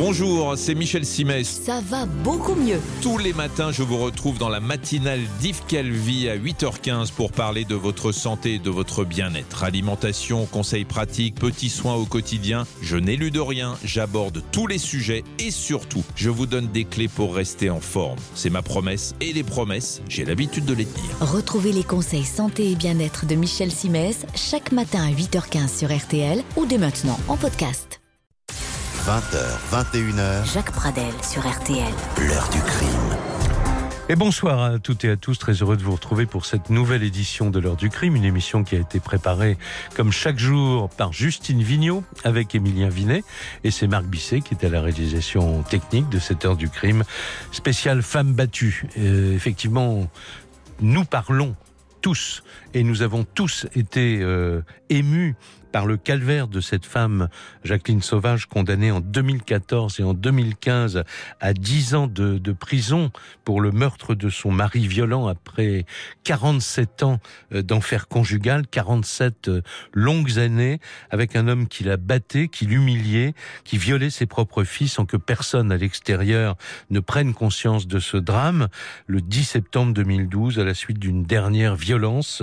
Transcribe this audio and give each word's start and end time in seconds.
Bonjour, 0.00 0.56
c'est 0.56 0.76
Michel 0.76 1.04
Simès. 1.04 1.60
Ça 1.64 1.80
va 1.80 2.06
beaucoup 2.06 2.54
mieux. 2.54 2.78
Tous 3.02 3.18
les 3.18 3.32
matins, 3.32 3.72
je 3.72 3.82
vous 3.82 3.98
retrouve 3.98 4.38
dans 4.38 4.48
la 4.48 4.60
matinale 4.60 5.18
d'Yves 5.40 5.62
Calvi 5.66 6.28
à 6.28 6.38
8h15 6.38 7.10
pour 7.10 7.32
parler 7.32 7.64
de 7.64 7.74
votre 7.74 8.12
santé 8.12 8.54
et 8.54 8.58
de 8.60 8.70
votre 8.70 9.04
bien-être. 9.04 9.64
Alimentation, 9.64 10.46
conseils 10.46 10.84
pratiques, 10.84 11.34
petits 11.34 11.68
soins 11.68 11.96
au 11.96 12.04
quotidien. 12.04 12.64
Je 12.80 12.96
n'élude 12.96 13.38
rien, 13.38 13.74
j'aborde 13.82 14.40
tous 14.52 14.68
les 14.68 14.78
sujets 14.78 15.24
et 15.40 15.50
surtout, 15.50 16.04
je 16.14 16.30
vous 16.30 16.46
donne 16.46 16.68
des 16.68 16.84
clés 16.84 17.08
pour 17.08 17.34
rester 17.34 17.68
en 17.68 17.80
forme. 17.80 18.20
C'est 18.36 18.50
ma 18.50 18.62
promesse 18.62 19.16
et 19.20 19.32
les 19.32 19.42
promesses, 19.42 20.00
j'ai 20.08 20.24
l'habitude 20.24 20.64
de 20.64 20.74
les 20.74 20.86
tenir. 20.86 21.10
Retrouvez 21.20 21.72
les 21.72 21.82
conseils 21.82 22.24
santé 22.24 22.70
et 22.70 22.76
bien-être 22.76 23.26
de 23.26 23.34
Michel 23.34 23.72
Simès 23.72 24.26
chaque 24.36 24.70
matin 24.70 25.02
à 25.02 25.10
8h15 25.10 25.76
sur 25.76 25.92
RTL 25.92 26.44
ou 26.56 26.66
dès 26.66 26.78
maintenant 26.78 27.18
en 27.26 27.36
podcast. 27.36 27.87
20h, 29.08 29.40
21h. 29.72 30.52
Jacques 30.52 30.72
Pradel 30.72 31.14
sur 31.22 31.40
RTL. 31.40 31.94
L'heure 32.18 32.46
du 32.50 32.60
crime. 32.60 33.16
Et 34.10 34.16
bonsoir 34.16 34.62
à 34.62 34.78
toutes 34.78 35.02
et 35.06 35.08
à 35.08 35.16
tous, 35.16 35.38
très 35.38 35.54
heureux 35.54 35.78
de 35.78 35.82
vous 35.82 35.92
retrouver 35.92 36.26
pour 36.26 36.44
cette 36.44 36.68
nouvelle 36.68 37.02
édition 37.02 37.48
de 37.48 37.58
l'heure 37.58 37.76
du 37.76 37.88
crime, 37.88 38.16
une 38.16 38.26
émission 38.26 38.64
qui 38.64 38.76
a 38.76 38.80
été 38.80 39.00
préparée 39.00 39.56
comme 39.96 40.12
chaque 40.12 40.38
jour 40.38 40.90
par 40.90 41.14
Justine 41.14 41.62
Vignot 41.62 42.04
avec 42.22 42.54
Émilien 42.54 42.90
Vinet 42.90 43.24
et 43.64 43.70
c'est 43.70 43.86
Marc 43.86 44.04
Bisset 44.04 44.42
qui 44.42 44.52
est 44.52 44.66
à 44.66 44.68
la 44.68 44.82
réalisation 44.82 45.62
technique 45.62 46.10
de 46.10 46.18
cette 46.18 46.44
heure 46.44 46.56
du 46.56 46.68
crime 46.68 47.02
spéciale 47.50 48.02
femmes 48.02 48.34
battues. 48.34 48.88
Euh, 48.98 49.34
effectivement, 49.34 50.06
nous 50.82 51.06
parlons 51.06 51.56
tous 52.02 52.42
et 52.74 52.82
nous 52.82 53.00
avons 53.00 53.24
tous 53.24 53.66
été 53.74 54.18
euh, 54.20 54.60
émus 54.90 55.34
par 55.72 55.86
le 55.86 55.96
calvaire 55.96 56.48
de 56.48 56.60
cette 56.60 56.86
femme, 56.86 57.28
Jacqueline 57.64 58.02
Sauvage, 58.02 58.46
condamnée 58.46 58.90
en 58.90 59.00
2014 59.00 60.00
et 60.00 60.02
en 60.02 60.14
2015 60.14 61.04
à 61.40 61.52
10 61.52 61.94
ans 61.94 62.06
de, 62.06 62.38
de 62.38 62.52
prison 62.52 63.10
pour 63.44 63.60
le 63.60 63.70
meurtre 63.70 64.14
de 64.14 64.28
son 64.30 64.50
mari 64.50 64.86
violent 64.86 65.26
après 65.26 65.86
47 66.24 67.02
ans 67.02 67.20
euh, 67.52 67.62
d'enfer 67.62 68.08
conjugal, 68.08 68.66
47 68.66 69.48
euh, 69.48 69.62
longues 69.92 70.38
années 70.38 70.80
avec 71.10 71.36
un 71.36 71.48
homme 71.48 71.68
qui 71.68 71.84
la 71.84 71.96
battait, 71.96 72.48
qui 72.48 72.66
l'humiliait, 72.66 73.34
qui 73.64 73.78
violait 73.78 74.10
ses 74.10 74.26
propres 74.26 74.64
filles 74.64 74.88
sans 74.88 75.06
que 75.06 75.16
personne 75.16 75.72
à 75.72 75.76
l'extérieur 75.76 76.56
ne 76.90 77.00
prenne 77.00 77.34
conscience 77.34 77.86
de 77.86 77.98
ce 77.98 78.16
drame. 78.16 78.68
Le 79.06 79.20
10 79.20 79.44
septembre 79.44 79.92
2012, 79.94 80.58
à 80.58 80.64
la 80.64 80.74
suite 80.74 80.98
d'une 80.98 81.24
dernière 81.24 81.76
violence, 81.76 82.42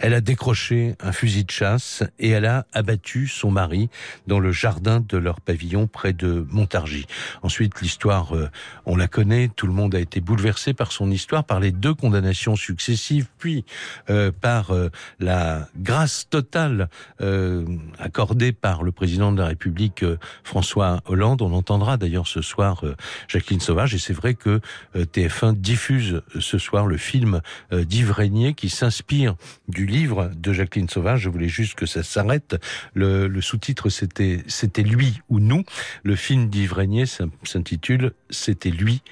elle 0.00 0.14
a 0.14 0.20
décroché 0.20 0.96
un 1.00 1.12
fusil 1.12 1.44
de 1.44 1.50
chasse 1.50 2.02
et 2.18 2.30
elle 2.30 2.46
a 2.46 2.66
abattu 2.72 3.28
son 3.28 3.50
mari 3.50 3.88
dans 4.26 4.40
le 4.40 4.50
jardin 4.50 5.00
de 5.06 5.16
leur 5.16 5.40
pavillon 5.40 5.86
près 5.86 6.12
de 6.12 6.46
Montargis. 6.50 7.06
Ensuite, 7.42 7.80
l'histoire, 7.80 8.34
euh, 8.34 8.48
on 8.86 8.96
la 8.96 9.08
connaît, 9.08 9.48
tout 9.54 9.66
le 9.66 9.72
monde 9.72 9.94
a 9.94 10.00
été 10.00 10.20
bouleversé 10.20 10.72
par 10.72 10.92
son 10.92 11.10
histoire, 11.10 11.44
par 11.44 11.60
les 11.60 11.70
deux 11.70 11.94
condamnations 11.94 12.56
successives, 12.56 13.28
puis 13.38 13.64
euh, 14.08 14.32
par 14.32 14.70
euh, 14.70 14.90
la 15.18 15.68
grâce 15.76 16.28
totale 16.28 16.88
euh, 17.20 17.64
accordée 17.98 18.52
par 18.52 18.82
le 18.82 18.92
président 18.92 19.32
de 19.32 19.38
la 19.38 19.48
République 19.48 20.04
François 20.44 21.00
Hollande. 21.06 21.42
On 21.42 21.52
entendra 21.52 21.96
d'ailleurs 21.96 22.26
ce 22.26 22.42
soir 22.42 22.82
Jacqueline 23.28 23.60
Sauvage 23.60 23.94
et 23.94 23.98
c'est 23.98 24.12
vrai 24.12 24.34
que 24.34 24.60
TF1 24.94 25.54
diffuse 25.54 26.22
ce 26.38 26.58
soir 26.58 26.86
le 26.86 26.96
film 26.96 27.40
d'Yves 27.72 28.12
Régnier 28.12 28.54
qui 28.54 28.68
s'inspire 28.68 29.34
du 29.68 29.86
livre 29.90 30.30
de 30.34 30.52
Jacqueline 30.52 30.88
Sauvage. 30.88 31.20
Je 31.20 31.28
voulais 31.28 31.48
juste 31.48 31.74
que 31.74 31.86
ça 31.86 32.02
s'arrête. 32.02 32.56
Le, 32.94 33.40
sous-titre, 33.40 33.88
c'était 33.88 34.42
C'était 34.46 34.82
lui 34.82 35.20
ou 35.28 35.40
nous. 35.40 35.64
Le 36.02 36.16
film 36.16 36.48
d'Yves 36.48 36.72
Régnier 36.72 37.04
s'intitule 37.06 38.12
C'était 38.30 38.70
lui 38.70 39.02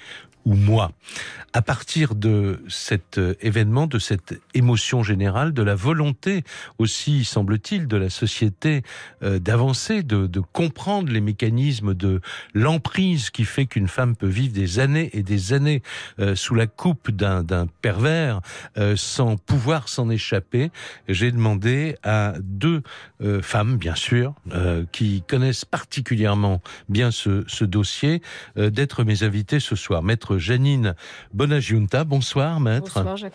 ou 0.48 0.54
moi. 0.54 0.92
À 1.52 1.62
partir 1.62 2.14
de 2.14 2.62
cet 2.68 3.18
euh, 3.18 3.34
événement, 3.40 3.86
de 3.86 3.98
cette 3.98 4.40
émotion 4.54 5.02
générale, 5.02 5.52
de 5.52 5.62
la 5.62 5.74
volonté 5.74 6.42
aussi, 6.78 7.24
semble-t-il, 7.24 7.86
de 7.86 7.96
la 7.96 8.10
société 8.10 8.82
euh, 9.22 9.38
d'avancer, 9.38 10.02
de, 10.02 10.28
comprendre 10.52 11.12
les 11.12 11.20
mécanismes 11.20 11.94
de 11.94 12.20
l'emprise 12.54 13.30
qui 13.30 13.44
fait 13.44 13.66
qu'une 13.66 13.88
femme 13.88 14.14
peut 14.16 14.28
vivre 14.28 14.54
des 14.54 14.78
années 14.78 15.10
et 15.12 15.22
des 15.22 15.52
années 15.52 15.82
euh, 16.20 16.34
sous 16.34 16.54
la 16.54 16.66
coupe 16.66 17.10
d'un 17.10 17.66
pervers 17.82 18.40
sans 18.96 19.36
pouvoir 19.36 19.88
s'en 19.88 20.10
échapper, 20.10 20.70
j'ai 21.08 21.32
demandé 21.32 21.96
à 22.02 22.34
deux 22.40 22.82
femmes, 23.42 23.76
bien 23.76 23.94
sûr, 23.94 24.34
qui 24.92 25.22
connaissent 25.26 25.64
particulièrement 25.64 26.62
bien 26.88 27.10
ce, 27.10 27.44
ce 27.46 27.64
dossier, 27.64 28.22
d'être 28.56 29.04
mes 29.04 29.22
invités 29.22 29.60
ce 29.60 29.76
soir. 29.76 30.02
Maître 30.02 30.37
Janine 30.38 30.94
Bonagiunta. 31.34 32.04
Bonsoir, 32.04 32.60
maître. 32.60 32.94
Bonsoir, 32.94 33.16
Jacques 33.16 33.34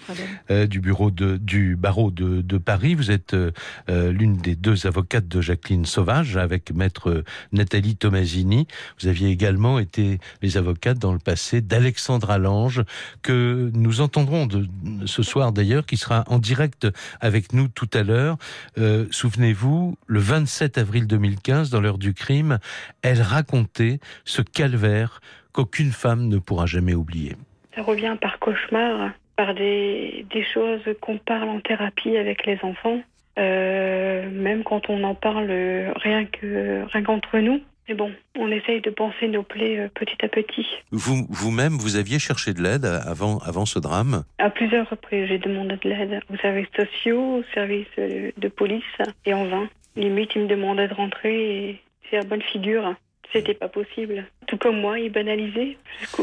euh, 0.52 0.68
du 0.68 0.80
bureau 0.80 1.12
de, 1.12 1.38
du 1.38 1.76
barreau 1.76 2.12
de, 2.12 2.42
de 2.42 2.58
Paris. 2.58 2.96
Vous 2.96 3.12
êtes 3.12 3.34
euh, 3.34 3.52
l'une 3.88 4.38
des 4.38 4.56
deux 4.56 4.88
avocates 4.88 5.28
de 5.28 5.42
Jacqueline 5.42 5.86
Sauvage 5.86 6.38
avec 6.38 6.74
maître 6.74 7.24
Nathalie 7.52 7.96
Tomasini. 7.96 8.68
Vous 9.00 9.08
aviez 9.08 9.30
également 9.30 9.80
été 9.80 10.20
les 10.42 10.58
avocates 10.58 11.00
dans 11.00 11.14
le 11.14 11.20
passé 11.20 11.62
d'Alexandra 11.62 12.38
Lange, 12.38 12.84
que 13.22 13.72
nous 13.74 14.02
entendrons 14.02 14.46
de, 14.46 14.68
ce 15.06 15.24
soir 15.24 15.52
d'ailleurs, 15.52 15.86
qui 15.86 15.98
sera 15.98 16.24
en 16.28 16.40
direct 16.40 16.88
avec 17.22 17.54
nous 17.54 17.68
tout 17.68 17.90
à 17.94 18.04
l'heure. 18.04 18.38
Euh, 18.78 19.06
Souvenez-vous, 19.12 19.98
le 20.08 20.20
27 20.20 20.78
avril 20.78 21.08
2015, 21.08 21.70
dans 21.70 21.82
l'heure 21.82 21.98
du 21.98 22.14
crime, 22.14 22.60
elle 23.02 23.22
racontait 23.22 24.00
ce 24.26 24.42
calvaire 24.42 25.22
qu'aucune 25.54 25.92
femme 25.92 26.28
ne 26.28 26.38
pourra 26.40 26.66
jamais 26.66 26.94
oublier. 26.94 27.36
Ça 27.76 27.82
revient 27.82 28.18
par 28.20 28.40
cauchemar, 28.40 29.12
par 29.36 29.54
des, 29.56 30.26
des 30.32 30.44
choses 30.44 30.82
qu'on 31.02 31.18
parle 31.18 31.50
en 31.50 31.60
thérapie 31.60 32.18
avec 32.18 32.46
les 32.46 32.60
enfants, 32.64 33.00
euh, 33.40 34.30
même 34.30 34.64
quand 34.64 34.90
on 34.90 35.04
en 35.04 35.16
parle 35.16 35.50
rien 35.96 36.26
que 36.26 36.84
rien 36.92 37.04
qu'entre 37.04 37.40
nous. 37.40 37.62
Mais 37.90 37.96
bon, 37.96 38.12
on 38.38 38.50
essaye 38.50 38.80
de 38.80 38.90
penser 38.90 39.28
nos 39.28 39.44
plaies 39.44 39.78
euh, 39.78 39.90
petit 39.94 40.24
à 40.24 40.30
petit. 40.30 40.66
Vous 40.92 41.26
vous-même, 41.30 41.74
vous 41.74 41.98
aviez 41.98 42.18
cherché 42.18 42.54
de 42.54 42.62
l'aide 42.62 42.86
avant 42.86 43.40
avant 43.40 43.66
ce 43.66 43.78
drame? 43.78 44.24
À 44.38 44.50
plusieurs 44.50 44.90
reprises, 44.90 45.28
j'ai 45.28 45.38
demandé 45.38 45.76
de 45.76 45.90
l'aide 45.90 46.22
aux 46.32 46.38
services 46.38 46.70
sociaux, 46.78 47.40
aux 47.40 47.44
services 47.54 47.98
de 47.98 48.48
police, 48.48 48.84
et 49.26 49.34
en 49.34 49.46
vain. 49.46 49.68
Limite, 49.98 50.32
ils 50.36 50.44
me 50.44 50.48
demandaient 50.48 50.88
de 50.88 50.94
rentrer 50.94 51.70
et 51.70 51.82
faire 52.10 52.24
bonne 52.24 52.42
figure. 52.42 52.96
C'était 53.32 53.54
pas 53.54 53.70
possible. 53.70 54.26
Tout 54.48 54.58
comme 54.58 54.80
moi, 54.80 55.00
il 55.00 55.12
banalisait 55.12 55.78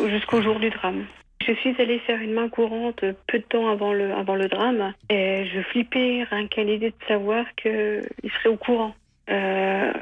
jusqu'au 0.08 0.42
jour 0.42 0.60
du 0.60 0.70
drame. 0.70 1.06
Je 1.46 1.52
suis 1.54 1.74
allée 1.80 1.98
faire 2.00 2.20
une 2.20 2.32
main 2.32 2.48
courante 2.48 3.02
peu 3.26 3.38
de 3.38 3.44
temps 3.44 3.68
avant 3.68 3.92
le, 3.94 4.12
avant 4.12 4.34
le 4.34 4.48
drame 4.48 4.92
et 5.08 5.46
je 5.46 5.62
flippais 5.62 6.26
rien 6.30 6.46
qu'à 6.46 6.62
l'idée 6.62 6.90
de 6.90 7.06
savoir 7.08 7.46
qu'il 7.56 8.30
serait 8.36 8.50
au 8.50 8.56
courant. 8.56 8.94
Euh, 9.30 9.92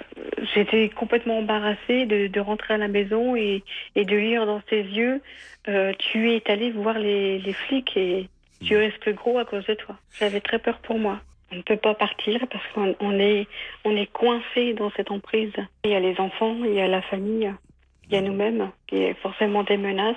J'étais 0.54 0.88
complètement 0.88 1.38
embarrassée 1.38 2.06
de, 2.06 2.26
de, 2.26 2.40
rentrer 2.40 2.74
à 2.74 2.78
la 2.78 2.88
maison 2.88 3.36
et, 3.36 3.62
et 3.94 4.04
de 4.04 4.16
lire 4.16 4.46
dans 4.46 4.62
ses 4.68 4.82
yeux 4.82 5.20
euh, 5.68 5.92
Tu 5.98 6.32
es 6.32 6.42
allé 6.50 6.70
voir 6.70 6.98
les, 6.98 7.38
les 7.38 7.52
flics 7.52 7.96
et 7.96 8.28
tu 8.64 8.76
risques 8.76 9.12
gros 9.14 9.38
à 9.38 9.44
cause 9.44 9.66
de 9.66 9.74
toi. 9.74 9.96
J'avais 10.18 10.40
très 10.40 10.58
peur 10.58 10.78
pour 10.78 10.98
moi. 10.98 11.20
On 11.50 11.56
ne 11.56 11.62
peut 11.62 11.76
pas 11.76 11.94
partir 11.94 12.46
parce 12.50 12.64
qu'on 12.74 13.18
est, 13.18 13.46
on 13.84 13.96
est 13.96 14.10
coincé 14.12 14.74
dans 14.74 14.90
cette 14.90 15.10
emprise. 15.10 15.52
Il 15.84 15.90
y 15.90 15.94
a 15.94 16.00
les 16.00 16.18
enfants, 16.20 16.56
il 16.64 16.74
y 16.74 16.80
a 16.80 16.88
la 16.88 17.02
famille, 17.02 17.52
il 18.06 18.14
y 18.14 18.16
a 18.16 18.20
nous-mêmes, 18.20 18.70
y 18.92 19.06
a 19.06 19.14
forcément 19.14 19.62
des 19.62 19.76
menaces. 19.76 20.16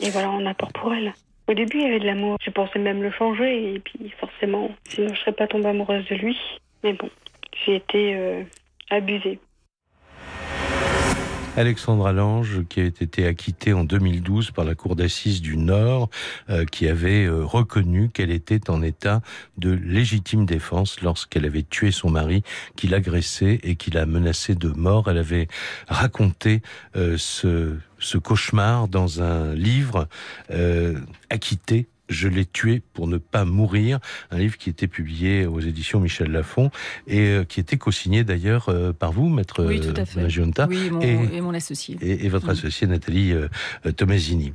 Et 0.00 0.10
voilà, 0.10 0.30
on 0.30 0.44
a 0.46 0.54
peur 0.54 0.72
pour 0.72 0.92
elle. 0.92 1.12
Au 1.48 1.54
début, 1.54 1.78
il 1.78 1.84
y 1.84 1.86
avait 1.86 2.00
de 2.00 2.06
l'amour. 2.06 2.36
Je 2.42 2.50
pensais 2.50 2.78
même 2.78 3.02
le 3.02 3.10
changer 3.10 3.74
et 3.74 3.78
puis 3.78 4.10
forcément, 4.18 4.70
sinon 4.84 5.14
je 5.14 5.20
serais 5.20 5.32
pas 5.32 5.46
tombée 5.46 5.68
amoureuse 5.68 6.06
de 6.08 6.14
lui. 6.16 6.38
Mais 6.84 6.92
bon, 6.92 7.08
j'ai 7.64 7.76
été 7.76 8.14
euh, 8.14 8.42
abusée. 8.90 9.38
Alexandra 11.58 12.12
Lange, 12.12 12.62
qui 12.68 12.80
a 12.80 12.84
été 12.84 13.26
acquittée 13.26 13.72
en 13.72 13.82
2012 13.82 14.52
par 14.52 14.64
la 14.64 14.76
Cour 14.76 14.94
d'assises 14.94 15.42
du 15.42 15.56
Nord, 15.56 16.08
euh, 16.50 16.64
qui 16.64 16.86
avait 16.86 17.24
euh, 17.24 17.44
reconnu 17.44 18.10
qu'elle 18.10 18.30
était 18.30 18.70
en 18.70 18.80
état 18.80 19.22
de 19.56 19.72
légitime 19.72 20.46
défense 20.46 21.00
lorsqu'elle 21.00 21.44
avait 21.44 21.64
tué 21.64 21.90
son 21.90 22.10
mari, 22.10 22.44
qui 22.76 22.86
l'agressait 22.86 23.58
et 23.64 23.74
qui 23.74 23.90
l'a 23.90 24.06
menacé 24.06 24.54
de 24.54 24.68
mort. 24.68 25.10
Elle 25.10 25.18
avait 25.18 25.48
raconté 25.88 26.62
euh, 26.94 27.16
ce 27.18 28.18
cauchemar 28.18 28.86
dans 28.86 29.20
un 29.20 29.52
livre 29.54 30.06
acquitté 31.28 31.88
Je 32.08 32.28
l'ai 32.28 32.46
tué 32.46 32.82
pour 32.94 33.06
ne 33.06 33.18
pas 33.18 33.44
mourir, 33.44 33.98
un 34.30 34.38
livre 34.38 34.56
qui 34.56 34.70
était 34.70 34.86
publié 34.86 35.46
aux 35.46 35.60
éditions 35.60 36.00
Michel 36.00 36.30
Lafon 36.30 36.70
et 37.06 37.20
euh, 37.20 37.44
qui 37.44 37.60
était 37.60 37.76
co-signé 37.76 38.24
d'ailleurs 38.24 38.68
euh, 38.68 38.92
par 38.92 39.12
vous, 39.12 39.28
maître 39.28 39.64
oui, 39.64 39.80
tout 39.80 39.94
à 39.96 40.04
fait. 40.04 40.24
Oui, 40.66 40.86
et 40.86 40.90
mon, 40.90 41.00
et, 41.00 41.40
mon 41.40 41.54
associé. 41.54 41.98
Et, 42.00 42.28
votre 42.28 42.48
associé 42.48 42.86
Nathalie 42.86 43.32
euh, 43.32 43.48
Tomasini. 43.96 44.52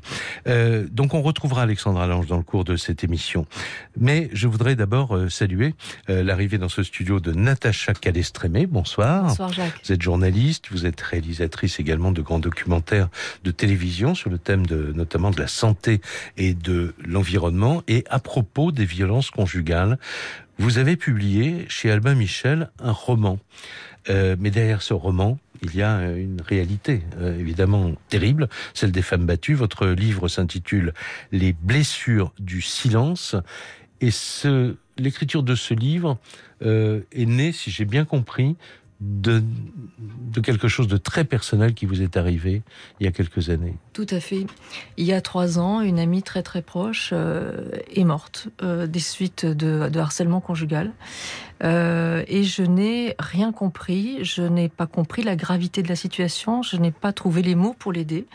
donc 0.92 1.14
on 1.14 1.22
retrouvera 1.22 1.64
Alexandra 1.64 2.08
Lange 2.08 2.28
dans 2.28 2.38
le 2.38 2.44
cours 2.44 2.64
de 2.64 2.76
cette 2.76 3.04
émission. 3.04 3.46
Mais 3.98 4.30
je 4.34 4.48
voudrais 4.48 4.76
d'abord 4.76 5.18
saluer 5.30 5.76
l'arrivée 6.08 6.58
dans 6.58 6.70
ce 6.70 6.84
studio 6.84 7.20
de 7.20 7.32
Natacha 7.32 7.94
Calestrémé. 7.94 8.66
Bonsoir. 8.66 9.28
Bonsoir 9.28 9.54
Jacques. 9.54 9.82
Vous 9.84 9.92
êtes 9.92 10.02
journaliste, 10.02 10.68
vous 10.72 10.86
êtes 10.86 11.00
réalisatrice 11.02 11.80
également 11.80 12.12
de 12.12 12.22
grands 12.22 12.40
documentaires 12.40 13.10
de 13.44 13.52
télévision 13.52 14.16
sur 14.16 14.30
le 14.30 14.38
thème 14.38 14.66
de 14.66 14.92
notamment 14.96 15.32
de 15.32 15.40
la 15.40 15.48
santé 15.48 16.02
et 16.38 16.54
de 16.54 16.94
l'environnement. 17.04 17.43
Et 17.88 18.04
à 18.10 18.20
propos 18.20 18.72
des 18.72 18.86
violences 18.86 19.30
conjugales, 19.30 19.98
vous 20.60 20.78
avez 20.78 20.96
publié 20.96 21.66
chez 21.68 21.92
Albin 21.92 22.16
Michel 22.16 22.70
un 22.80 22.92
roman. 22.92 23.40
Euh, 24.10 24.36
mais 24.40 24.52
derrière 24.52 24.82
ce 24.82 24.94
roman, 24.94 25.40
il 25.62 25.76
y 25.76 25.82
a 25.82 26.12
une 26.12 26.42
réalité 26.42 27.04
euh, 27.18 27.38
évidemment 27.40 27.92
terrible, 28.10 28.50
celle 28.74 28.92
des 28.92 29.02
femmes 29.02 29.26
battues. 29.26 29.56
Votre 29.56 29.88
livre 29.88 30.28
s'intitule 30.28 30.94
Les 31.32 31.54
blessures 31.54 32.34
du 32.40 32.62
silence. 32.62 33.36
Et 34.02 34.12
ce, 34.12 34.76
l'écriture 34.98 35.44
de 35.44 35.56
ce 35.56 35.74
livre 35.74 36.18
euh, 36.62 37.02
est 37.12 37.26
née, 37.26 37.52
si 37.52 37.72
j'ai 37.72 37.86
bien 37.86 38.06
compris, 38.06 38.56
de, 39.04 39.44
quelque 40.42 40.68
chose 40.68 40.88
de 40.88 40.98
très 40.98 41.24
personnel 41.24 41.74
qui 41.74 41.86
vous 41.86 42.02
est 42.02 42.18
arrivé 42.18 42.62
il 43.00 43.06
y 43.06 43.08
a 43.08 43.12
quelques 43.12 43.50
années. 43.50 43.76
Tout 43.94 44.08
à 44.10 44.20
fait. 44.20 44.46
Il 44.98 45.06
y 45.06 45.14
a 45.14 45.22
trois 45.22 45.60
ans, 45.60 45.82
une 45.82 46.00
amie 46.00 46.24
très 46.24 46.44
très 46.44 46.62
proche 46.62 47.10
euh, 47.14 47.70
est 47.94 48.04
morte 48.04 48.48
euh, 48.62 48.88
des 48.88 49.00
suites 49.00 49.46
de, 49.46 49.90
de 49.90 50.00
harcèlement 50.00 50.42
conjugal. 50.42 50.92
Euh, 51.64 52.24
et 52.28 52.44
je 52.44 52.64
n'ai 52.64 53.16
rien 53.20 53.52
compris, 53.52 54.24
je 54.24 54.42
n'ai 54.42 54.70
pas 54.70 54.88
compris 54.88 55.24
la 55.24 55.36
gravité 55.36 55.82
de 55.82 55.88
la 55.88 55.96
situation, 55.96 56.62
je 56.62 56.78
n'ai 56.78 56.92
pas 56.92 57.14
trouvé 57.14 57.42
les 57.42 57.56
mots 57.56 57.76
pour 57.78 57.94
l'aider. 57.94 58.26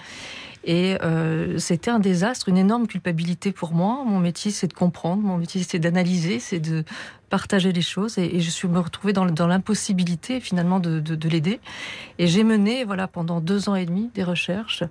Et 0.69 0.99
euh, 1.03 1.57
c'était 1.57 1.91
un 1.91 1.99
désastre, 1.99 2.51
une 2.51 2.59
énorme 2.59 2.87
culpabilité 2.87 3.53
pour 3.53 3.73
moi. 3.73 4.05
Mon 4.05 4.21
métier, 4.21 4.51
c'est 4.51 4.67
de 4.67 4.75
comprendre, 4.75 5.23
mon 5.23 5.39
métier, 5.39 5.63
c'est 5.67 5.79
d'analyser, 5.79 6.41
c'est 6.41 6.61
de 6.61 6.85
partager 7.31 7.73
les 7.73 7.81
choses. 7.81 8.19
Et, 8.19 8.39
je 8.41 8.51
suis 8.51 8.69
me 8.69 8.79
retrouvée 8.79 9.15
dans, 9.15 9.25
l'impossibilité 9.25 10.41
finalement 10.41 10.79
de 10.79 11.29
l'aider. 11.29 11.61
Et 12.19 12.27
j'ai 12.27 12.45
mené, 12.45 12.85
voilà, 12.85 13.09
pendant 13.09 13.41
deux 13.41 13.71
ans 13.71 13.77
et 13.77 13.87
demi, 13.87 14.11
des 14.15 14.23
recherches 14.23 14.85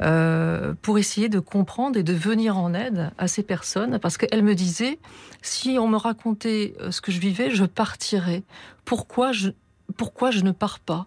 euh, 0.00 0.74
pour 0.80 0.96
essayer 0.96 1.28
de 1.28 1.40
comprendre 1.40 1.98
et 1.98 2.04
de 2.04 2.12
venir 2.12 2.56
en 2.56 2.72
aide 2.72 3.10
à 3.18 3.26
ces 3.26 3.42
personnes, 3.42 3.98
parce 3.98 4.18
qu'elles 4.18 4.44
me 4.44 4.54
disaient 4.54 5.00
si 5.42 5.76
on 5.80 5.88
me 5.88 5.96
racontait 5.96 6.74
euh, 6.80 6.92
ce 6.92 7.00
que 7.00 7.10
je 7.10 7.18
vivais, 7.18 7.50
je 7.50 7.64
partirais. 7.64 8.44
Pourquoi 8.84 9.32
je 9.32 9.50
pourquoi 9.96 10.30
je 10.30 10.40
ne 10.40 10.50
pars 10.50 10.78
pas 10.78 11.06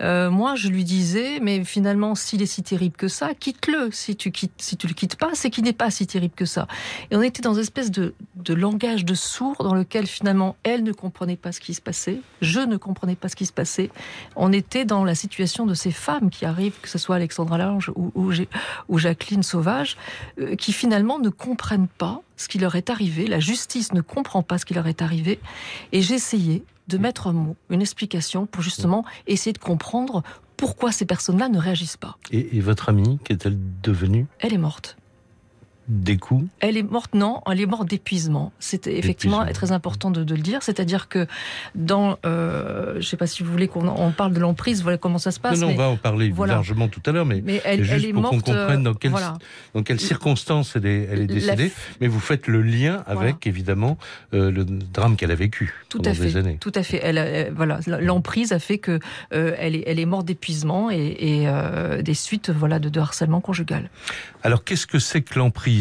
euh, 0.00 0.30
Moi, 0.30 0.54
je 0.54 0.68
lui 0.68 0.84
disais, 0.84 1.40
mais 1.40 1.64
finalement, 1.64 2.14
s'il 2.14 2.42
est 2.42 2.46
si 2.46 2.62
terrible 2.62 2.96
que 2.96 3.08
ça, 3.08 3.34
quitte-le. 3.34 3.90
Si 3.90 4.16
tu 4.16 4.32
si 4.58 4.76
tu 4.76 4.86
le 4.86 4.94
quittes 4.94 5.16
pas, 5.16 5.30
c'est 5.34 5.50
qu'il 5.50 5.64
n'est 5.64 5.72
pas 5.72 5.90
si 5.90 6.06
terrible 6.06 6.34
que 6.34 6.44
ça. 6.44 6.66
Et 7.10 7.16
on 7.16 7.22
était 7.22 7.42
dans 7.42 7.54
une 7.54 7.60
espèce 7.60 7.90
de, 7.90 8.14
de 8.36 8.54
langage 8.54 9.04
de 9.04 9.14
sourd 9.14 9.56
dans 9.62 9.74
lequel 9.74 10.06
finalement 10.06 10.56
elle 10.62 10.82
ne 10.82 10.92
comprenait 10.92 11.36
pas 11.36 11.52
ce 11.52 11.60
qui 11.60 11.74
se 11.74 11.80
passait, 11.80 12.20
je 12.40 12.60
ne 12.60 12.76
comprenais 12.76 13.16
pas 13.16 13.28
ce 13.28 13.36
qui 13.36 13.46
se 13.46 13.52
passait. 13.52 13.90
On 14.36 14.52
était 14.52 14.84
dans 14.84 15.04
la 15.04 15.14
situation 15.14 15.66
de 15.66 15.74
ces 15.74 15.90
femmes 15.90 16.30
qui 16.30 16.44
arrivent, 16.44 16.80
que 16.80 16.88
ce 16.88 16.98
soit 16.98 17.16
Alexandra 17.16 17.58
Lange 17.58 17.90
ou, 17.94 18.12
ou, 18.88 18.98
Jacqueline 18.98 19.42
Sauvage, 19.42 19.96
euh, 20.40 20.54
qui 20.56 20.72
finalement 20.72 21.18
ne 21.18 21.28
comprennent 21.28 21.88
pas 21.88 22.22
ce 22.36 22.48
qui 22.48 22.58
leur 22.58 22.74
est 22.76 22.90
arrivé. 22.90 23.26
La 23.26 23.40
justice 23.40 23.92
ne 23.92 24.00
comprend 24.00 24.42
pas 24.42 24.58
ce 24.58 24.64
qui 24.64 24.74
leur 24.74 24.86
est 24.86 25.02
arrivé. 25.02 25.40
Et 25.92 26.02
j'essayais 26.02 26.62
de 26.88 26.98
mettre 26.98 27.26
un 27.26 27.32
mot, 27.32 27.56
une 27.70 27.80
explication 27.80 28.46
pour 28.46 28.62
justement 28.62 29.04
essayer 29.26 29.52
de 29.52 29.58
comprendre 29.58 30.22
pourquoi 30.56 30.92
ces 30.92 31.04
personnes-là 31.06 31.48
ne 31.48 31.58
réagissent 31.58 31.96
pas. 31.96 32.18
Et, 32.30 32.56
et 32.56 32.60
votre 32.60 32.88
amie, 32.88 33.18
qu'est-elle 33.24 33.58
devenue? 33.82 34.26
Elle 34.38 34.54
est 34.54 34.58
morte 34.58 34.96
des 35.88 36.16
coups 36.16 36.46
Elle 36.60 36.76
est 36.76 36.82
morte, 36.82 37.14
non, 37.14 37.40
elle 37.50 37.60
est 37.60 37.66
morte 37.66 37.88
d'épuisement. 37.88 38.52
C'était 38.60 38.98
effectivement 38.98 39.44
très 39.52 39.72
important 39.72 40.10
de, 40.10 40.20
le 40.20 40.40
dire. 40.40 40.62
C'est-à-dire 40.62 41.08
que 41.08 41.26
dans, 41.74 42.18
euh, 42.24 42.92
je 42.94 42.98
ne 42.98 43.02
sais 43.02 43.16
pas 43.16 43.26
si 43.26 43.42
vous 43.42 43.50
voulez 43.50 43.68
qu'on 43.68 44.12
parle 44.12 44.32
de 44.32 44.40
l'emprise, 44.40 44.82
voilà 44.82 44.98
comment 44.98 45.18
ça 45.18 45.32
se 45.32 45.40
passe. 45.40 45.60
Non, 45.60 45.68
on 45.68 45.74
va 45.74 45.88
en 45.88 45.96
parler 45.96 46.32
largement 46.46 46.88
tout 46.88 47.02
à 47.06 47.12
l'heure, 47.12 47.26
mais, 47.26 47.42
elle, 47.64 47.82
juste 47.82 48.06
est 48.06 48.12
pour 48.12 48.30
qu'on 48.30 48.40
comprenne 48.40 48.82
dans, 48.82 48.94
dans 49.74 49.82
quelles 49.82 50.00
circonstances 50.00 50.76
elle 50.76 50.86
est, 50.86 51.08
elle 51.10 51.20
est 51.20 51.26
décédée. 51.26 51.72
Mais 52.00 52.06
vous 52.06 52.20
faites 52.20 52.46
le 52.46 52.62
lien 52.62 53.02
avec, 53.06 53.46
évidemment, 53.46 53.98
euh, 54.34 54.50
le 54.50 54.64
drame 54.64 55.16
qu'elle 55.16 55.32
a 55.32 55.36
vécu 55.36 55.74
tout 55.88 55.98
pendant 55.98 56.10
à 56.10 56.14
fait, 56.14 56.24
des 56.24 56.36
années. 56.36 56.58
Tout 56.60 56.72
à 56.74 56.82
fait. 56.82 57.00
Elle, 57.02 57.52
voilà, 57.54 57.80
l'emprise 57.86 58.52
a 58.52 58.58
fait 58.58 58.78
que 58.78 59.00
euh, 59.32 59.54
elle, 59.58 59.74
est, 59.74 59.84
elle 59.86 59.98
est 59.98 60.06
morte 60.06 60.26
d'épuisement 60.26 60.90
et, 60.90 61.46
des 62.02 62.14
suites, 62.14 62.50
voilà, 62.50 62.78
de 62.78 63.00
harcèlement 63.00 63.40
conjugal. 63.40 63.90
Alors, 64.44 64.64
qu'est-ce 64.64 64.86
que 64.86 64.98
c'est 64.98 65.22
que 65.22 65.38
l'emprise? 65.38 65.71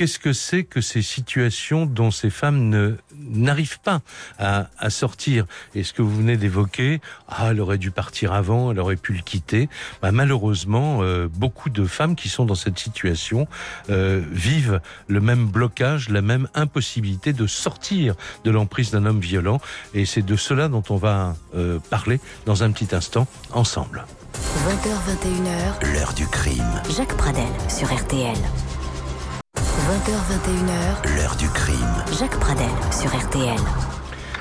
Qu'est-ce 0.00 0.18
que 0.18 0.32
c'est 0.32 0.64
que 0.64 0.80
ces 0.80 1.02
situations 1.02 1.84
dont 1.84 2.10
ces 2.10 2.30
femmes 2.30 2.70
ne 2.70 2.96
n'arrivent 3.14 3.80
pas 3.80 4.00
à, 4.38 4.68
à 4.78 4.88
sortir? 4.88 5.44
Et 5.74 5.84
ce 5.84 5.92
que 5.92 6.00
vous 6.00 6.16
venez 6.16 6.38
d'évoquer, 6.38 7.02
ah, 7.28 7.48
elle 7.50 7.60
aurait 7.60 7.76
dû 7.76 7.90
partir 7.90 8.32
avant, 8.32 8.70
elle 8.70 8.80
aurait 8.80 8.96
pu 8.96 9.12
le 9.12 9.20
quitter? 9.20 9.68
Bah, 10.00 10.10
malheureusement, 10.10 11.00
euh, 11.02 11.28
beaucoup 11.30 11.68
de 11.68 11.84
femmes 11.84 12.16
qui 12.16 12.30
sont 12.30 12.46
dans 12.46 12.54
cette 12.54 12.78
situation 12.78 13.46
euh, 13.90 14.22
vivent 14.30 14.80
le 15.06 15.20
même 15.20 15.46
blocage, 15.46 16.08
la 16.08 16.22
même 16.22 16.48
impossibilité 16.54 17.34
de 17.34 17.46
sortir 17.46 18.14
de 18.44 18.50
l'emprise 18.50 18.90
d'un 18.90 19.04
homme 19.04 19.20
violent. 19.20 19.60
Et 19.92 20.06
c'est 20.06 20.22
de 20.22 20.36
cela 20.36 20.68
dont 20.68 20.84
on 20.88 20.96
va 20.96 21.36
euh, 21.54 21.78
parler 21.90 22.20
dans 22.46 22.62
un 22.62 22.70
petit 22.70 22.94
instant 22.94 23.26
ensemble. 23.52 24.06
20h21h, 24.66 25.92
L'heure 25.92 26.14
du 26.14 26.26
crime. 26.26 26.80
Jacques 26.96 27.16
Pradel 27.18 27.44
sur 27.68 27.92
RTL. 27.94 28.36
20h21h, 29.90 31.16
L'heure 31.16 31.34
du 31.34 31.48
crime. 31.48 31.76
Jacques 32.16 32.38
Pradel 32.38 32.68
sur 32.92 33.12
RTL. 33.12 33.58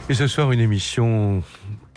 Et 0.08 0.14
ce 0.14 0.28
soir, 0.28 0.52
une 0.52 0.60
émission 0.60 1.42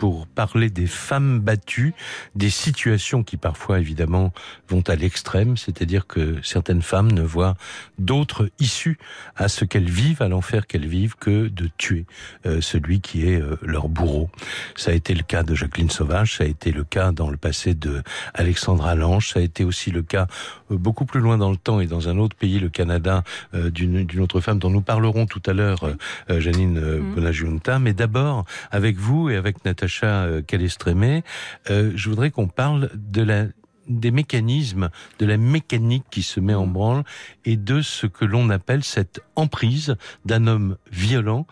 pour 0.03 0.27
parler 0.27 0.69
des 0.69 0.85
femmes 0.85 1.39
battues, 1.39 1.93
des 2.35 2.49
situations 2.49 3.23
qui 3.23 3.37
parfois 3.37 3.79
évidemment 3.79 4.33
vont 4.67 4.83
à 4.87 4.97
l'extrême, 4.97 5.55
c'est-à-dire 5.55 6.07
que 6.07 6.41
certaines 6.43 6.81
femmes 6.81 7.09
ne 7.13 7.21
voient 7.21 7.55
d'autres 7.99 8.49
issues 8.59 8.97
à 9.37 9.47
ce 9.47 9.63
qu'elles 9.63 9.89
vivent, 9.89 10.21
à 10.21 10.27
l'enfer 10.27 10.67
qu'elles 10.67 10.89
vivent, 10.89 11.15
que 11.15 11.47
de 11.47 11.69
tuer 11.77 12.05
euh, 12.45 12.59
celui 12.59 12.99
qui 12.99 13.29
est 13.29 13.41
euh, 13.41 13.55
leur 13.61 13.87
bourreau. 13.87 14.29
Ça 14.75 14.91
a 14.91 14.93
été 14.93 15.13
le 15.13 15.23
cas 15.23 15.41
de 15.41 15.55
Jacqueline 15.55 15.89
Sauvage, 15.89 16.35
ça 16.35 16.43
a 16.43 16.47
été 16.47 16.73
le 16.73 16.83
cas 16.83 17.13
dans 17.13 17.29
le 17.29 17.37
passé 17.37 17.73
de 17.73 18.03
Alexandra 18.33 18.95
Lange, 18.95 19.29
ça 19.29 19.39
a 19.39 19.41
été 19.41 19.63
aussi 19.63 19.89
le 19.89 20.01
cas 20.01 20.27
euh, 20.69 20.75
beaucoup 20.75 21.05
plus 21.05 21.21
loin 21.21 21.37
dans 21.37 21.49
le 21.49 21.55
temps 21.55 21.79
et 21.79 21.87
dans 21.87 22.09
un 22.09 22.17
autre 22.17 22.35
pays, 22.35 22.59
le 22.59 22.67
Canada, 22.67 23.23
d'une 23.53 24.19
autre 24.19 24.41
femme 24.41 24.59
dont 24.59 24.69
nous 24.69 24.81
parlerons 24.81 25.27
tout 25.27 25.41
à 25.45 25.53
l'heure, 25.53 25.87
Janine 26.27 26.79
mmh. 26.79 27.15
Bonajunta. 27.15 27.79
Mais 27.79 27.93
d'abord, 27.93 28.43
avec 28.71 28.97
vous 28.97 29.29
et 29.29 29.37
avec 29.37 29.63
Natacha 29.63 29.92
Natacha 30.01 30.41
Calestrémé, 30.41 31.23
euh, 31.69 31.91
je 31.95 32.09
voudrais 32.09 32.31
qu'on 32.31 32.47
parle 32.47 32.89
de 32.93 33.21
la 33.21 33.45
des 33.89 34.11
mécanismes, 34.11 34.89
de 35.19 35.25
la 35.25 35.35
mécanique 35.35 36.05
qui 36.09 36.23
se 36.23 36.39
met 36.39 36.53
en 36.53 36.67
mm. 36.67 36.73
branle 36.73 37.03
et 37.43 37.57
de 37.57 37.81
ce 37.81 38.07
que 38.07 38.23
l'on 38.23 38.49
appelle 38.49 38.81
cette 38.81 39.21
emprise 39.35 39.97
d'un 40.23 40.47
homme 40.47 40.77
violent 40.89 41.45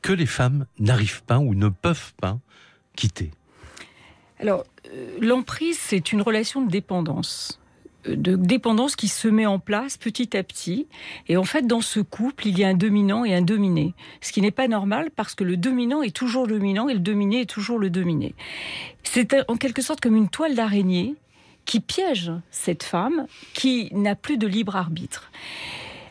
que 0.00 0.14
les 0.14 0.24
femmes 0.24 0.64
n'arrivent 0.78 1.22
pas 1.24 1.38
ou 1.38 1.54
ne 1.54 1.68
peuvent 1.68 2.14
pas 2.14 2.38
quitter. 2.96 3.30
Alors, 4.40 4.64
euh, 4.90 5.18
l'emprise, 5.20 5.78
c'est 5.78 6.12
une 6.12 6.22
relation 6.22 6.64
de 6.64 6.70
dépendance 6.70 7.60
de 8.08 8.36
dépendance 8.36 8.96
qui 8.96 9.08
se 9.08 9.28
met 9.28 9.46
en 9.46 9.58
place 9.58 9.96
petit 9.96 10.36
à 10.36 10.42
petit. 10.42 10.86
Et 11.28 11.36
en 11.36 11.44
fait, 11.44 11.66
dans 11.66 11.80
ce 11.80 12.00
couple, 12.00 12.46
il 12.48 12.58
y 12.58 12.64
a 12.64 12.68
un 12.68 12.74
dominant 12.74 13.24
et 13.24 13.34
un 13.34 13.42
dominé. 13.42 13.94
Ce 14.20 14.32
qui 14.32 14.40
n'est 14.40 14.50
pas 14.50 14.68
normal 14.68 15.10
parce 15.14 15.34
que 15.34 15.44
le 15.44 15.56
dominant 15.56 16.02
est 16.02 16.14
toujours 16.14 16.46
dominant 16.46 16.88
et 16.88 16.94
le 16.94 17.00
dominé 17.00 17.42
est 17.42 17.50
toujours 17.50 17.78
le 17.78 17.90
dominé. 17.90 18.34
C'est 19.02 19.36
en 19.48 19.56
quelque 19.56 19.82
sorte 19.82 20.00
comme 20.00 20.16
une 20.16 20.28
toile 20.28 20.54
d'araignée 20.54 21.14
qui 21.64 21.80
piège 21.80 22.32
cette 22.50 22.82
femme 22.82 23.26
qui 23.52 23.90
n'a 23.92 24.14
plus 24.14 24.38
de 24.38 24.46
libre 24.46 24.76
arbitre. 24.76 25.30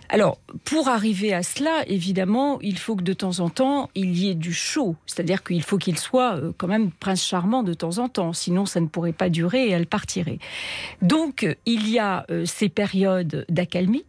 Alors, 0.10 0.40
pour 0.64 0.88
arriver 0.88 1.34
à 1.34 1.44
cela, 1.44 1.84
évidemment, 1.88 2.60
il 2.62 2.78
faut 2.78 2.96
que 2.96 3.04
de 3.04 3.14
temps 3.14 3.40
en 3.40 3.50
temps, 3.50 3.90
il 3.96 4.18
y 4.18 4.30
ait 4.30 4.36
du 4.36 4.54
show. 4.54 4.96
C'est-à-dire 5.06 5.44
qu'il 5.44 5.64
faut 5.64 5.78
qu'il 5.78 5.98
soit 5.98 6.36
euh, 6.36 6.52
quand 6.58 6.68
même 6.68 6.92
prince 6.92 7.24
charmant 7.24 7.64
de 7.64 7.74
temps 7.74 7.98
en 7.98 8.10
temps. 8.10 8.34
Sinon, 8.34 8.66
ça 8.66 8.80
ne 8.80 8.88
pourrait 8.88 9.14
pas 9.14 9.30
durer 9.30 9.68
et 9.68 9.72
elle 9.72 9.88
partirait. 9.88 10.40
Donc, 11.02 11.48
il 11.66 11.90
y 11.90 12.00
a 12.00 12.26
euh, 12.30 12.46
ces 12.46 12.70
périodes 12.70 13.46
d'accalmie. 13.50 14.06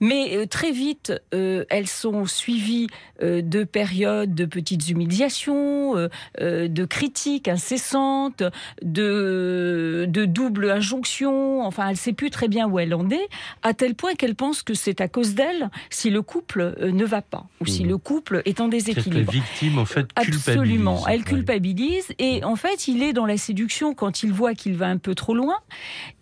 Mais 0.00 0.36
euh, 0.36 0.46
très 0.46 0.72
vite, 0.72 1.12
euh, 1.34 1.64
elles 1.70 1.86
sont 1.88 2.26
suivies 2.26 2.86
euh, 3.22 3.40
de 3.42 3.64
périodes 3.64 4.34
de 4.34 4.44
petites 4.44 4.88
humiliations, 4.88 5.94
de 6.40 6.84
critiques 6.84 7.48
incessantes, 7.48 8.42
de, 8.82 10.06
de 10.08 10.24
doubles 10.24 10.70
injonctions. 10.70 11.62
Enfin, 11.64 11.84
elle 11.86 11.92
ne 11.92 11.96
sait 11.96 12.12
plus 12.12 12.30
très 12.30 12.48
bien 12.48 12.66
où 12.68 12.78
elle 12.78 12.94
en 12.94 13.08
est, 13.10 13.28
à 13.62 13.74
tel 13.74 13.94
point 13.94 14.14
qu'elle 14.14 14.34
pense 14.34 14.62
que 14.62 14.74
c'est 14.74 15.00
à 15.00 15.08
cause 15.08 15.34
d'elle 15.34 15.70
si 15.90 16.10
le 16.10 16.22
couple 16.22 16.74
ne 16.80 17.04
va 17.04 17.22
pas 17.22 17.44
ou 17.60 17.66
si 17.66 17.82
Mhm. 17.84 17.88
le 17.90 17.98
couple 17.98 18.42
est 18.44 18.60
en 18.60 18.68
déséquilibre. 18.68 19.32
La 19.32 19.38
victime, 19.40 19.78
en 19.78 19.84
fait, 19.84 20.06
Absolument, 20.16 20.96
culpabilise. 20.96 21.04
elle 21.08 21.18
Ouais. 21.20 21.24
culpabilise 21.24 22.06
et 22.18 22.44
en 22.44 22.56
fait 22.56 22.88
il 22.88 23.02
est 23.02 23.12
dans 23.12 23.26
la 23.26 23.36
séduction 23.36 23.94
quand 23.94 24.22
il 24.22 24.32
voit 24.32 24.54
qu'il 24.54 24.74
va 24.74 24.86
un 24.88 24.98
peu 24.98 25.14
trop 25.14 25.34
loin 25.34 25.56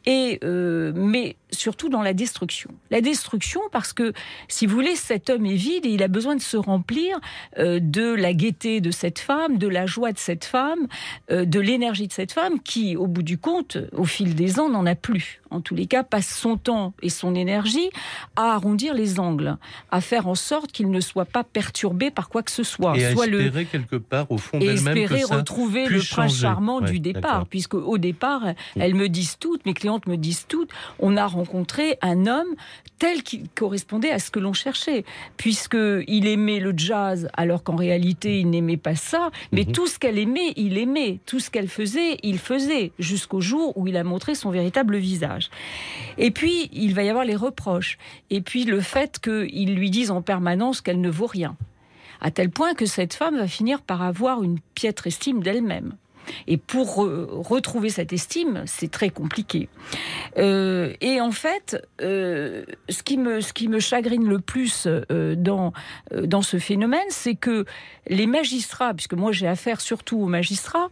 et 0.06 0.38
euh, 0.44 0.92
mais 0.94 1.36
surtout 1.54 1.88
dans 1.88 2.02
la 2.02 2.12
destruction. 2.12 2.70
La 2.90 3.00
destruction 3.00 3.60
parce 3.72 3.92
que 3.92 4.12
si 4.48 4.66
vous 4.66 4.74
voulez 4.74 4.96
cet 4.96 5.30
homme 5.30 5.46
est 5.46 5.54
vide 5.54 5.86
et 5.86 5.90
il 5.90 6.02
a 6.02 6.08
besoin 6.08 6.36
de 6.36 6.40
se 6.40 6.56
remplir 6.56 7.18
euh, 7.58 7.80
de 7.80 8.12
la 8.12 8.32
gaieté 8.32 8.80
de 8.80 8.90
cette 8.90 9.18
femme, 9.18 9.58
de 9.58 9.68
la 9.68 9.86
joie 9.86 10.12
de 10.12 10.18
cette 10.18 10.44
femme, 10.44 10.88
euh, 11.30 11.44
de 11.44 11.60
l'énergie 11.60 12.06
de 12.06 12.12
cette 12.12 12.32
femme 12.32 12.60
qui 12.60 12.96
au 12.96 13.06
bout 13.06 13.22
du 13.22 13.38
compte 13.38 13.78
au 13.92 14.04
fil 14.04 14.34
des 14.34 14.60
ans 14.60 14.68
n'en 14.68 14.86
a 14.86 14.94
plus. 14.94 15.40
En 15.50 15.60
tous 15.60 15.74
les 15.74 15.86
cas 15.86 16.02
passe 16.02 16.28
son 16.28 16.56
temps 16.56 16.94
et 17.00 17.08
son 17.08 17.34
énergie 17.34 17.90
à 18.34 18.54
arrondir 18.54 18.92
les 18.94 19.20
angles, 19.20 19.56
à 19.90 20.00
faire 20.00 20.26
en 20.26 20.34
sorte 20.34 20.72
qu'il 20.72 20.90
ne 20.90 21.00
soit 21.00 21.24
pas 21.24 21.44
perturbé 21.44 22.10
par 22.10 22.28
quoi 22.28 22.42
que 22.42 22.50
ce 22.50 22.64
soit, 22.64 22.96
Et 22.96 23.04
à 23.04 23.12
soit 23.12 23.26
le 23.26 23.40
espérer 23.40 23.64
quelque 23.64 23.96
part 23.96 24.30
au 24.30 24.38
fond 24.38 24.58
d'elle-même 24.58 24.96
espérer 24.96 25.20
que 25.22 25.28
ça 25.28 25.36
retrouver 25.36 25.84
le 25.84 25.98
puisse 25.98 26.10
prince 26.10 26.32
changer. 26.32 26.42
charmant 26.42 26.80
Ouais, 26.80 26.90
du 26.90 26.98
départ, 26.98 27.46
puisque 27.46 27.74
au 27.74 27.98
départ, 27.98 28.42
elles 28.74 28.94
me 28.94 29.08
disent 29.08 29.36
toutes, 29.38 29.64
mes 29.64 29.74
clientes 29.74 30.06
me 30.06 30.16
disent 30.16 30.46
toutes, 30.48 30.70
on 30.98 31.16
a 31.16 31.26
rencontré 31.26 31.43
un 32.02 32.26
homme 32.26 32.54
tel 32.98 33.22
qu'il 33.22 33.48
correspondait 33.54 34.10
à 34.10 34.18
ce 34.18 34.30
que 34.30 34.38
l'on 34.38 34.52
cherchait, 34.52 35.04
puisque 35.36 35.76
il 36.06 36.26
aimait 36.26 36.60
le 36.60 36.72
jazz, 36.76 37.28
alors 37.34 37.62
qu'en 37.62 37.76
réalité 37.76 38.40
il 38.40 38.50
n'aimait 38.50 38.76
pas 38.76 38.94
ça, 38.94 39.30
mais 39.52 39.64
Mhm. 39.64 39.72
tout 39.72 39.86
ce 39.86 39.98
qu'elle 39.98 40.18
aimait, 40.18 40.52
il 40.56 40.78
aimait, 40.78 41.20
tout 41.26 41.40
ce 41.40 41.50
qu'elle 41.50 41.68
faisait, 41.68 42.18
il 42.22 42.38
faisait, 42.38 42.92
jusqu'au 42.98 43.40
jour 43.40 43.76
où 43.76 43.86
il 43.86 43.96
a 43.96 44.04
montré 44.04 44.34
son 44.34 44.50
véritable 44.50 44.96
visage. 44.96 45.50
Et 46.18 46.30
puis 46.30 46.68
il 46.72 46.94
va 46.94 47.02
y 47.02 47.08
avoir 47.08 47.24
les 47.24 47.36
reproches, 47.36 47.98
et 48.30 48.40
puis 48.40 48.64
le 48.64 48.80
fait 48.80 49.18
qu'ils 49.20 49.74
lui 49.74 49.90
disent 49.90 50.10
en 50.10 50.22
permanence 50.22 50.80
qu'elle 50.80 51.00
ne 51.00 51.10
vaut 51.10 51.26
rien 51.26 51.56
à 52.20 52.30
tel 52.30 52.48
point 52.48 52.72
que 52.74 52.86
cette 52.86 53.12
femme 53.12 53.36
va 53.36 53.46
finir 53.46 53.82
par 53.82 54.00
avoir 54.00 54.42
une 54.42 54.58
piètre 54.74 55.06
estime 55.06 55.42
d'elle-même. 55.42 55.94
Et 56.46 56.56
pour 56.56 56.96
retrouver 56.96 57.90
cette 57.90 58.12
estime, 58.12 58.62
c'est 58.66 58.90
très 58.90 59.10
compliqué. 59.10 59.68
Euh, 60.38 60.92
et 61.00 61.20
en 61.20 61.30
fait, 61.30 61.82
euh, 62.00 62.64
ce, 62.88 63.02
qui 63.02 63.18
me, 63.18 63.40
ce 63.40 63.52
qui 63.52 63.68
me 63.68 63.80
chagrine 63.80 64.26
le 64.28 64.38
plus 64.38 64.86
euh, 64.86 65.34
dans, 65.34 65.72
dans 66.12 66.42
ce 66.42 66.58
phénomène, 66.58 67.00
c'est 67.10 67.34
que 67.34 67.64
les 68.08 68.26
magistrats, 68.26 68.94
puisque 68.94 69.14
moi 69.14 69.32
j'ai 69.32 69.46
affaire 69.46 69.80
surtout 69.80 70.18
aux 70.18 70.26
magistrats, 70.26 70.88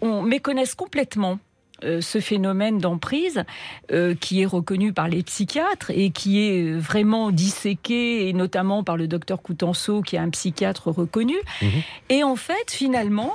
on 0.00 0.22
méconnaissent 0.22 0.74
complètement 0.74 1.38
ce 1.82 2.20
phénomène 2.20 2.78
d'emprise 2.78 3.44
euh, 3.90 4.14
qui 4.14 4.40
est 4.42 4.46
reconnu 4.46 4.92
par 4.92 5.08
les 5.08 5.22
psychiatres 5.22 5.90
et 5.90 6.10
qui 6.10 6.40
est 6.40 6.72
vraiment 6.72 7.30
disséqué, 7.30 8.28
et 8.28 8.32
notamment 8.32 8.84
par 8.84 8.96
le 8.96 9.08
docteur 9.08 9.42
Coutenceau, 9.42 10.02
qui 10.02 10.16
est 10.16 10.20
un 10.20 10.30
psychiatre 10.30 10.88
reconnu. 10.88 11.36
Mhm. 11.60 11.70
Et 12.08 12.22
en 12.24 12.36
fait, 12.36 12.70
finalement, 12.70 13.32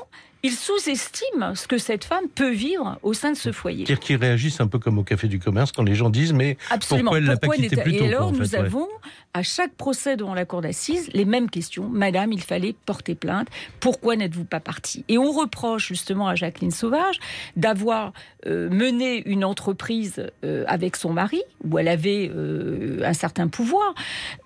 il 0.48 0.54
sous-estime 0.54 1.54
ce 1.56 1.68
que 1.68 1.78
cette 1.78 2.06
femme 2.06 2.30
peut 2.34 2.52
vivre 2.52 2.98
au 3.04 3.14
sein 3.14 3.34
de 3.34 3.38
ce 3.38 3.52
foyer. 3.52 3.86
C'est-à-dire 3.86 4.00
qu'ils 4.00 4.16
réagissent 4.16 4.62
un 4.62 4.68
peu 4.68 4.80
comme 4.80 4.98
au 4.98 5.04
café 5.04 5.28
du 5.28 5.40
commerce 5.40 5.74
quand 5.74 5.84
les 5.84 5.94
gens 5.94 6.10
disent 6.10 6.32
mais 6.32 6.58
Absolument. 6.70 7.12
pourquoi 7.12 7.18
elle 7.18 7.26
l'a 7.26 7.36
pas 7.36 7.50
quitté 7.50 7.76
plus 7.76 7.98
tôt 7.98 8.06
Et 8.06 8.08
alors, 8.08 8.30
quoi, 8.30 8.38
en 8.38 8.40
nous 8.40 8.52
ouais. 8.52 8.56
avons, 8.56 8.88
à 9.34 9.44
chaque 9.44 9.74
procès 9.74 10.16
devant 10.16 10.34
la 10.34 10.46
cour 10.46 10.62
d'assises, 10.62 11.10
les 11.14 11.26
mêmes 11.26 11.50
questions. 11.50 11.90
Madame, 11.90 12.32
il 12.32 12.42
fallait 12.42 12.74
porter 12.86 13.14
plainte. 13.14 13.50
Pourquoi 13.82 14.16
n'êtes-vous 14.16 14.46
pas 14.46 14.62
partie? 14.62 15.04
Et 15.10 15.18
on 15.18 15.32
reproche 15.32 15.88
justement 15.88 16.28
à 16.30 16.36
Jacqueline 16.36 16.72
Sauvage 16.72 17.20
d'avoir 17.58 18.14
euh, 18.46 18.70
mené 18.70 19.28
une 19.28 19.44
entreprise 19.44 20.26
euh, 20.46 20.64
avec 20.68 20.96
son 20.96 21.12
mari, 21.12 21.42
où 21.64 21.78
elle 21.78 21.88
avait 21.88 22.32
euh, 22.34 23.02
un 23.04 23.14
certain 23.14 23.48
pouvoir, 23.48 23.94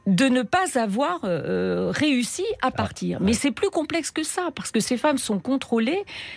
de 0.08 0.26
ne 0.26 0.42
pas 0.42 0.80
avoir 0.80 1.22
réussi 1.22 2.44
à 2.62 2.72
partir. 2.72 3.20
Mais 3.22 3.34
c'est 3.34 3.52
plus 3.52 3.70
complexe 3.70 4.10
que 4.10 4.24
ça, 4.24 4.50
parce 4.56 4.72
que 4.72 4.80
ces 4.80 4.98
femmes 4.98 5.20
sont 5.20 5.40
contrôlées, 5.40 5.91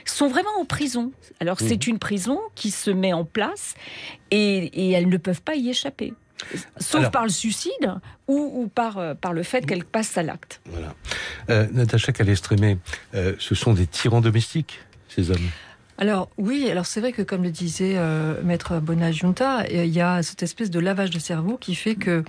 sont 0.05 0.29
vraiment 0.29 0.51
en 0.61 0.65
prison. 0.65 1.13
Alors 1.41 1.59
c'est 1.61 1.87
une 1.87 1.99
prison 1.99 2.41
qui 2.55 2.71
se 2.71 2.91
met 2.91 3.13
en 3.13 3.25
place 3.25 3.75
et, 4.31 4.65
et 4.67 4.91
elles 4.93 5.09
ne 5.09 5.17
peuvent 5.17 5.43
pas 5.43 5.55
y 5.57 5.69
échapper. 5.71 6.13
Sauf 6.79 7.01
Alors- 7.01 7.11
par 7.13 7.23
le 7.25 7.31
suicide 7.31 7.95
ou, 8.27 8.37
ou 8.63 8.69
par, 8.69 8.99
euh, 8.99 9.15
par 9.15 9.33
le 9.33 9.43
fait 9.43 9.65
qu'elles 9.65 9.85
passent 9.85 10.19
à 10.19 10.23
l'acte. 10.23 10.61
Voilà. 10.67 10.95
Euh, 11.49 11.67
Natacha 11.73 12.13
Calestrémé, 12.13 12.79
euh, 13.15 13.35
ce 13.39 13.55
sont 13.55 13.73
des 13.73 13.87
tyrans 13.87 14.21
domestiques, 14.21 14.81
ces 15.09 15.31
hommes? 15.31 15.49
Alors 15.97 16.29
oui, 16.39 16.69
alors 16.71 16.87
c'est 16.87 17.01
vrai 17.01 17.13
que 17.13 17.23
comme 17.23 17.45
le 17.45 17.51
disait 17.51 17.95
euh, 17.97 18.43
Maître 18.43 18.81
Bonagionta, 18.81 19.61
euh, 19.61 19.85
il 19.85 19.93
y 19.93 20.01
a 20.01 20.25
cette 20.25 20.43
espèce 20.43 20.69
de 20.71 20.81
lavage 20.81 21.11
de 21.11 21.21
cerveau 21.21 21.57
qui 21.57 21.77
fait 21.77 21.95
que, 21.95 22.25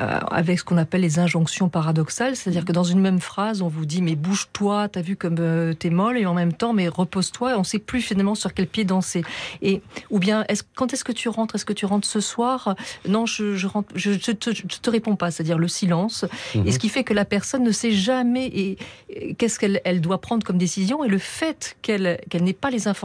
euh, 0.00 0.18
avec 0.30 0.58
ce 0.58 0.64
qu'on 0.64 0.78
appelle 0.78 1.02
les 1.02 1.20
injonctions 1.20 1.68
paradoxales, 1.68 2.34
c'est-à-dire 2.34 2.64
que 2.64 2.72
dans 2.72 2.82
une 2.82 3.00
même 3.00 3.20
phrase, 3.20 3.62
on 3.62 3.68
vous 3.68 3.86
dit 3.86 4.02
mais 4.02 4.16
bouge-toi, 4.16 4.88
t'as 4.88 5.00
vu 5.00 5.14
comme 5.14 5.36
euh, 5.38 5.74
t'es 5.74 5.90
molle, 5.90 6.18
et 6.18 6.26
en 6.26 6.34
même 6.34 6.52
temps 6.52 6.72
mais 6.72 6.88
repose-toi, 6.88 7.52
et 7.52 7.54
on 7.54 7.62
sait 7.62 7.78
plus 7.78 8.00
finalement 8.02 8.34
sur 8.34 8.52
quel 8.52 8.66
pied 8.66 8.84
danser. 8.84 9.22
Et 9.62 9.80
ou 10.10 10.18
bien 10.18 10.44
quand 10.74 10.92
est-ce 10.92 11.04
que 11.04 11.12
tu 11.12 11.28
rentres? 11.28 11.54
Est-ce 11.54 11.64
que 11.64 11.72
tu 11.72 11.86
rentres 11.86 12.08
ce 12.08 12.18
soir? 12.20 12.74
Non, 13.08 13.26
je, 13.26 13.54
je 13.54 13.68
rentre, 13.68 13.90
je, 13.94 14.10
je 14.10 14.32
te, 14.32 14.50
je 14.52 14.62
te 14.64 14.90
réponds 14.90 15.14
pas, 15.14 15.30
c'est-à-dire 15.30 15.58
le 15.58 15.68
silence. 15.68 16.24
Mhm. 16.56 16.66
Et 16.66 16.72
ce 16.72 16.80
qui 16.80 16.88
fait 16.88 17.04
que 17.04 17.14
la 17.14 17.24
personne 17.24 17.62
ne 17.62 17.70
sait 17.70 17.92
jamais 17.92 18.46
et, 18.46 18.78
et 19.08 19.34
qu'est-ce 19.34 19.60
qu'elle 19.60 19.80
elle 19.84 20.00
doit 20.00 20.20
prendre 20.20 20.44
comme 20.44 20.58
décision 20.58 21.04
et 21.04 21.08
le 21.08 21.18
fait 21.18 21.76
qu'elle 21.80 22.18
qu'elle 22.28 22.42
n'ait 22.42 22.52
pas 22.52 22.70
les 22.70 22.88
informations, 22.88 23.03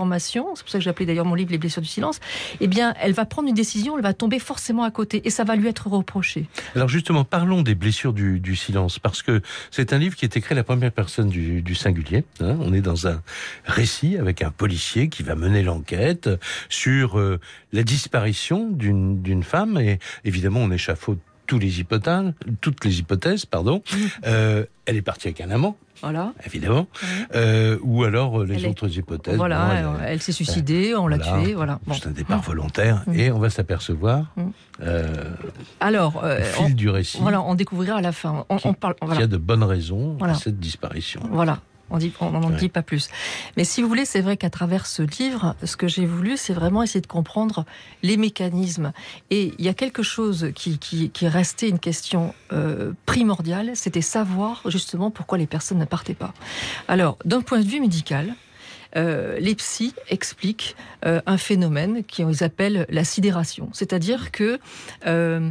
c'est 0.56 0.63
pour 0.63 0.72
ça 0.72 0.77
que 0.77 0.84
j'ai 0.84 0.89
appelé 0.89 1.06
d'ailleurs 1.06 1.25
mon 1.25 1.36
livre 1.36 1.51
Les 1.51 1.58
blessures 1.58 1.82
du 1.82 1.88
silence, 1.88 2.20
eh 2.60 2.68
bien 2.68 2.94
elle 3.00 3.13
va 3.13 3.25
prendre 3.25 3.48
une 3.48 3.56
décision, 3.56 3.98
elle 3.98 4.03
va 4.03 4.13
tomber 4.13 4.39
forcément 4.39 4.84
à 4.84 4.91
côté 4.91 5.22
et 5.25 5.29
ça 5.29 5.44
va 5.44 5.56
lui 5.56 5.68
être 5.68 5.88
reproché. 5.88 6.48
Alors 6.75 6.89
justement, 6.89 7.24
parlons 7.24 7.62
des 7.62 7.75
blessures 7.75 8.13
du, 8.13 8.56
silence, 8.56 9.00
parce 9.00 9.22
que 9.22 9.41
c'est 9.72 9.94
un 9.94 9.98
livre 9.98 10.15
qui 10.15 10.25
est 10.25 10.36
écrit 10.36 10.56
la 10.56 10.63
première 10.63 10.91
personne 10.91 11.29
du, 11.29 11.75
singulier. 11.75 12.24
hein. 12.41 12.58
On 12.60 12.74
est 12.74 12.82
dans 12.82 13.08
un 13.08 13.22
récit 13.65 14.18
avec 14.18 14.41
un 14.41 14.51
policier 14.51 15.10
qui 15.10 15.24
va 15.24 15.36
mener 15.36 15.63
l'enquête 15.63 16.29
sur 16.68 17.20
euh, 17.20 17.39
la 17.72 17.84
disparition 17.84 18.70
d'une 18.70 19.44
femme, 19.44 19.77
et 19.77 20.00
évidemment 20.25 20.60
on 20.60 20.72
échafaude 20.72 21.20
tous 21.50 21.58
les 21.60 21.79
hypothèses, 21.79 22.32
toutes 22.62 22.86
les 22.86 23.00
hypothèses, 23.00 23.46
pardon. 23.46 23.82
Euh, 24.25 24.65
elle 24.86 24.96
est 24.98 25.01
partie 25.01 25.27
avec 25.27 25.39
un 25.41 25.50
amant, 25.51 25.75
Voilà. 26.01 26.34
évidemment, 26.46 26.88
Ouais. 27.01 27.08
euh, 27.36 27.77
ou 27.82 28.03
alors 28.03 28.41
euh, 28.41 28.46
les 28.46 28.56
Elle 28.56 28.65
est- 28.65 28.70
autres 28.70 28.98
hypothèses. 28.98 29.36
voilà, 29.38 29.65
bon, 29.65 29.72
elle, 29.72 29.86
elle- 30.08 30.13
elle 30.13 30.22
s'est 30.22 30.32
suicidée, 30.32 30.94
on 30.96 31.08
l'a 31.08 31.18
Voilà. 31.18 31.41
tuée, 31.44 31.53
voilà. 31.53 31.79
Bon. 31.88 31.94
C'est 31.96 32.08
un 32.08 32.12
départ 32.12 32.41
volontaire, 32.41 33.03
Mm. 33.08 33.13
et 33.20 33.32
on 33.32 33.39
va 33.39 33.50
s'apercevoir, 33.50 34.25
Mm. 34.36 34.41
euh, 34.82 35.24
Alors, 35.79 36.22
euh, 36.24 36.39
au 36.60 36.62
on, 36.63 36.65
fil 36.68 36.75
du 36.75 36.89
récit, 36.89 37.18
voilà, 37.22 37.41
on 37.41 37.56
découvrira 37.56 37.98
à 37.98 38.01
la 38.01 38.12
fin. 38.12 38.46
On, 38.50 38.58
on 38.63 38.74
parle, 38.74 38.96
voilà. 39.01 39.22
y 39.22 39.24
a 39.24 39.27
de 39.27 39.38
bonnes 39.38 39.63
raisons 39.63 40.18
à 40.22 40.34
cette 40.36 40.60
disparition. 40.60 41.22
Voilà. 41.32 41.60
On 41.89 41.98
dit, 41.98 42.12
on 42.19 42.31
n'en 42.31 42.50
Ouais. 42.50 42.55
dit 42.55 42.69
pas 42.69 42.81
plus. 42.81 43.10
Mais 43.58 43.63
si 43.63 43.81
vous 43.81 43.88
voulez, 43.88 44.05
c'est 44.05 44.22
vrai 44.22 44.38
qu'à 44.38 44.50
travers 44.50 44.86
ce 44.86 45.01
livre, 45.01 45.55
ce 45.63 45.75
que 45.75 45.88
j'ai 45.88 46.05
voulu, 46.05 46.38
c'est 46.38 46.53
vraiment 46.53 46.84
essayer 46.84 47.01
de 47.01 47.08
comprendre 47.08 47.65
les 48.03 48.17
mécanismes. 48.17 48.91
Et 49.29 49.53
il 49.58 49.65
y 49.65 49.69
a 49.69 49.74
quelque 49.74 50.03
chose 50.03 50.51
qui, 50.55 50.77
qui, 50.79 51.10
qui 51.10 51.25
est 51.25 51.29
resté 51.29 51.67
une 51.69 51.79
question 51.79 52.34
euh, 52.53 52.93
primordiale, 53.05 53.72
c'était 53.75 54.01
savoir 54.01 54.62
justement 54.65 55.12
pourquoi 55.12 55.38
les 55.38 55.48
personnes 55.48 55.79
ne 55.79 55.86
partaient 55.86 56.13
pas. 56.13 56.34
Alors, 56.88 57.17
d'un 57.25 57.41
point 57.41 57.60
de 57.60 57.65
vue 57.65 57.79
médical, 57.79 58.36
euh, 58.96 59.38
les 59.39 59.53
psys 59.55 59.93
expliquent 60.10 60.75
euh, 61.05 61.22
un 61.27 61.38
phénomène 61.38 62.03
qu'ils 62.03 62.43
appellent 62.43 62.86
la 62.89 63.03
sidération. 63.03 63.69
C'est-à-dire 63.74 64.31
que 64.31 64.60
euh, 65.05 65.50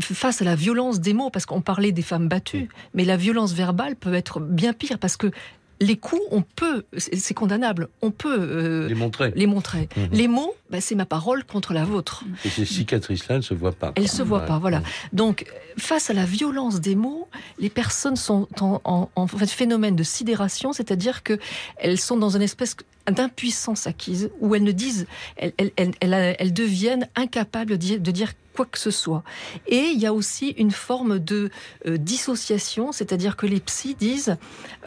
face 0.00 0.40
à 0.40 0.44
la 0.44 0.54
violence 0.54 1.00
des 1.00 1.12
mots, 1.12 1.30
parce 1.30 1.46
qu'on 1.46 1.62
parlait 1.62 1.90
des 1.90 2.02
femmes 2.02 2.28
battues, 2.28 2.68
mais 2.94 3.04
la 3.04 3.16
violence 3.16 3.54
verbale 3.54 3.96
peut 3.96 4.14
être 4.14 4.38
bien 4.38 4.72
pire, 4.72 4.98
parce 5.00 5.16
que 5.16 5.32
les 5.80 5.96
coups, 5.96 6.20
on 6.30 6.42
peut, 6.42 6.84
c'est 6.98 7.32
condamnable, 7.34 7.88
on 8.02 8.10
peut 8.10 8.36
euh, 8.38 8.88
Les 8.88 8.94
montrer. 8.94 9.32
les 9.34 9.46
montrer. 9.46 9.88
Mhm. 9.96 10.08
Les 10.12 10.28
mots, 10.28 10.54
bah, 10.70 10.80
c'est 10.80 10.94
ma 10.94 11.06
parole 11.06 11.42
contre 11.44 11.72
la 11.72 11.84
vôtre. 11.84 12.24
Et 12.44 12.50
ces 12.50 12.66
cicatrices-là 12.66 13.36
ne 13.38 13.40
se 13.42 13.54
voient 13.54 13.72
pas. 13.72 13.92
Elles 13.96 14.04
quoi. 14.04 14.12
se 14.12 14.22
voient 14.22 14.40
Ouais. 14.40 14.46
pas, 14.46 14.58
voilà. 14.58 14.82
Donc, 15.14 15.46
face 15.78 16.10
à 16.10 16.12
la 16.12 16.24
violence 16.26 16.80
des 16.80 16.94
mots, 16.96 17.28
les 17.58 17.70
personnes 17.70 18.16
sont 18.16 18.46
en, 18.60 18.80
en- 18.84 19.08
en 19.16 19.26
fait, 19.26 19.46
phénomène 19.50 19.96
de 19.96 20.02
sidération, 20.02 20.72
c'est-à-dire 20.72 21.22
que 21.22 21.38
elles 21.78 21.98
sont 21.98 22.16
dans 22.18 22.36
une 22.36 22.42
espèce 22.42 22.76
d'impuissance 23.12 23.86
acquise 23.86 24.30
où 24.40 24.54
elles 24.54 24.62
ne 24.64 24.72
disent, 24.72 25.06
elles, 25.36 25.52
elles, 25.56 25.72
elles, 26.00 26.36
elles- 26.38 26.52
deviennent 26.52 27.08
incapables 27.16 27.70
de 27.72 27.76
dire, 27.76 28.00
de 28.00 28.10
dire 28.10 28.32
quoi 28.54 28.66
que 28.66 28.78
ce 28.78 28.90
soit. 28.90 29.22
Et 29.68 29.90
il 29.94 29.98
y 30.00 30.06
a 30.06 30.12
aussi 30.12 30.48
une 30.58 30.72
forme 30.72 31.18
de 31.20 31.50
euh, 31.86 31.96
dissociation, 31.96 32.90
c'est-à-dire 32.92 33.36
que 33.36 33.46
les 33.46 33.60
psys 33.60 33.94
disent, 33.94 34.36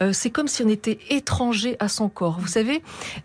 euh, 0.02 0.12
c'est 0.12 0.30
comme 0.30 0.48
si 0.48 0.62
on 0.62 0.68
était 0.68 0.98
étranger 1.10 1.76
à 1.80 1.88
son 1.88 2.08
corps. 2.10 2.38
Vous 2.38 2.46
savez, 2.48 2.82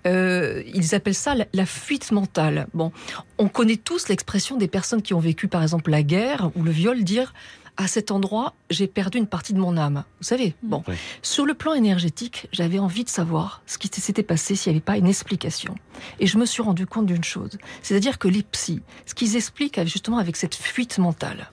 euh, 0.07 0.63
ils 0.73 0.95
appellent 0.95 1.13
ça 1.13 1.35
la, 1.35 1.45
la 1.53 1.65
fuite 1.65 2.11
mentale. 2.11 2.67
Bon, 2.73 2.91
on 3.37 3.49
connaît 3.49 3.75
tous 3.77 4.07
l'expression 4.07 4.55
des 4.57 4.67
personnes 4.67 5.01
qui 5.01 5.13
ont 5.13 5.19
vécu, 5.19 5.47
par 5.47 5.61
exemple, 5.61 5.91
la 5.91 6.03
guerre 6.03 6.51
ou 6.55 6.63
le 6.63 6.71
viol, 6.71 7.03
dire 7.03 7.33
à 7.79 7.87
cet 7.87 8.11
endroit, 8.11 8.53
j'ai 8.69 8.87
perdu 8.87 9.17
une 9.19 9.25
partie 9.25 9.53
de 9.53 9.59
mon 9.59 9.77
âme. 9.77 10.03
Vous 10.19 10.25
savez, 10.27 10.53
bon, 10.61 10.83
Oui. 10.89 10.95
sur 11.21 11.45
le 11.45 11.53
plan 11.53 11.73
énergétique, 11.73 12.47
j'avais 12.51 12.77
envie 12.77 13.05
de 13.05 13.09
savoir 13.09 13.61
ce 13.65 13.77
qui 13.77 13.87
s'était 14.01 14.21
passé 14.21 14.55
s'il 14.55 14.73
n'y 14.73 14.77
avait 14.77 14.83
pas 14.83 14.97
une 14.97 15.07
explication. 15.07 15.75
Et 16.19 16.27
je 16.27 16.37
me 16.37 16.45
suis 16.45 16.61
rendu 16.61 16.85
compte 16.85 17.05
d'une 17.05 17.23
chose, 17.23 17.57
c'est-à-dire 17.81 18.19
que 18.19 18.27
les 18.27 18.43
psys, 18.43 18.81
ce 19.05 19.15
qu'ils 19.15 19.37
expliquent 19.37 19.81
justement 19.85 20.17
avec 20.17 20.35
cette 20.35 20.55
fuite 20.55 20.97
mentale, 20.97 21.49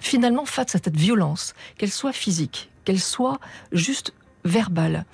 finalement, 0.00 0.46
face 0.46 0.74
à 0.74 0.78
cette 0.82 0.96
violence, 0.96 1.52
qu'elle 1.76 1.92
soit 1.92 2.14
physique, 2.14 2.70
qu'elle 2.86 3.00
soit 3.00 3.38
juste 3.70 4.14
verbale, 4.46 5.04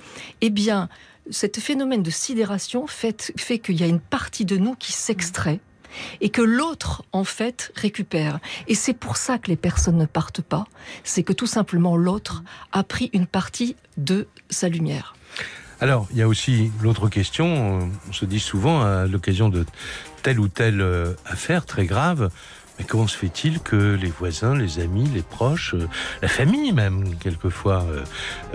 eh 0.42 0.50
bien, 0.50 0.88
ce 1.28 1.48
phénomène 1.58 2.04
de 2.04 2.10
sidération 2.10 2.86
fait, 2.86 3.32
fait 3.36 3.58
qu'il 3.58 3.80
y 3.80 3.82
a 3.82 3.88
une 3.88 4.00
partie 4.00 4.44
de 4.44 4.56
nous 4.56 4.76
qui 4.76 4.92
s'extrait 4.92 5.58
et 6.20 6.30
que 6.30 6.42
l'autre, 6.42 7.04
en 7.12 7.24
fait, 7.24 7.72
récupère. 7.74 8.38
Et 8.68 8.74
c'est 8.74 8.94
pour 8.94 9.16
ça 9.16 9.38
que 9.38 9.48
les 9.48 9.56
personnes 9.56 9.98
ne 9.98 10.06
partent 10.06 10.42
pas. 10.42 10.66
C'est 11.04 11.22
que 11.22 11.32
tout 11.32 11.46
simplement 11.46 11.96
l'autre 11.96 12.42
a 12.72 12.82
pris 12.82 13.10
une 13.12 13.26
partie 13.26 13.76
de 13.96 14.26
sa 14.50 14.68
lumière. 14.68 15.14
Alors, 15.80 16.06
il 16.12 16.18
y 16.18 16.22
a 16.22 16.28
aussi 16.28 16.70
l'autre 16.80 17.08
question, 17.08 17.90
on 18.08 18.12
se 18.12 18.24
dit 18.24 18.38
souvent 18.38 18.82
à 18.82 19.06
l'occasion 19.06 19.48
de 19.48 19.66
telle 20.22 20.38
ou 20.38 20.46
telle 20.46 20.80
euh, 20.80 21.14
affaire 21.26 21.66
très 21.66 21.86
grave, 21.86 22.30
mais 22.82 22.88
comment 22.88 23.06
se 23.06 23.16
fait-il 23.16 23.60
que 23.60 23.94
les 23.94 24.10
voisins, 24.10 24.56
les 24.56 24.80
amis, 24.80 25.08
les 25.14 25.22
proches, 25.22 25.74
euh, 25.74 25.86
la 26.20 26.26
famille 26.26 26.72
même, 26.72 27.14
quelquefois, 27.20 27.84
euh, 27.84 28.02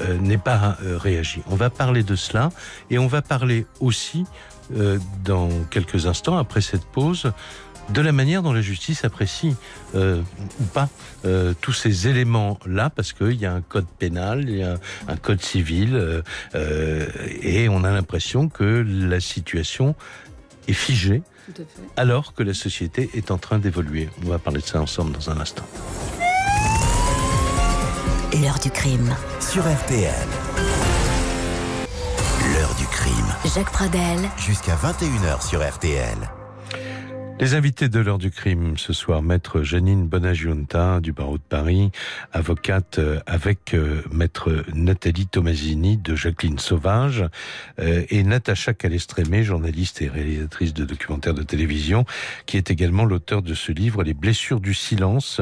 euh, 0.01 0.17
n'aient 0.17 0.37
pas 0.37 0.77
réagi? 0.81 1.41
On 1.49 1.55
va 1.55 1.69
parler 1.69 2.03
de 2.03 2.15
cela 2.17 2.49
et 2.89 2.99
on 2.99 3.07
va 3.07 3.21
parler 3.21 3.65
aussi, 3.79 4.25
dans 5.23 5.47
quelques 5.71 6.07
instants, 6.07 6.37
après 6.37 6.59
cette 6.59 6.83
pause, 6.83 7.31
de 7.89 8.01
la 8.01 8.11
manière 8.11 8.43
dont 8.43 8.51
la 8.51 8.61
justice 8.61 9.05
apprécie 9.05 9.55
ou 9.95 10.63
pas 10.73 10.89
tous 11.61 11.71
ces 11.71 12.09
éléments-là, 12.09 12.89
parce 12.89 13.13
qu'il 13.13 13.35
y 13.35 13.45
a 13.45 13.53
un 13.53 13.61
code 13.61 13.87
pénal, 13.87 14.43
il 14.49 14.57
y 14.57 14.63
a 14.63 14.75
un 15.07 15.15
code 15.15 15.41
civil, 15.41 16.23
et 16.53 17.69
on 17.69 17.85
a 17.85 17.91
l'impression 17.91 18.49
que 18.49 18.85
la 18.85 19.21
situation 19.21 19.95
est 20.67 20.73
figée 20.73 21.23
alors 21.95 22.33
que 22.33 22.43
la 22.43 22.53
société 22.53 23.09
est 23.13 23.31
en 23.31 23.37
train 23.37 23.59
d'évoluer. 23.59 24.09
On 24.25 24.29
va 24.29 24.39
parler 24.39 24.61
de 24.61 24.65
ça 24.65 24.81
ensemble 24.81 25.13
dans 25.13 25.29
un 25.29 25.39
instant. 25.39 25.65
L'heure 28.33 28.59
du 28.59 28.69
crime. 28.69 29.15
Sur 29.39 29.63
RTL. 29.63 30.13
L'heure 32.53 32.75
du 32.75 32.85
crime. 32.85 33.35
Jacques 33.55 33.71
Pradel. 33.71 34.29
Jusqu'à 34.37 34.75
21h 34.75 35.47
sur 35.47 35.67
RTL. 35.67 36.36
Les 37.39 37.53
invités 37.53 37.87
de 37.87 37.99
l'heure 37.99 38.17
du 38.17 38.31
crime 38.31 38.79
ce 38.79 38.93
soir, 38.93 39.21
maître 39.21 39.61
Janine 39.61 40.07
Bonagiunta 40.07 40.99
du 40.99 41.11
barreau 41.11 41.37
de 41.37 41.43
Paris, 41.47 41.91
avocate 42.31 42.97
euh, 42.97 43.19
avec 43.27 43.75
euh, 43.75 44.01
maître 44.11 44.65
Nathalie 44.73 45.27
Tomasini 45.27 45.97
de 45.97 46.15
Jacqueline 46.15 46.57
Sauvage 46.57 47.23
euh, 47.79 48.03
et 48.09 48.23
Natacha 48.23 48.73
Calestrémé, 48.73 49.43
journaliste 49.43 50.01
et 50.01 50.07
réalisatrice 50.07 50.73
de 50.73 50.83
documentaires 50.83 51.35
de 51.35 51.43
télévision, 51.43 52.05
qui 52.47 52.57
est 52.57 52.71
également 52.71 53.05
l'auteur 53.05 53.43
de 53.43 53.53
ce 53.53 53.71
livre 53.71 54.01
Les 54.01 54.15
blessures 54.15 54.59
du 54.59 54.73
silence, 54.73 55.39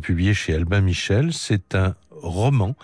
publié 0.00 0.32
chez 0.32 0.54
Albin 0.54 0.80
Michel. 0.80 1.34
C'est 1.34 1.74
un 1.74 1.94
roman, 2.10 2.74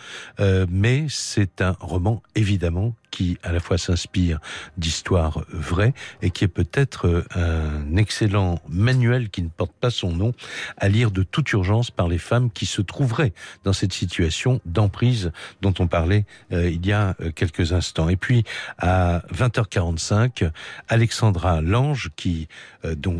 mais 0.68 1.06
c'est 1.08 1.62
un 1.62 1.76
roman 1.80 2.22
évidemment 2.34 2.94
qui 3.10 3.38
à 3.42 3.52
la 3.52 3.60
fois 3.60 3.78
s'inspire 3.78 4.38
d'histoires 4.76 5.44
vraies 5.52 5.94
et 6.22 6.30
qui 6.30 6.44
est 6.44 6.48
peut-être 6.48 7.06
euh, 7.06 7.24
un 7.34 7.96
excellent 7.96 8.60
manuel 8.68 9.30
qui 9.30 9.42
ne 9.42 9.48
porte 9.48 9.72
pas 9.72 9.90
son 9.90 10.12
nom 10.12 10.32
à 10.76 10.88
lire 10.88 11.10
de 11.10 11.22
toute 11.22 11.50
urgence 11.52 11.90
par 11.90 12.08
les 12.08 12.18
femmes 12.18 12.50
qui 12.50 12.66
se 12.66 12.82
trouveraient 12.82 13.32
dans 13.64 13.72
cette 13.72 13.92
situation 13.92 14.60
d'emprise 14.64 15.32
dont 15.60 15.74
on 15.78 15.86
parlait 15.86 16.24
euh, 16.52 16.70
il 16.70 16.86
y 16.86 16.92
a 16.92 17.16
euh, 17.20 17.30
quelques 17.30 17.72
instants. 17.72 18.08
Et 18.08 18.16
puis 18.16 18.44
à 18.78 19.22
20h45, 19.34 20.50
Alexandra 20.88 21.60
Lange, 21.60 22.10
qui 22.16 22.48
dont, 22.96 23.18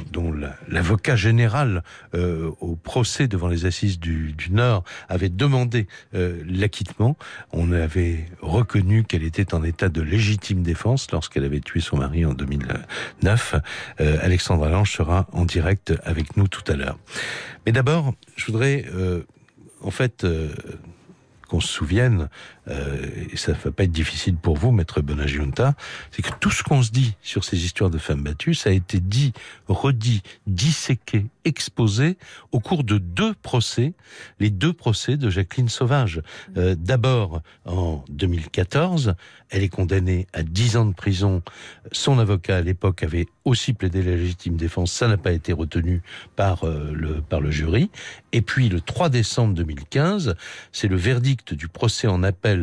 l'avocat 0.69 1.17
général 1.17 1.83
au 2.15 2.77
procès 2.77 3.29
devant 3.29 3.49
les 3.49 3.67
assises 3.67 3.99
du, 3.99 4.33
du 4.33 4.51
Nord 4.53 4.85
avait 5.09 5.29
demandé 5.29 5.87
l'acquittement, 6.13 7.17
on 7.53 7.73
avait 7.73 8.29
reconnu 8.41 9.05
qu'elle 9.05 9.23
était 9.23 9.55
en 9.55 9.63
état 9.63 9.80
de 9.89 10.03
légitime 10.03 10.63
défense 10.63 11.11
lorsqu'elle 11.13 11.45
avait 11.45 11.61
tué 11.61 11.81
son 11.81 11.97
mari 11.97 12.25
en 12.25 12.35
2009. 12.35 13.55
Euh, 14.01 14.19
Alexandra 14.23 14.69
Lange 14.69 14.93
sera 14.93 15.27
en 15.33 15.45
direct 15.45 15.95
avec 16.05 16.37
nous 16.37 16.49
tout 16.49 16.65
à 16.71 16.77
l'heure. 16.77 16.99
Mais 17.67 17.73
d'abord, 17.73 18.15
je 18.37 18.47
voudrais 18.47 18.85
euh, 18.95 19.23
en 19.83 19.91
fait 19.91 20.25
euh, 20.25 20.55
qu'on 21.49 21.61
se 21.61 21.69
souvienne, 21.69 22.29
et 22.71 23.37
ça 23.37 23.53
ne 23.53 23.57
va 23.57 23.71
pas 23.73 23.85
être 23.85 23.93
difficile 23.93 24.37
pour 24.37 24.57
vous, 24.57 24.71
maître 24.71 25.01
Bonagiunta, 25.01 25.75
c'est 26.11 26.23
que 26.23 26.31
tout 26.41 26.51
ce 26.51 26.63
qu'on 26.63 26.83
se 26.83 26.91
dit 26.91 27.17
sur 27.23 27.45
ces 27.45 27.65
histoires 27.65 27.91
de 27.91 27.99
femmes 27.99 28.23
battues, 28.23 28.55
ça 28.55 28.71
a 28.71 28.73
été 28.73 29.01
dit, 29.01 29.33
redit, 29.69 30.23
disséqué, 30.47 31.27
exposé 31.45 32.17
au 32.53 32.61
cours 32.61 32.85
de 32.85 32.99
deux 32.99 33.35
procès, 33.35 33.95
les 34.39 34.51
deux 34.51 34.73
procès 34.73 35.17
de 35.17 35.31
Jacqueline 35.31 35.69
Sauvage. 35.69 36.23
D'abord 36.55 37.43
en 37.65 38.05
2014, 38.11 39.15
elle 39.51 39.63
est 39.63 39.69
condamnée 39.69 40.27
à 40.33 40.43
10 40.43 40.77
ans 40.77 40.87
de 40.87 40.95
prison. 40.95 41.43
Son 41.93 42.19
avocat 42.19 42.59
à 42.59 42.61
l'époque 42.61 43.03
avait 43.03 43.27
aussi 43.45 43.73
plaidé 43.73 44.03
la 44.03 44.17
légitime 44.17 44.57
défense. 44.57 44.93
Ça 44.93 45.09
n'a 45.09 45.17
pas 45.17 45.33
été 45.33 45.53
retenu 45.53 46.03
par, 46.37 46.65
euh, 46.65 46.93
le, 46.93 47.21
par 47.21 47.41
le 47.41 47.51
jury. 47.51 47.91
Et 48.33 48.43
puis 48.43 48.69
le 48.69 48.81
3 48.81 49.09
décembre 49.09 49.55
2015, 49.55 50.37
c'est 50.73 50.89
le 50.89 50.97
verdict 50.97 51.55
du 51.55 51.69
procès 51.69 52.07
en 52.07 52.23
appel 52.23 52.60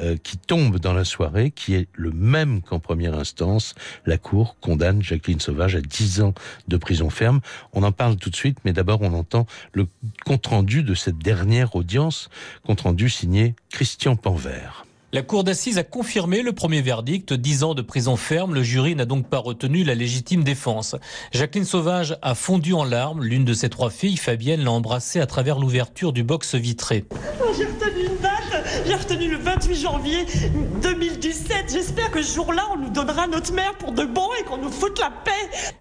euh, 0.00 0.16
qui 0.22 0.38
tombe 0.38 0.78
dans 0.78 0.92
la 0.92 1.04
soirée, 1.04 1.50
qui 1.50 1.74
est 1.74 1.88
le 1.92 2.10
même 2.10 2.62
qu'en 2.62 2.78
première 2.78 3.14
instance. 3.14 3.74
La 4.06 4.18
Cour 4.18 4.56
condamne 4.60 5.02
Jacqueline 5.02 5.40
Sauvage 5.40 5.76
à 5.76 5.80
10 5.80 6.22
ans 6.22 6.34
de 6.68 6.76
prison 6.76 7.10
ferme. 7.10 7.40
On 7.72 7.82
en 7.82 7.92
parle 7.92 8.16
tout 8.16 8.30
de 8.30 8.36
suite, 8.36 8.58
mais 8.64 8.72
d'abord 8.72 9.02
on 9.02 9.12
entend 9.12 9.46
le 9.72 9.86
compte-rendu 10.24 10.82
de 10.82 10.94
cette 10.94 11.18
dernière 11.18 11.76
audience, 11.76 12.30
compte-rendu 12.64 13.08
signé 13.08 13.54
Christian 13.70 14.16
Panvert. 14.16 14.84
La 15.12 15.22
cour 15.22 15.42
d'assises 15.42 15.76
a 15.76 15.82
confirmé 15.82 16.40
le 16.40 16.52
premier 16.52 16.82
verdict, 16.82 17.32
10 17.32 17.64
ans 17.64 17.74
de 17.74 17.82
prison 17.82 18.14
ferme. 18.14 18.54
Le 18.54 18.62
jury 18.62 18.94
n'a 18.94 19.06
donc 19.06 19.28
pas 19.28 19.38
retenu 19.38 19.82
la 19.82 19.96
légitime 19.96 20.44
défense. 20.44 20.94
Jacqueline 21.32 21.64
Sauvage 21.64 22.16
a 22.22 22.36
fondu 22.36 22.74
en 22.74 22.84
larmes. 22.84 23.24
L'une 23.24 23.44
de 23.44 23.52
ses 23.52 23.68
trois 23.68 23.90
filles, 23.90 24.16
Fabienne, 24.16 24.62
l'a 24.62 24.70
embrassée 24.70 25.20
à 25.20 25.26
travers 25.26 25.58
l'ouverture 25.58 26.12
du 26.12 26.22
box 26.22 26.54
vitré. 26.54 27.06
Oh, 27.10 27.52
retenu 28.80 28.90
j'ai 28.90 28.94
retenu 28.94 29.30
le 29.30 29.36
28 29.36 29.74
janvier 29.74 30.26
2017. 30.82 31.72
J'espère 31.72 32.10
que 32.10 32.22
ce 32.22 32.34
jour-là, 32.34 32.62
on 32.72 32.78
nous 32.78 32.90
donnera 32.90 33.26
notre 33.26 33.52
mère 33.52 33.74
pour 33.76 33.92
de 33.92 34.04
bon 34.04 34.28
et 34.40 34.44
qu'on 34.44 34.56
nous 34.56 34.70
foute 34.70 34.98
la 34.98 35.10
paix. 35.10 35.30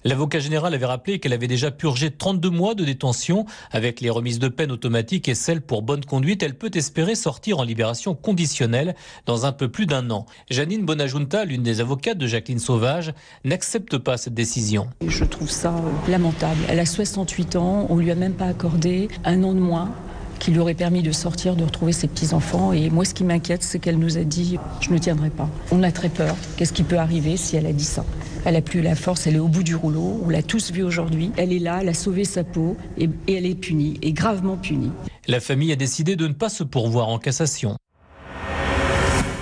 L'avocat 0.04 0.40
général 0.40 0.74
avait 0.74 0.86
rappelé 0.86 1.20
qu'elle 1.20 1.34
avait 1.34 1.48
déjà 1.48 1.72
purgé 1.72 2.12
32 2.12 2.50
mois 2.50 2.76
de 2.76 2.84
détention. 2.84 3.46
Avec 3.72 4.02
les 4.02 4.10
remises 4.10 4.40
de 4.40 4.48
peine 4.48 4.72
automatiques 4.72 5.28
et 5.28 5.36
celles 5.36 5.62
pour 5.62 5.82
bonne 5.82 6.04
conduite, 6.04 6.44
elle 6.44 6.56
peut 6.56 6.72
espérer 6.74 7.16
sortir 7.16 7.60
en 7.60 7.64
libération 7.64 8.16
conditionnelle 8.16 8.96
dans 9.26 9.46
un 9.46 9.52
peu 9.52 9.70
plus 9.70 9.86
d'un 9.86 10.10
an. 10.10 10.26
Janine 10.50 10.86
Bonajunta, 10.86 11.46
l'une 11.46 11.64
des 11.64 11.82
avocates 11.82 12.18
de 12.18 12.28
Jacqueline 12.28 12.60
Sauvage, 12.60 13.14
n'accepte 13.46 13.98
pas 13.98 14.18
cette 14.18 14.34
décision. 14.34 14.90
Je 15.06 15.26
trouve 15.26 15.50
ça 15.50 15.70
euh, 15.70 16.12
lamentable. 16.12 16.60
Elle 16.68 16.80
a 16.80 16.86
68 16.86 17.56
ans, 17.56 17.88
on 17.90 17.98
lui 17.98 18.12
a 18.12 18.16
même 18.16 18.34
pas 18.34 18.48
accordé 18.48 19.08
un 19.26 19.44
an 19.44 19.54
de 19.54 19.60
moins 19.60 19.92
qui 20.40 20.52
lui 20.52 20.60
aurait 20.60 20.74
permis 20.74 21.04
de 21.04 21.12
sortir, 21.12 21.56
de 21.56 21.64
retrouver 21.64 21.92
ses 21.92 22.08
petits-enfants. 22.08 22.74
Et 22.74 22.90
moi, 22.90 23.06
ce 23.06 23.14
qui 23.14 23.24
m'inquiète, 23.24 23.64
c'est 23.64 23.80
qu'elle 23.80 24.00
nous 24.00 24.18
a 24.18 24.24
dit 24.24 24.58
Je 24.82 24.92
ne 24.92 24.98
tiendrai 24.98 25.30
pas. 25.30 25.50
On 25.72 25.84
a 25.84 25.92
très 25.92 26.10
peur. 26.10 26.36
Qu'est-ce 26.58 26.74
qui 26.74 26.84
peut 26.84 26.98
arriver 26.98 27.38
si 27.38 27.56
elle 27.56 27.66
a 27.66 27.74
dit 27.74 27.86
ça? 27.86 28.06
Elle 28.46 28.56
a 28.56 28.62
plus 28.62 28.82
la 28.82 28.96
force, 28.96 29.28
elle 29.28 29.36
est 29.36 29.40
au 29.40 29.48
bout 29.48 29.64
du 29.64 29.76
rouleau. 29.76 30.22
On 30.26 30.30
l'a 30.30 30.42
tous 30.42 30.72
vu 30.72 30.84
aujourd'hui. 30.84 31.32
Elle 31.38 31.52
est 31.52 31.60
là, 31.60 31.80
elle 31.82 31.90
a 31.90 31.94
sauvé 31.94 32.24
sa 32.24 32.44
peau 32.44 32.78
et, 32.98 33.10
et 33.28 33.34
elle 33.34 33.46
est 33.46 33.56
punie, 33.56 34.00
et 34.02 34.14
gravement 34.14 34.56
punie. 34.56 34.92
La 35.28 35.40
famille 35.40 35.72
a 35.72 35.76
décidé 35.76 36.16
de 36.16 36.28
ne 36.28 36.34
pas 36.34 36.50
se 36.50 36.64
pourvoir 36.64 37.10
en 37.10 37.20
cassation. 37.20 37.76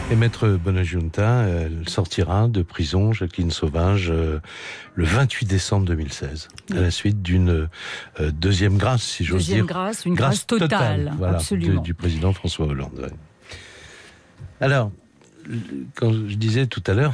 Et 0.10 0.16
Maître 0.16 0.48
Bonajunta, 0.48 1.48
elle 1.48 1.90
sortira 1.90 2.48
de 2.48 2.62
prison, 2.62 3.12
Jacqueline 3.12 3.52
Sauvage, 3.52 4.10
euh, 4.10 4.40
le 4.96 5.04
28 5.04 5.46
décembre 5.46 5.86
2016, 5.86 6.48
à 6.72 6.76
la 6.76 6.92
suite 6.92 7.22
d'une 7.22 7.68
euh, 8.22 8.32
deuxième 8.32 8.78
grâce, 8.78 9.04
si 9.04 9.26
j'ose 9.26 9.44
dire. 9.44 9.56
Deuxième 9.56 9.66
grâce, 9.66 10.06
une 10.06 10.14
grâce, 10.14 10.48
totale, 10.48 11.12
absolument. 11.22 11.82
Du, 11.82 11.94
président 11.94 12.32
François 12.32 12.68
Hollande. 12.68 13.12
Alors, 14.62 14.92
quand 15.96 16.14
je 16.14 16.36
disais 16.36 16.68
tout 16.68 16.84
à 16.88 16.94
l'heure, 16.94 17.14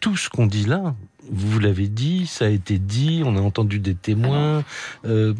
tout 0.00 0.18
ce 0.18 0.28
qu'on 0.28 0.46
dit 0.46 0.66
là, 0.66 0.94
vous 1.32 1.58
l'avez 1.58 1.88
dit, 1.88 2.26
ça 2.26 2.44
a 2.44 2.48
été 2.48 2.78
dit, 2.78 3.22
on 3.24 3.36
a 3.36 3.40
entendu 3.40 3.78
des 3.78 3.94
témoins. 3.94 4.64
Euh, 5.06 5.32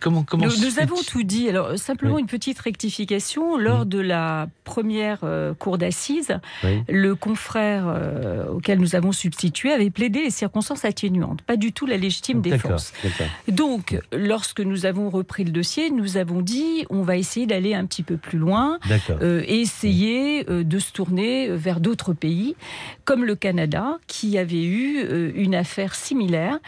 comment 0.00 0.22
comment 0.22 0.46
Nous, 0.46 0.78
avons 0.78 1.00
tout 1.06 1.22
dit. 1.22 1.48
Alors 1.48 1.78
simplement 1.78 2.18
une 2.18 2.26
petite 2.26 2.58
rectification. 2.58 3.56
Lors 3.56 3.86
mmh. 3.86 3.88
de 3.88 3.98
la 3.98 4.48
première 4.64 5.20
euh, 5.22 5.54
cour 5.54 5.78
d'assises, 5.78 6.38
le 6.88 7.14
confrère 7.14 7.84
euh, 7.88 8.46
auquel 8.48 8.78
nous 8.78 8.94
avons 8.94 9.12
substitué 9.12 9.72
avait 9.72 9.90
plaidé 9.90 10.22
les 10.22 10.30
circonstances 10.30 10.84
atténuantes, 10.84 11.42
pas 11.42 11.56
du 11.56 11.72
tout 11.72 11.86
la 11.86 11.96
légitime 11.96 12.42
défense. 12.42 12.92
Donc, 13.48 13.98
lorsque 14.12 14.60
nous 14.60 14.84
avons 14.84 15.08
repris 15.08 15.44
le 15.44 15.50
dossier, 15.50 15.90
nous 15.90 16.18
avons 16.18 16.42
dit 16.42 16.84
on 16.90 17.02
va 17.02 17.16
essayer 17.16 17.46
d'aller 17.46 17.74
un 17.74 17.86
petit 17.86 18.02
peu 18.02 18.16
plus 18.16 18.38
loin 18.38 18.78
et 19.22 19.60
essayer 19.60 20.44
de 20.44 20.78
se 20.78 20.92
tourner 20.92 21.48
vers 21.48 21.80
d'autres 21.80 22.12
pays, 22.12 22.54
comme 23.04 23.24
le 23.24 23.34
Canada, 23.34 23.98
qui 24.06 24.36
avait 24.36 24.64
eu 24.64 25.37
une 25.38 25.54
affaire 25.54 25.94
similaire 25.94 26.58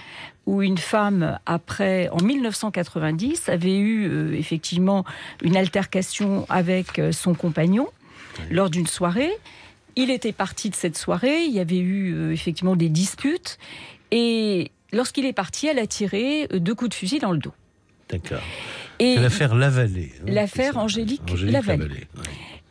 où 0.47 0.63
une 0.63 0.79
femme, 0.79 1.39
après, 1.47 2.09
en 2.11 2.23
1990, 2.23 3.49
avait 3.49 3.77
eu 3.79 4.09
euh, 4.09 4.33
effectivement 4.35 5.05
une 5.43 5.57
altercation 5.57 6.47
avec 6.49 6.99
euh, 6.99 7.13
son 7.13 7.35
compagnon 7.35 7.89
lors 8.51 8.71
d'une 8.71 8.87
soirée. 8.87 9.31
Il 9.97 10.11
était 10.11 10.33
parti 10.33 10.71
de 10.71 10.75
cette 10.75 10.97
soirée, 10.97 11.45
il 11.45 11.53
y 11.53 11.61
avait 11.61 11.79
eu 11.79 12.15
euh, 12.15 12.33
effectivement 12.33 12.75
des 12.77 12.89
disputes, 12.89 13.59
et 14.11 14.71
lorsqu'il 14.93 15.27
est 15.27 15.33
parti, 15.33 15.67
elle 15.67 15.79
a 15.79 15.87
tiré 15.87 16.49
deux 16.55 16.75
coups 16.75 16.91
de 16.91 16.95
fusil 16.95 17.19
dans 17.19 17.33
le 17.33 17.39
dos. 17.39 17.53
D'accord. 18.09 18.41
C'est 18.99 19.17
l'affaire 19.17 19.55
Lavallée. 19.55 20.13
hein, 20.21 20.25
l'affaire. 20.27 20.77
Angélique, 20.77 21.23
Angélique 21.31 21.53
Lavallée. 21.53 21.83
Lavallée, 21.83 22.07
ouais. 22.17 22.23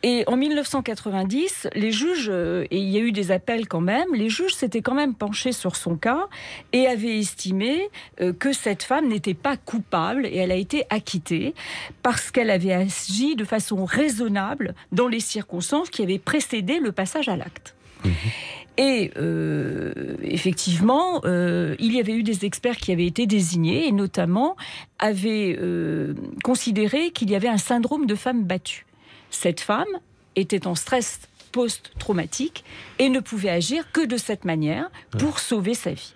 Et 0.02 0.24
en 0.26 0.36
1990, 0.36 1.68
les 1.74 1.92
juges, 1.92 2.30
euh, 2.32 2.64
et 2.70 2.78
il 2.78 2.88
y 2.88 2.96
a 2.96 3.00
eu 3.00 3.12
des 3.12 3.30
appels 3.30 3.68
quand 3.68 3.82
même, 3.82 4.14
les 4.14 4.30
juges 4.30 4.54
s'étaient 4.54 4.80
quand 4.80 4.94
même 4.94 5.14
penchés 5.14 5.52
sur 5.52 5.76
son 5.76 5.96
cas 5.96 6.28
et 6.72 6.86
avaient 6.86 7.18
estimé 7.18 7.90
euh, 8.20 8.32
que 8.32 8.52
cette 8.52 8.82
femme 8.82 9.08
n'était 9.08 9.34
pas 9.34 9.56
coupable 9.58 10.26
et 10.26 10.36
elle 10.36 10.52
a 10.52 10.56
été 10.56 10.84
acquittée 10.88 11.54
parce 12.02 12.30
qu'elle 12.30 12.50
avait 12.50 12.72
agi 12.72 13.36
de 13.36 13.44
façon 13.44 13.84
raisonnable 13.84 14.74
dans 14.90 15.08
les 15.08 15.20
circonstances 15.20 15.90
qui 15.90 16.02
avaient 16.02 16.18
précédé 16.18 16.78
le 16.78 16.92
passage 16.92 17.28
à 17.28 17.36
l'acte. 17.36 17.74
Et 18.76 19.10
euh, 19.18 20.14
effectivement, 20.22 21.20
euh, 21.24 21.74
il 21.78 21.92
y 21.92 22.00
avait 22.00 22.14
eu 22.14 22.22
des 22.22 22.46
experts 22.46 22.78
qui 22.78 22.92
avaient 22.92 23.06
été 23.06 23.26
désignés 23.26 23.86
et 23.86 23.92
notamment 23.92 24.56
avaient 24.98 25.56
euh, 25.60 26.14
considéré 26.42 27.10
qu'il 27.10 27.30
y 27.30 27.34
avait 27.34 27.48
un 27.48 27.58
syndrome 27.58 28.06
de 28.06 28.14
femme 28.14 28.44
battue. 28.44 28.86
Cette 29.30 29.60
femme 29.60 29.86
était 30.36 30.66
en 30.66 30.74
stress 30.74 31.20
post-traumatique 31.52 32.64
et 32.98 33.08
ne 33.08 33.20
pouvait 33.20 33.50
agir 33.50 33.90
que 33.92 34.04
de 34.04 34.16
cette 34.16 34.44
manière 34.44 34.90
pour 35.18 35.38
sauver 35.38 35.74
sa 35.74 35.92
vie. 35.92 36.14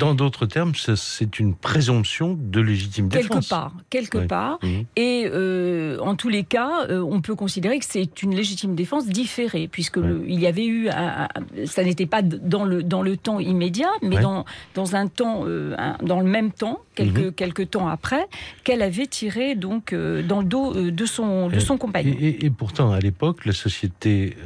Dans 0.00 0.14
d'autres 0.14 0.46
termes, 0.46 0.72
c'est 0.74 1.38
une 1.38 1.54
présomption 1.54 2.36
de 2.40 2.60
légitime 2.60 3.08
Quelque 3.08 3.28
défense. 3.28 3.48
part, 3.48 3.72
quelque 3.90 4.18
Ouais. 4.18 4.26
part. 4.26 4.58
Mhm. 4.62 4.84
Et 4.96 5.26
euh, 5.26 5.98
en 6.00 6.14
tous 6.16 6.28
les 6.28 6.44
cas, 6.44 6.86
euh, 6.88 7.00
on 7.00 7.20
peut 7.20 7.34
considérer 7.34 7.78
que 7.78 7.84
c'est 7.86 8.22
une 8.22 8.34
légitime 8.34 8.74
défense 8.74 9.06
différée, 9.06 9.68
puisque 9.68 9.96
le- 9.98 10.24
il 10.26 10.40
y 10.40 10.46
avait 10.46 10.66
eu, 10.66 10.88
un- 10.88 11.24
un- 11.34 11.66
ça 11.66 11.84
n'était 11.84 12.06
pas 12.06 12.22
dans 12.22 12.64
le 12.64 12.82
dans 12.82 13.02
le 13.02 13.16
temps 13.16 13.38
immédiat, 13.40 13.90
mais 14.02 14.16
Ouais. 14.16 14.22
dans 14.22 14.44
dans 14.74 14.96
un 14.96 15.06
temps, 15.08 15.42
euh, 15.46 15.74
un- 15.78 15.96
dans 16.04 16.20
le 16.20 16.26
même 16.28 16.50
temps, 16.52 16.80
quelques 16.94 17.34
quelques 17.34 17.70
temps 17.70 17.88
après, 17.88 18.26
qu'elle 18.64 18.82
avait 18.82 19.06
tiré 19.06 19.54
donc 19.54 19.92
dans 19.94 20.40
le 20.40 20.44
dos 20.46 20.72
de 20.74 21.06
son 21.06 21.48
de 21.48 21.58
son 21.60 21.76
compagnon. 21.76 22.14
Et, 22.18 22.26
et- 22.28 22.46
et 22.46 22.50
pourtant, 22.50 22.92
à 22.92 22.98
l'époque, 23.00 23.44
la 23.44 23.52
société 23.52 24.36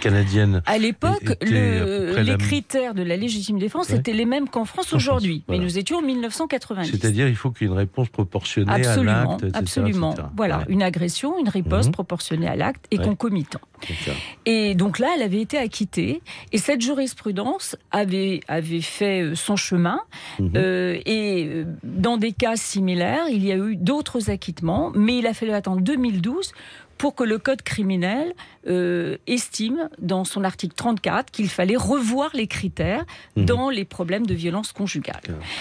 canadienne. 0.00 0.62
À 0.66 0.78
l'époque, 0.78 1.36
le- 1.42 2.20
les 2.22 2.36
critères 2.36 2.94
de 2.94 3.02
la 3.02 3.16
légitime 3.16 3.58
défense 3.58 3.90
étaient 3.90 4.12
les 4.12 4.24
mêmes 4.24 4.43
qu'en 4.50 4.64
France 4.64 4.92
aujourd'hui. 4.92 5.42
voilà. 5.46 5.60
Mais 5.60 5.64
nous 5.66 5.78
étions 5.78 5.98
en 5.98 6.02
1990. 6.02 6.90
C'est-à-dire, 6.90 7.28
il 7.28 7.36
faut 7.36 7.50
qu'il 7.50 7.66
y 7.66 7.70
ait 7.70 7.72
une 7.72 7.78
réponse 7.78 8.08
proportionnée 8.08 8.72
Absolument, 8.72 9.12
à 9.12 9.24
l'acte, 9.24 9.42
etc., 9.44 9.52
absolument. 9.58 10.12
etc. 10.12 10.28
Voilà, 10.36 10.58
Ouais. 10.58 10.64
une 10.68 10.82
agression, 10.82 11.38
une 11.38 11.48
riposte 11.48 11.88
Mhm. 11.88 11.92
proportionnée 11.94 12.48
à 12.48 12.56
l'acte 12.56 12.86
et 12.90 12.98
Ouais. 12.98 13.04
concomitant. 13.04 13.60
D'accord. 13.82 14.20
Et 14.46 14.74
donc 14.74 14.98
là, 14.98 15.08
elle 15.16 15.22
avait 15.22 15.40
été 15.40 15.58
acquittée. 15.58 16.22
Et 16.52 16.58
cette 16.58 16.80
jurisprudence 16.80 17.76
avait, 17.90 18.40
avait 18.48 18.80
fait 18.80 19.22
euh, 19.22 19.34
son 19.34 19.56
chemin. 19.56 20.00
Mhm. 20.38 20.52
Euh, 20.56 20.98
et 21.04 21.46
euh, 21.46 21.64
dans 21.82 22.16
des 22.16 22.32
cas 22.32 22.56
similaires, 22.56 23.24
il 23.30 23.44
y 23.44 23.52
a 23.52 23.56
eu 23.56 23.76
d'autres 23.76 24.30
acquittements. 24.30 24.90
Mais 24.94 25.18
il 25.18 25.26
a 25.26 25.34
fallu 25.34 25.52
attendre 25.52 25.80
2012 25.82 26.52
pour 26.98 27.14
que 27.14 27.24
le 27.24 27.38
Code 27.38 27.62
criminel 27.62 28.32
euh, 28.66 29.16
estime, 29.26 29.88
dans 29.98 30.24
son 30.24 30.42
article 30.42 30.74
34, 30.74 31.30
qu'il 31.30 31.48
fallait 31.50 31.76
revoir 31.76 32.30
les 32.34 32.46
critères 32.46 33.04
Mhm. 33.36 33.44
dans 33.46 33.68
les 33.70 33.84
problèmes 33.84 34.26
de 34.26 34.34
violence 34.34 34.72
conjugale. 34.72 35.20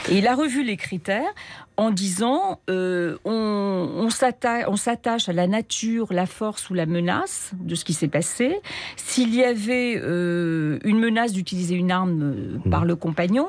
Et 0.09 0.17
il 0.19 0.27
a 0.27 0.35
revu 0.35 0.63
les 0.63 0.77
critères 0.77 1.31
en 1.75 1.89
disant 1.91 2.59
euh, 2.69 3.17
on, 3.25 3.31
on 3.31 4.09
s'atta- 4.09 4.69
on 4.69 4.75
s'attache 4.77 5.27
à 5.27 5.33
la 5.33 5.47
nature, 5.47 6.13
la 6.13 6.27
force 6.27 6.69
ou 6.69 6.75
la 6.75 6.85
menace 6.85 7.51
de 7.59 7.73
ce 7.75 7.83
qui 7.83 7.93
s'est 7.93 8.07
passé. 8.07 8.59
S'il 8.95 9.33
y 9.35 9.43
avait 9.43 9.99
euh, 10.01 10.77
une 10.83 10.99
menace 10.99 11.33
d'utiliser 11.33 11.75
une 11.75 11.91
arme 11.91 12.21
euh, 12.65 12.69
par 12.69 12.85
le 12.85 12.95
compagnon, 12.95 13.47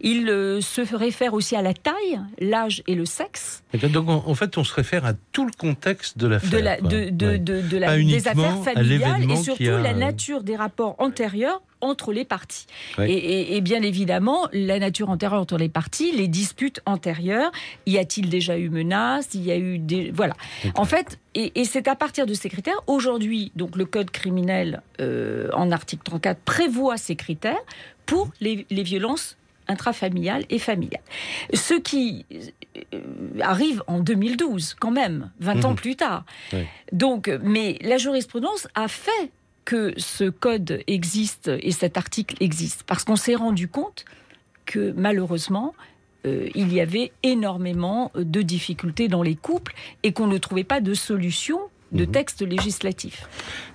il 0.00 0.28
euh, 0.30 0.60
se 0.60 0.80
réfère 0.94 1.34
aussi 1.34 1.56
à 1.56 1.62
la 1.62 1.74
taille, 1.74 2.20
l'âge 2.38 2.82
et 2.86 2.94
le 2.94 3.04
sexe. 3.04 3.62
Donc, 3.92 4.08
en, 4.08 4.22
en 4.26 4.34
fait, 4.34 4.56
on 4.56 4.64
se 4.64 4.72
réfère 4.72 5.04
à 5.04 5.12
tout 5.32 5.44
le 5.44 5.52
contexte 5.58 6.16
de 6.16 6.26
l'affaire. 6.28 6.50
de 6.50 6.58
la, 6.58 6.76
quoi. 6.76 6.88
de, 6.88 7.10
de, 7.24 7.28
Ouais. 7.30 7.38
de, 7.38 7.60
de 7.62 7.76
la, 7.78 7.96
des 7.96 8.28
affaires 8.28 8.62
familiales 8.62 9.30
et 9.30 9.36
surtout 9.36 9.62
a- 9.64 9.80
la 9.80 9.94
nature 9.94 10.42
des 10.42 10.56
rapports 10.56 10.94
antérieurs 10.98 11.62
entre 11.80 12.12
les 12.12 12.24
parties. 12.24 12.66
Ouais. 12.96 13.10
Et, 13.10 13.16
et- 13.16 13.56
et 13.56 13.60
bien 13.60 13.82
évidemment, 13.82 14.48
la 14.52 14.78
nature 14.78 15.10
antérieure 15.10 15.40
entre 15.40 15.58
les 15.58 15.68
parties, 15.68 16.12
les 16.12 16.28
disputes 16.28 16.80
antérieures, 16.86 17.52
y 17.86 17.98
a-t-il 17.98 18.30
déjà 18.30 18.56
eu 18.56 18.70
menace 18.70 19.28
Il 19.34 19.42
y 19.44 19.50
a 19.52 19.58
eu 19.58 19.78
des... 19.78 20.10
Voilà. 20.10 20.34
En 20.76 20.86
fait, 20.86 21.18
et, 21.34 21.52
et 21.60 21.64
c'est 21.66 21.86
à 21.88 21.94
partir 21.94 22.24
de 22.26 22.32
ces 22.32 22.48
critères, 22.48 22.80
aujourd'hui, 22.86 23.52
donc 23.54 23.76
le 23.76 23.84
code 23.84 24.10
criminel 24.10 24.80
euh, 25.00 25.50
en 25.52 25.70
article 25.72 26.02
34 26.04 26.38
prévoit 26.40 26.96
ces 26.96 27.16
critères 27.16 27.60
pour 28.06 28.30
les, 28.40 28.66
les 28.70 28.82
violences 28.82 29.36
intrafamiliales 29.68 30.44
et 30.50 30.58
familiales. 30.58 31.02
Ce 31.52 31.74
qui 31.74 32.24
euh, 32.92 33.00
arrive 33.40 33.82
en 33.86 34.00
2012, 34.00 34.74
quand 34.78 34.90
même, 34.90 35.30
20 35.40 35.64
ans 35.64 35.70
Mhm. 35.70 35.76
plus 35.76 35.96
tard. 35.96 36.24
Donc, 36.92 37.30
mais 37.42 37.78
la 37.82 37.96
jurisprudence 37.98 38.68
a 38.74 38.88
fait 38.88 39.30
que 39.64 39.94
ce 39.96 40.24
code 40.28 40.80
existe 40.86 41.50
et 41.60 41.70
cet 41.72 41.96
article 41.96 42.36
existe, 42.40 42.82
parce 42.84 43.04
qu'on 43.04 43.16
s'est 43.16 43.34
rendu 43.34 43.68
compte 43.68 44.04
que 44.66 44.92
malheureusement, 44.96 45.74
euh, 46.26 46.48
il 46.54 46.72
y 46.72 46.80
avait 46.80 47.12
énormément 47.22 48.10
de 48.14 48.42
difficultés 48.42 49.08
dans 49.08 49.22
les 49.22 49.34
couples 49.36 49.74
et 50.02 50.12
qu'on 50.12 50.26
ne 50.26 50.38
trouvait 50.38 50.64
pas 50.64 50.80
de 50.80 50.94
solution 50.94 51.58
de 51.94 52.04
texte 52.04 52.42
législatif. 52.42 53.28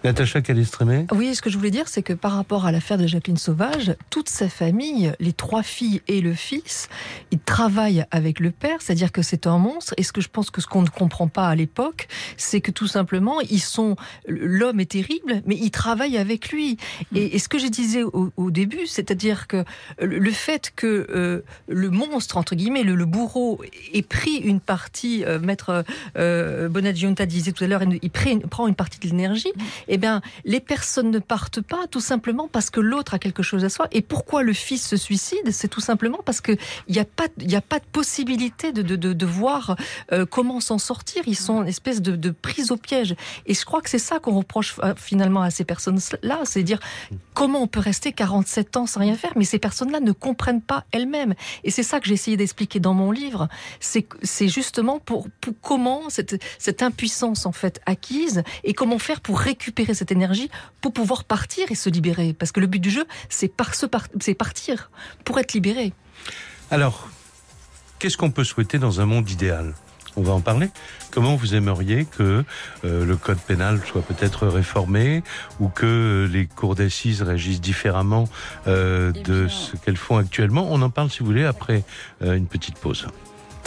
Natacha 0.03 0.41
Calestrémé 0.41 1.05
Oui, 1.12 1.36
ce 1.36 1.41
que 1.41 1.49
je 1.49 1.58
voulais 1.58 1.71
dire, 1.71 1.88
c'est 1.88 2.03
que 2.03 2.13
par 2.13 2.34
rapport 2.34 2.65
à 2.65 2.71
l'affaire 2.71 2.97
de 2.97 3.08
Jacqueline 3.08 3.38
Sauvage, 3.38 3.95
toute 4.10 4.29
sa 4.29 4.47
famille, 4.47 5.12
les 5.19 5.34
trois 5.34 5.63
filles 5.63 6.01
et 6.08 6.21
le 6.21 6.34
fils, 6.34 6.88
ils 7.32 7.39
travaillent 7.39 8.05
avec 8.12 8.39
le 8.39 8.51
père, 8.51 8.82
c'est-à-dire 8.82 9.12
que 9.12 9.21
c'est 9.21 9.47
un 9.47 9.58
monstre. 9.58 9.93
Et 9.97 10.03
ce 10.03 10.13
que 10.13 10.21
je 10.21 10.29
pense 10.29 10.51
que 10.51 10.62
ce 10.62 10.67
qu'on 10.67 10.84
ne 10.84 10.89
comprend 10.89 11.27
pas 11.27 11.47
à 11.47 11.55
l'époque, 11.55 12.08
c'est 12.38 12.62
que 12.62 12.71
tout 12.71 12.88
simplement, 12.88 13.41
ils 13.41 13.60
sont, 13.60 13.95
l'homme 14.27 14.79
est 14.79 14.91
terrible, 14.91 15.41
mais 15.45 15.55
ils 15.55 15.71
travaillent 15.71 16.17
avec 16.17 16.51
lui. 16.51 16.77
Et, 17.13 17.36
et 17.36 17.39
ce 17.39 17.49
que 17.49 17.58
je 17.58 17.67
disais 17.67 18.03
au, 18.03 18.32
au 18.38 18.51
début, 18.51 18.88
c'est-à-dire 18.88 19.47
que 19.47 19.65
le 19.99 20.29
le 20.29 20.36
fait 20.36 20.71
que 20.75 21.08
euh, 21.10 21.41
le 21.67 21.89
monstre, 21.89 22.38
entre 22.38 22.53
guillemets, 22.55 22.84
le, 22.84 22.93
le 22.93 23.05
bourreau, 23.05 23.62
ait 23.93 24.03
pris 24.03 24.36
une 24.36 24.60
partie, 24.60 25.25
euh, 25.25 25.39
maître 25.39 25.84
euh, 26.17 26.69
Bonadionta 26.69 27.25
disait 27.25 27.51
tout 27.51 27.63
à 27.63 27.67
l'heure, 27.67 27.82
il 27.84 28.08
prend, 28.09 28.67
une 28.67 28.75
partie 28.75 28.99
de 28.99 29.07
l'énergie, 29.07 29.51
eh 29.87 29.97
bien, 29.97 30.21
les 30.45 30.59
personnes 30.59 31.11
ne 31.11 31.19
partent 31.19 31.61
pas 31.61 31.87
tout 31.87 32.01
simplement 32.01 32.47
parce 32.51 32.69
que 32.69 32.79
l'autre 32.79 33.13
a 33.13 33.19
quelque 33.19 33.43
chose 33.43 33.63
à 33.63 33.69
soi. 33.69 33.87
Et 33.91 34.01
pourquoi 34.01 34.43
le 34.43 34.53
fils 34.53 34.87
se 34.87 34.97
suicide? 34.97 35.51
C'est 35.51 35.67
tout 35.67 35.81
simplement 35.81 36.19
parce 36.25 36.41
qu'il 36.41 36.57
n'y 36.89 36.99
a, 36.99 37.05
pas- 37.05 37.25
a 37.53 37.61
pas 37.61 37.79
de 37.79 37.85
possibilité 37.91 38.71
de, 38.71 38.81
de, 38.81 38.95
de, 38.95 39.25
voir 39.25 39.75
euh, 40.11 40.25
comment 40.25 40.59
s'en 40.59 40.77
sortir. 40.77 41.23
Ils 41.27 41.35
sont 41.37 41.53
en 41.53 41.65
espèce 41.65 42.01
de, 42.01 42.15
de 42.15 42.29
prise 42.31 42.71
au 42.71 42.77
piège. 42.77 43.15
Et 43.45 43.53
je 43.53 43.63
crois 43.65 43.81
que 43.81 43.89
c'est 43.89 43.99
ça 43.99 44.19
qu'on 44.19 44.35
reproche 44.37 44.75
euh, 44.83 44.93
finalement 44.95 45.41
à 45.41 45.49
ces 45.49 45.63
personnes-là, 45.63 46.39
c'est 46.45 46.63
dire 46.63 46.79
comment 47.33 47.61
on 47.61 47.67
peut 47.67 47.79
rester 47.79 48.11
47 48.11 48.77
ans 48.77 48.85
sans 48.85 48.99
rien 48.99 49.15
faire, 49.15 49.31
mais 49.35 49.45
ces 49.45 49.59
personnes-là 49.59 49.99
ne 49.99 50.11
comprennent 50.11 50.61
pas 50.61 50.85
elles-mêmes. 50.91 51.35
Et 51.63 51.71
c'est 51.71 51.83
ça 51.83 51.99
que 51.99 52.07
j'ai 52.07 52.13
essayé 52.15 52.37
d'expliquer 52.37 52.79
dans 52.79 52.93
mon 52.93 53.11
livre. 53.11 53.47
C'est 53.79 54.47
justement 54.47 54.99
pour, 54.99 55.27
pour 55.41 55.53
comment 55.61 56.09
cette, 56.09 56.41
cette 56.57 56.81
impuissance 56.83 57.45
en 57.45 57.51
fait 57.51 57.81
acquise 57.99 58.43
et 58.63 58.73
comment 58.73 58.97
faire 58.99 59.19
pour 59.19 59.39
récupérer 59.39 59.93
cette 59.93 60.12
énergie 60.12 60.49
pour 60.81 60.93
pouvoir 60.93 61.25
partir 61.25 61.69
et 61.69 61.75
se 61.75 61.89
libérer. 61.89 62.33
Parce 62.33 62.51
que 62.53 62.62
le 62.62 62.67
but 62.67 62.79
du 62.79 62.89
jeu, 62.89 63.05
c'est 63.27 63.49
par 63.49 63.71
partir 64.35 64.89
pour 65.25 65.38
être 65.39 65.53
libéré. 65.53 65.93
Alors, 66.71 67.09
qu'est-ce 67.99 68.17
qu'on 68.17 68.31
peut 68.31 68.45
souhaiter 68.45 68.79
dans 68.79 69.01
un 69.01 69.05
monde 69.05 69.29
idéal? 69.29 69.73
On 70.15 70.21
va 70.23 70.33
en 70.33 70.41
parler. 70.41 70.69
Comment 71.12 71.35
vous 71.35 71.53
aimeriez 71.55 72.05
que 72.05 72.43
euh, 72.83 73.05
le 73.05 73.15
code 73.15 73.38
pénal 73.38 73.79
soit 73.85 74.01
peut-être 74.01 74.47
réformé 74.47 75.23
ou 75.59 75.69
que 75.69 76.27
les 76.31 76.45
cours 76.47 76.75
d'assises 76.75 77.21
réagissent 77.21 77.62
différemment 77.62 78.25
euh, 78.67 79.12
Eh 79.15 79.21
de 79.23 79.45
bien- 79.45 79.49
ce 79.49 79.75
qu'elles 79.77 79.97
font 79.97 80.17
actuellement? 80.17 80.67
On 80.71 80.81
en 80.81 80.89
parle 80.89 81.09
si 81.09 81.19
vous 81.19 81.25
voulez 81.27 81.45
après 81.45 81.83
euh, 82.21 82.35
une 82.35 82.47
petite 82.47 82.77
pause. 82.79 83.07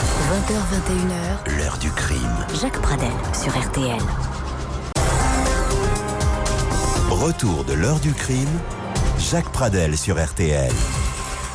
20h21h, 0.03 1.57
L'heure 1.59 1.79
du 1.79 1.91
crime. 1.91 2.47
Jacques 2.61 2.81
Pradel 2.81 3.13
sur 3.33 3.53
RTL. 3.57 4.01
Retour 7.11 7.65
de 7.65 7.75
l'heure 7.75 8.01
du 8.01 8.13
crime. 8.13 8.49
Jacques 9.19 9.51
Pradel 9.51 9.97
sur 9.97 10.23
RTL. 10.23 10.73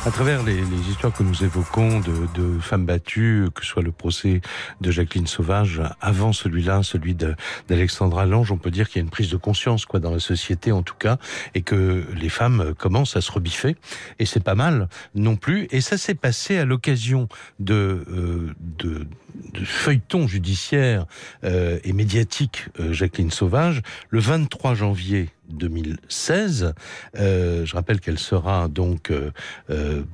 À 0.08 0.10
travers 0.10 0.42
les, 0.42 0.62
histoires 0.88 1.12
que 1.12 1.22
nous 1.22 1.44
évoquons 1.44 2.00
de, 2.00 2.58
femmes 2.60 2.86
battues, 2.86 3.48
que 3.54 3.62
soit 3.62 3.82
le 3.82 3.92
procès 3.92 4.40
de 4.80 4.90
Jacqueline 4.90 5.26
Sauvage, 5.26 5.82
avant 6.00 6.32
celui-là, 6.32 6.82
celui 6.82 7.14
d'Alexandra 7.14 8.24
Lange, 8.24 8.50
on 8.50 8.56
peut 8.56 8.70
dire 8.70 8.88
qu'il 8.88 8.96
y 8.96 8.98
a 9.00 9.04
une 9.04 9.10
prise 9.10 9.28
de 9.28 9.36
conscience, 9.36 9.84
quoi, 9.84 10.00
dans 10.00 10.10
la 10.10 10.18
société 10.18 10.72
en 10.72 10.82
tout 10.82 10.94
cas, 10.98 11.18
et 11.54 11.60
que 11.60 12.06
les 12.16 12.30
femmes 12.30 12.72
commencent 12.78 13.18
à 13.18 13.20
se 13.20 13.30
rebiffer, 13.30 13.76
et 14.18 14.24
c'est 14.24 14.42
pas 14.42 14.54
mal 14.54 14.88
non 15.14 15.36
plus. 15.36 15.68
Et 15.72 15.82
ça 15.82 15.98
s'est 15.98 16.14
passé 16.14 16.56
à 16.56 16.64
l'occasion 16.64 17.28
de, 17.60 18.02
euh, 18.08 18.54
de 18.78 19.06
de 19.52 19.64
feuilleton 19.64 20.26
judiciaire 20.26 21.06
euh, 21.44 21.78
et 21.84 21.92
médiatique 21.92 22.66
euh, 22.80 22.92
Jacqueline 22.92 23.30
Sauvage 23.30 23.82
le 24.10 24.20
23 24.20 24.74
janvier 24.74 25.30
2016. 25.50 26.74
Euh, 27.16 27.64
je 27.64 27.74
rappelle 27.74 28.00
qu'elle 28.00 28.18
sera 28.18 28.68
donc 28.68 29.12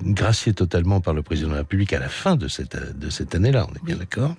graciée 0.03 0.53
totalement 0.53 1.01
par 1.01 1.15
le 1.15 1.23
président 1.23 1.49
de 1.49 1.55
la 1.55 1.61
République 1.61 1.93
à 1.93 1.99
la 1.99 2.09
fin 2.09 2.37
de 2.37 2.49
cette, 2.49 2.99
de 2.99 3.11
cette 3.11 3.35
année-là, 3.35 3.67
on 3.71 3.75
est 3.75 3.85
bien 3.85 3.97
d'accord. 3.97 4.35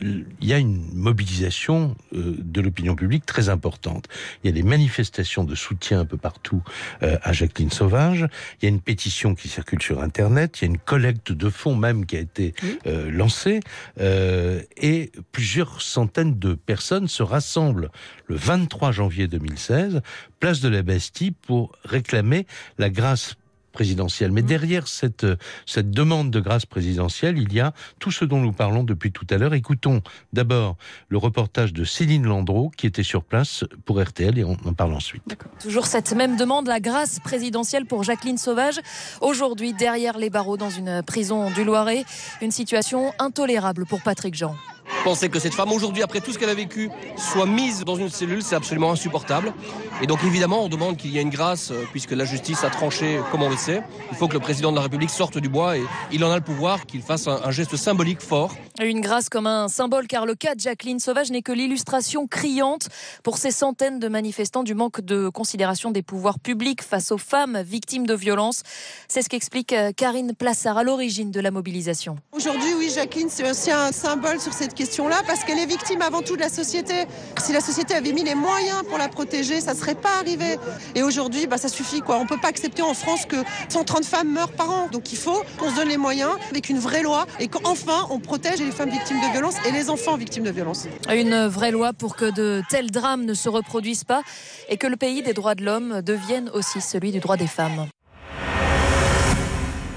Il 0.00 0.26
y 0.42 0.52
a 0.52 0.58
une 0.58 0.92
mobilisation 0.92 1.96
euh, 2.14 2.36
de 2.38 2.60
l'opinion 2.60 2.94
publique 2.94 3.24
très 3.24 3.48
importante. 3.48 4.06
Il 4.42 4.48
y 4.48 4.50
a 4.50 4.52
des 4.52 4.62
manifestations 4.62 5.44
de 5.44 5.54
soutien 5.54 6.00
un 6.00 6.04
peu 6.04 6.16
partout 6.16 6.62
euh, 7.02 7.16
à 7.22 7.32
Jacqueline 7.32 7.70
Sauvage. 7.70 8.26
Il 8.60 8.64
y 8.64 8.66
a 8.66 8.68
une 8.68 8.80
pétition 8.80 9.34
qui 9.34 9.48
circule 9.48 9.80
sur 9.80 10.02
Internet. 10.02 10.60
Il 10.60 10.64
y 10.64 10.68
a 10.68 10.70
une 10.70 10.78
collecte 10.78 11.32
de 11.32 11.48
fonds 11.48 11.76
même 11.76 12.04
qui 12.04 12.16
a 12.16 12.20
été 12.20 12.54
euh, 12.86 13.10
lancée. 13.10 13.60
Et 13.98 15.12
plusieurs 15.32 15.80
centaines 15.80 16.38
de 16.38 16.54
personnes 16.54 17.08
se 17.08 17.22
rassemblent 17.22 17.90
le 18.26 18.36
23 18.36 18.92
janvier 18.92 19.28
2016, 19.28 20.02
place 20.40 20.60
de 20.60 20.68
la 20.68 20.82
Bastille, 20.82 21.30
pour 21.30 21.72
réclamer 21.84 22.46
la 22.78 22.90
grâce 22.90 23.36
présidentielle. 23.76 24.32
Mais 24.32 24.40
derrière 24.40 24.88
cette, 24.88 25.26
cette 25.66 25.90
demande 25.90 26.30
de 26.30 26.40
grâce 26.40 26.64
présidentielle, 26.64 27.36
il 27.36 27.52
y 27.52 27.60
a 27.60 27.74
tout 27.98 28.10
ce 28.10 28.24
dont 28.24 28.40
nous 28.40 28.52
parlons 28.52 28.84
depuis 28.84 29.12
tout 29.12 29.26
à 29.28 29.36
l'heure. 29.36 29.52
Écoutons 29.52 30.00
d'abord 30.32 30.76
le 31.10 31.18
reportage 31.18 31.74
de 31.74 31.84
Céline 31.84 32.24
Landreau 32.24 32.70
qui 32.74 32.86
était 32.86 33.02
sur 33.02 33.22
place 33.22 33.64
pour 33.84 34.02
RTL 34.02 34.38
et 34.38 34.44
on 34.44 34.56
en 34.64 34.72
parle 34.72 34.94
ensuite. 34.94 35.22
Toujours 35.60 35.86
cette 35.86 36.14
même 36.14 36.38
demande, 36.38 36.68
la 36.68 36.80
grâce 36.80 37.20
présidentielle 37.20 37.84
pour 37.84 38.02
Jacqueline 38.02 38.38
Sauvage. 38.38 38.80
Aujourd'hui, 39.20 39.74
derrière 39.74 40.16
les 40.16 40.30
barreaux 40.30 40.56
dans 40.56 40.70
une 40.70 41.02
prison 41.02 41.50
du 41.50 41.62
Loiret, 41.62 42.04
une 42.40 42.50
situation 42.50 43.12
intolérable 43.18 43.84
pour 43.84 44.00
Patrick 44.00 44.34
Jean. 44.34 44.56
Penser 45.04 45.28
que 45.28 45.38
cette 45.38 45.54
femme 45.54 45.72
aujourd'hui, 45.72 46.02
après 46.02 46.20
tout 46.20 46.32
ce 46.32 46.38
qu'elle 46.38 46.50
a 46.50 46.54
vécu, 46.54 46.90
soit 47.16 47.46
mise 47.46 47.84
dans 47.84 47.96
une 47.96 48.08
cellule, 48.08 48.42
c'est 48.42 48.56
absolument 48.56 48.90
insupportable. 48.90 49.52
Et 50.02 50.06
donc 50.06 50.24
évidemment, 50.24 50.64
on 50.64 50.68
demande 50.68 50.96
qu'il 50.96 51.10
y 51.12 51.18
ait 51.18 51.22
une 51.22 51.30
grâce, 51.30 51.72
puisque 51.92 52.10
la 52.10 52.24
justice 52.24 52.64
a 52.64 52.70
tranché 52.70 53.20
comme 53.30 53.42
on 53.42 53.48
le 53.48 53.56
sait. 53.56 53.82
Il 54.10 54.16
faut 54.16 54.28
que 54.28 54.34
le 54.34 54.40
président 54.40 54.70
de 54.70 54.76
la 54.76 54.82
République 54.82 55.10
sorte 55.10 55.38
du 55.38 55.48
bois 55.48 55.76
et 55.76 55.82
il 56.12 56.24
en 56.24 56.30
a 56.30 56.36
le 56.36 56.42
pouvoir, 56.42 56.86
qu'il 56.86 57.02
fasse 57.02 57.28
un, 57.28 57.40
un 57.44 57.50
geste 57.50 57.76
symbolique 57.76 58.20
fort. 58.20 58.54
Une 58.82 59.00
grâce 59.00 59.28
comme 59.28 59.46
un 59.46 59.68
symbole, 59.68 60.06
car 60.06 60.26
le 60.26 60.34
cas 60.34 60.54
de 60.54 60.60
Jacqueline 60.60 61.00
Sauvage 61.00 61.30
n'est 61.30 61.40
que 61.40 61.52
l'illustration 61.52 62.26
criante 62.26 62.88
pour 63.22 63.38
ces 63.38 63.50
centaines 63.50 63.98
de 63.98 64.08
manifestants 64.08 64.64
du 64.64 64.74
manque 64.74 65.00
de 65.00 65.28
considération 65.28 65.90
des 65.90 66.02
pouvoirs 66.02 66.38
publics 66.38 66.82
face 66.82 67.10
aux 67.10 67.18
femmes 67.18 67.62
victimes 67.62 68.06
de 68.06 68.14
violences. 68.14 68.62
C'est 69.08 69.22
ce 69.22 69.28
qu'explique 69.28 69.74
Karine 69.96 70.34
Plassard 70.34 70.76
à 70.76 70.82
l'origine 70.82 71.30
de 71.30 71.40
la 71.40 71.50
mobilisation. 71.50 72.16
Aujourd'hui, 72.32 72.74
oui, 72.76 72.90
Jacqueline, 72.94 73.28
c'est 73.30 73.48
aussi 73.48 73.70
un 73.70 73.92
symbole 73.92 74.40
sur 74.40 74.52
cette 74.52 74.74
question-là 74.76 75.22
parce 75.26 75.42
qu'elle 75.42 75.58
est 75.58 75.66
victime 75.66 76.02
avant 76.02 76.22
tout 76.22 76.36
de 76.36 76.40
la 76.40 76.48
société. 76.48 77.06
Si 77.42 77.52
la 77.52 77.60
société 77.60 77.94
avait 77.94 78.12
mis 78.12 78.22
les 78.22 78.36
moyens 78.36 78.84
pour 78.88 78.98
la 78.98 79.08
protéger, 79.08 79.60
ça 79.60 79.74
ne 79.74 79.78
serait 79.78 79.96
pas 79.96 80.18
arrivé. 80.20 80.58
Et 80.94 81.02
aujourd'hui, 81.02 81.48
bah, 81.48 81.58
ça 81.58 81.68
suffit. 81.68 82.00
Quoi. 82.00 82.18
On 82.18 82.22
ne 82.22 82.28
peut 82.28 82.38
pas 82.40 82.48
accepter 82.48 82.82
en 82.82 82.94
France 82.94 83.26
que 83.26 83.36
130 83.68 84.04
femmes 84.04 84.30
meurent 84.30 84.52
par 84.52 84.70
an. 84.70 84.88
Donc 84.92 85.12
il 85.12 85.18
faut 85.18 85.42
qu'on 85.58 85.70
se 85.70 85.74
donne 85.74 85.88
les 85.88 85.96
moyens 85.96 86.30
avec 86.50 86.68
une 86.68 86.78
vraie 86.78 87.02
loi 87.02 87.26
et 87.40 87.48
qu'enfin 87.48 88.06
on 88.10 88.20
protège 88.20 88.60
les 88.60 88.70
femmes 88.70 88.90
victimes 88.90 89.20
de 89.20 89.32
violences 89.32 89.56
et 89.66 89.72
les 89.72 89.90
enfants 89.90 90.16
victimes 90.16 90.44
de 90.44 90.50
violences. 90.50 90.86
Une 91.12 91.46
vraie 91.46 91.70
loi 91.72 91.92
pour 91.92 92.14
que 92.14 92.30
de 92.30 92.62
tels 92.68 92.90
drames 92.90 93.24
ne 93.24 93.34
se 93.34 93.48
reproduisent 93.48 94.04
pas 94.04 94.22
et 94.68 94.76
que 94.76 94.86
le 94.86 94.96
pays 94.96 95.22
des 95.22 95.32
droits 95.32 95.54
de 95.54 95.64
l'homme 95.64 96.02
devienne 96.02 96.50
aussi 96.52 96.80
celui 96.80 97.12
du 97.12 97.20
droit 97.20 97.36
des 97.36 97.46
femmes. 97.46 97.86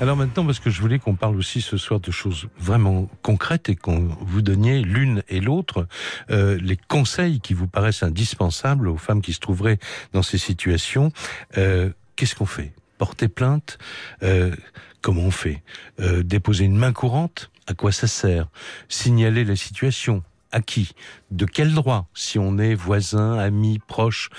Alors 0.02 0.16
maintenant, 0.16 0.46
parce 0.46 0.60
que 0.60 0.70
je 0.70 0.80
voulais 0.80 0.98
qu'on 0.98 1.16
parle 1.16 1.36
aussi 1.36 1.60
ce 1.60 1.76
soir 1.76 2.00
de 2.00 2.10
choses 2.10 2.48
vraiment 2.58 3.10
concrètes 3.22 3.68
et 3.68 3.76
qu'on 3.76 4.16
vous 4.22 4.42
donniez 4.42 4.82
l'une 4.82 5.24
et 5.28 5.42
l'autre 5.42 5.88
euh, 6.32 6.58
les 6.62 6.78
conseils 6.78 7.42
qui 7.42 7.54
vous 7.54 7.68
paraissent 7.68 8.02
indispensables 8.04 8.88
aux 8.88 8.96
femmes 8.96 9.22
qui 9.22 9.34
se 9.34 9.42
trouveraient 9.42 9.78
dans 10.14 10.24
ces 10.24 10.38
situations. 10.38 11.12
Euh, 11.58 11.90
Qu'est-ce 12.16 12.36
qu'on 12.36 12.46
fait? 12.46 12.72
Porter 12.98 13.28
plainte 13.28 13.78
euh, 14.24 14.56
Comment 15.02 15.24
on 15.24 15.32
fait? 15.32 15.64
Euh, 16.00 16.24
Déposer 16.24 16.64
une 16.64 16.78
main 16.78 16.94
courante? 16.94 17.52
À 17.68 17.74
quoi 17.74 17.92
ça 17.92 18.08
sert? 18.08 18.48
Signaler 18.88 19.44
la 19.44 19.58
situation? 19.58 20.24
À 20.54 20.62
qui? 20.62 20.94
De 21.30 21.46
quel 21.46 21.74
droit? 21.74 22.08
Si 22.14 22.40
on 22.40 22.58
est 22.58 22.74
voisin, 22.74 23.38
ami, 23.38 23.80
proche? 23.86 24.30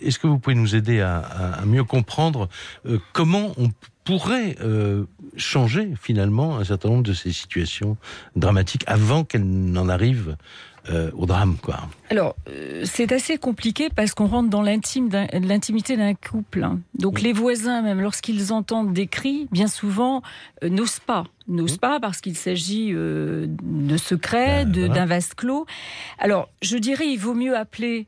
Est-ce 0.00 0.18
que 0.18 0.26
vous 0.26 0.38
pouvez 0.38 0.56
nous 0.56 0.74
aider 0.74 1.00
à, 1.00 1.18
à, 1.18 1.66
mieux 1.66 1.84
comprendre 1.84 2.48
comment 3.12 3.52
on 3.58 3.68
pourrait 4.04 4.56
euh, 4.60 5.04
changer 5.36 5.94
finalement 6.00 6.58
un 6.58 6.64
certain 6.64 6.90
nombre 6.90 7.02
de 7.02 7.14
ces 7.14 7.32
situations 7.32 7.96
dramatiques 8.36 8.84
avant 8.86 9.24
qu'elles 9.24 9.46
n'en 9.46 9.88
arrivent 9.88 10.36
euh, 10.90 11.10
au 11.14 11.24
drame 11.24 11.56
quoi. 11.62 11.88
Alors 12.10 12.36
euh, 12.50 12.82
c'est 12.84 13.10
assez 13.12 13.38
compliqué 13.38 13.88
parce 13.88 14.12
qu'on 14.12 14.26
rentre 14.26 14.50
dans 14.50 14.60
l'intime 14.60 15.08
l'intimité 15.32 15.96
d'un 15.96 16.12
couple. 16.12 16.62
Hein. 16.62 16.80
Donc 16.98 17.22
les 17.22 17.32
voisins 17.32 17.80
même 17.80 18.02
lorsqu'ils 18.02 18.52
entendent 18.52 18.92
des 18.92 19.06
cris, 19.06 19.48
bien 19.50 19.66
souvent 19.66 20.20
euh, 20.62 20.68
n'osent 20.68 21.00
pas 21.00 21.24
n'osent 21.48 21.76
mmh. 21.76 21.78
pas 21.78 22.00
parce 22.00 22.20
qu'il 22.20 22.36
s'agit 22.36 22.92
de 22.92 23.96
secrets, 23.96 24.66
ben, 24.66 24.72
d'un 24.72 24.86
voilà. 24.88 25.06
vase 25.06 25.32
clos. 25.32 25.64
Alors 26.18 26.50
je 26.60 26.76
dirais 26.76 27.06
il 27.06 27.16
vaut 27.16 27.34
mieux 27.34 27.56
appeler 27.56 28.06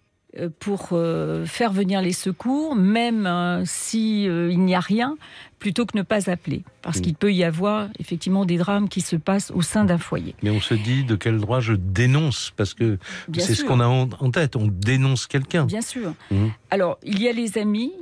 pour 0.59 0.91
euh, 0.93 1.45
faire 1.47 1.73
venir 1.73 2.03
les 2.03 2.13
secours, 2.13 2.75
même 2.77 3.27
euh, 3.27 3.63
si 3.65 4.29
euh, 4.29 4.51
il 4.51 4.61
n'y 4.61 4.75
a 4.75 4.81
rien, 4.81 5.17
plutôt 5.59 5.87
que 5.87 5.97
ne 5.97 6.03
pas 6.03 6.31
appeler, 6.31 6.65
parce 6.83 6.99
mmh. 6.99 7.03
qu'il 7.03 7.15
peut 7.15 7.33
y 7.33 7.45
avoir 7.45 7.89
effectivement 7.99 8.45
des 8.45 8.57
drames 8.59 8.89
qui 8.89 9.01
se 9.01 9.17
passent 9.17 9.51
au 9.51 9.63
sein 9.63 9.85
d'un 9.85 9.99
foyer. 9.99 10.35
Mais 10.43 10.51
on 10.51 10.61
se 10.61 10.75
dit 10.75 11.05
de 11.05 11.17
quel 11.17 11.39
droit 11.39 11.61
je 11.61 11.73
dénonce, 11.73 12.53
parce 12.57 12.75
que 12.75 12.99
c'est 13.35 13.55
ce 13.55 13.65
qu'on 13.65 13.81
a 13.81 13.87
en, 13.87 14.09
en, 14.21 14.31
tête, 14.31 14.57
on 14.57 14.67
dénonce 14.67 15.27
quelqu'un. 15.27 15.65
Bien 15.65 15.81
sûr. 15.81 16.13
Mmh. 16.31 16.49
Alors 16.71 16.99
il 17.03 17.23
y 17.23 17.29
a 17.29 17.33
les 17.33 17.59
amis, 17.59 17.93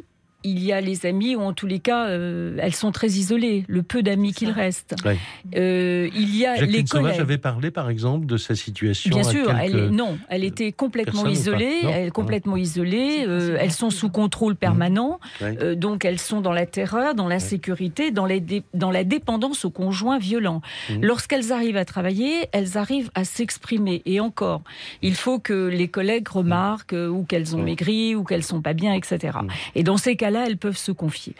il 0.45 0.63
y 0.63 0.73
a 0.73 0.81
les 0.81 1.07
amis, 1.07 1.35
ou 1.35 1.41
en 1.41 1.55
tous 1.55 1.67
les 1.67 1.79
cas, 1.79 2.09
euh, 2.09 2.57
elles 2.61 2.75
sont 2.75 2.93
très 2.93 3.09
isolées, 3.09 3.65
le 3.67 3.83
peu 3.83 4.03
d'amis 4.03 4.35
qu'il 4.35 4.51
reste. 4.51 4.95
Ouais. 5.05 5.17
Euh, 5.57 6.09
il 6.15 6.37
y 6.37 6.45
a 6.45 6.57
Jacqueline 6.57 6.83
les 6.83 6.87
Sauvage 6.87 7.19
avait 7.19 7.39
parlé, 7.39 7.71
par 7.71 7.89
exemple, 7.89 8.27
de 8.27 8.37
sa 8.37 8.55
situation. 8.55 9.11
Bien 9.11 9.23
sûr, 9.23 9.51
elle, 9.51 9.89
non, 9.89 10.19
elle 10.29 10.45
était 10.45 10.71
complètement 10.73 11.27
isolée. 11.27 11.81
Elle 11.85 12.09
est 12.09 12.11
complètement 12.11 12.57
isolée. 12.57 13.25
Euh, 13.27 13.57
elles 13.59 13.73
sont 13.73 13.91
sous 13.91 14.11
contrôle 14.11 14.55
permanent. 14.55 15.19
Ouais. 15.41 15.75
donc, 15.77 16.05
elles 16.05 16.21
sont 16.21 16.43
dans 16.43 16.53
la 16.53 16.67
terreur, 16.67 17.15
dans 17.15 17.27
l'insécurité, 17.27 18.11
dans, 18.11 18.29
dans 18.75 18.91
la 18.91 19.05
dépendance 19.05 19.65
au 19.65 19.71
conjoint 19.71 20.19
violent. 20.19 20.61
Mmh. 20.91 21.01
Lorsqu'elles 21.03 21.53
arrivent 21.53 21.79
à 21.79 21.87
travailler, 21.87 22.49
elles 22.53 22.77
arrivent 22.77 23.11
à 23.15 23.25
s'exprimer. 23.25 24.03
Et 24.05 24.21
encore, 24.21 24.63
il 25.01 25.15
faut 25.15 25.39
que 25.39 25.69
les 25.69 25.89
collègues 25.89 26.29
remarquent 26.29 26.95
ou 26.95 27.25
qu'elles 27.25 27.57
ont 27.57 27.63
maigri 27.63 28.15
ou 28.15 28.25
qu'elles 28.25 28.43
sont 28.43 28.61
pas 28.61 28.75
bien, 28.75 28.93
etc. 28.93 29.39
Mmh. 29.43 29.49
Et 29.77 29.83
dans 29.83 29.97
ces 29.97 30.17
cas 30.17 30.34
là, 30.35 30.47
elles 30.47 30.59
peuvent 30.59 30.77
se 30.77 30.93
confier. 30.93 31.35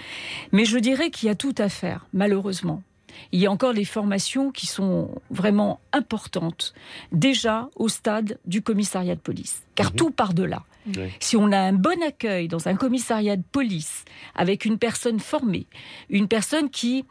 Mais 0.53 0.65
je 0.65 0.79
dirais 0.79 1.11
qu'il 1.11 1.27
y 1.27 1.31
a 1.31 1.35
tout 1.35 1.55
à 1.59 1.69
faire, 1.69 2.07
malheureusement. 2.13 2.83
Il 3.31 3.41
y 3.41 3.47
a 3.47 3.51
encore 3.51 3.75
des 3.75 3.85
formations 3.85 4.51
qui 4.51 4.67
sont 4.67 5.11
vraiment 5.31 5.81
importantes, 5.93 6.75
déjà 7.13 7.69
au 7.77 7.89
stade 7.89 8.39
du 8.45 8.63
commissariat 8.63 9.15
de 9.15 9.21
police, 9.21 9.63
car 9.75 9.93
mmh. 9.93 9.97
tout 9.97 10.11
part 10.11 10.35
de 10.35 10.43
là. 10.43 10.65
Oui. 10.87 11.11
Si 11.21 11.37
on 11.37 11.53
a 11.53 11.59
un 11.59 11.73
bon 11.73 12.03
accueil 12.03 12.49
dans 12.49 12.69
un 12.69 12.75
commissariat 12.75 13.37
de 13.37 13.45
police, 13.53 14.05
avec 14.35 14.65
une 14.65 14.79
personne 14.79 15.21
formée, 15.21 15.67
une 16.11 16.29
personne 16.29 16.71
qui 16.71 17.05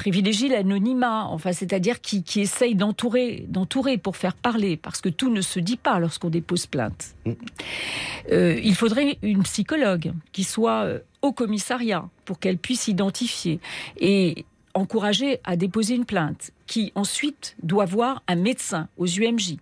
privilégie 0.00 0.48
l'anonymat, 0.48 1.26
enfin, 1.26 1.52
c'est-à-dire 1.52 2.00
qui, 2.00 2.22
qui 2.22 2.40
essaye 2.40 2.74
d'entourer, 2.74 3.44
d'entourer 3.48 3.98
pour 3.98 4.16
faire 4.16 4.34
parler, 4.34 4.78
parce 4.78 5.02
que 5.02 5.10
tout 5.10 5.28
ne 5.28 5.42
se 5.42 5.60
dit 5.60 5.76
pas 5.76 5.98
lorsqu'on 5.98 6.30
dépose 6.30 6.64
plainte. 6.64 7.14
Mm. 7.26 7.32
Euh, 8.32 8.58
il 8.64 8.74
faudrait 8.74 9.18
une 9.20 9.42
psychologue 9.42 10.12
qui 10.32 10.44
soit 10.44 10.84
euh, 10.84 11.00
au 11.20 11.32
commissariat 11.32 12.08
pour 12.24 12.38
qu'elle 12.38 12.56
puisse 12.56 12.88
identifier 12.88 13.60
et 13.98 14.46
encourager 14.72 15.38
à 15.44 15.56
déposer 15.56 15.96
une 15.96 16.06
plainte, 16.06 16.52
qui 16.66 16.92
ensuite 16.94 17.56
doit 17.62 17.84
voir 17.84 18.22
un 18.26 18.36
médecin 18.36 18.88
aux 18.96 19.06
UMJ. 19.06 19.56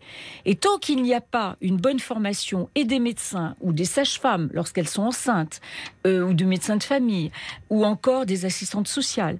Et 0.45 0.55
tant 0.55 0.79
qu'il 0.79 1.03
n'y 1.03 1.15
a 1.15 1.21
pas 1.21 1.57
une 1.61 1.79
bonne 1.79 1.99
formation 1.99 2.69
et 2.77 2.85
des 2.85 3.01
médecins 3.01 3.57
ou 3.61 3.73
des 3.73 3.87
sages-femmes 3.87 4.51
lorsqu'elles 4.53 4.89
sont 4.89 5.03
enceintes, 5.03 5.61
euh, 6.07 6.23
ou 6.23 6.33
de 6.33 6.45
médecins 6.45 6.77
de 6.77 6.85
famille, 6.85 7.33
ou 7.71 7.85
encore 7.85 8.25
des 8.25 8.45
assistantes 8.45 8.87
sociales, 8.87 9.39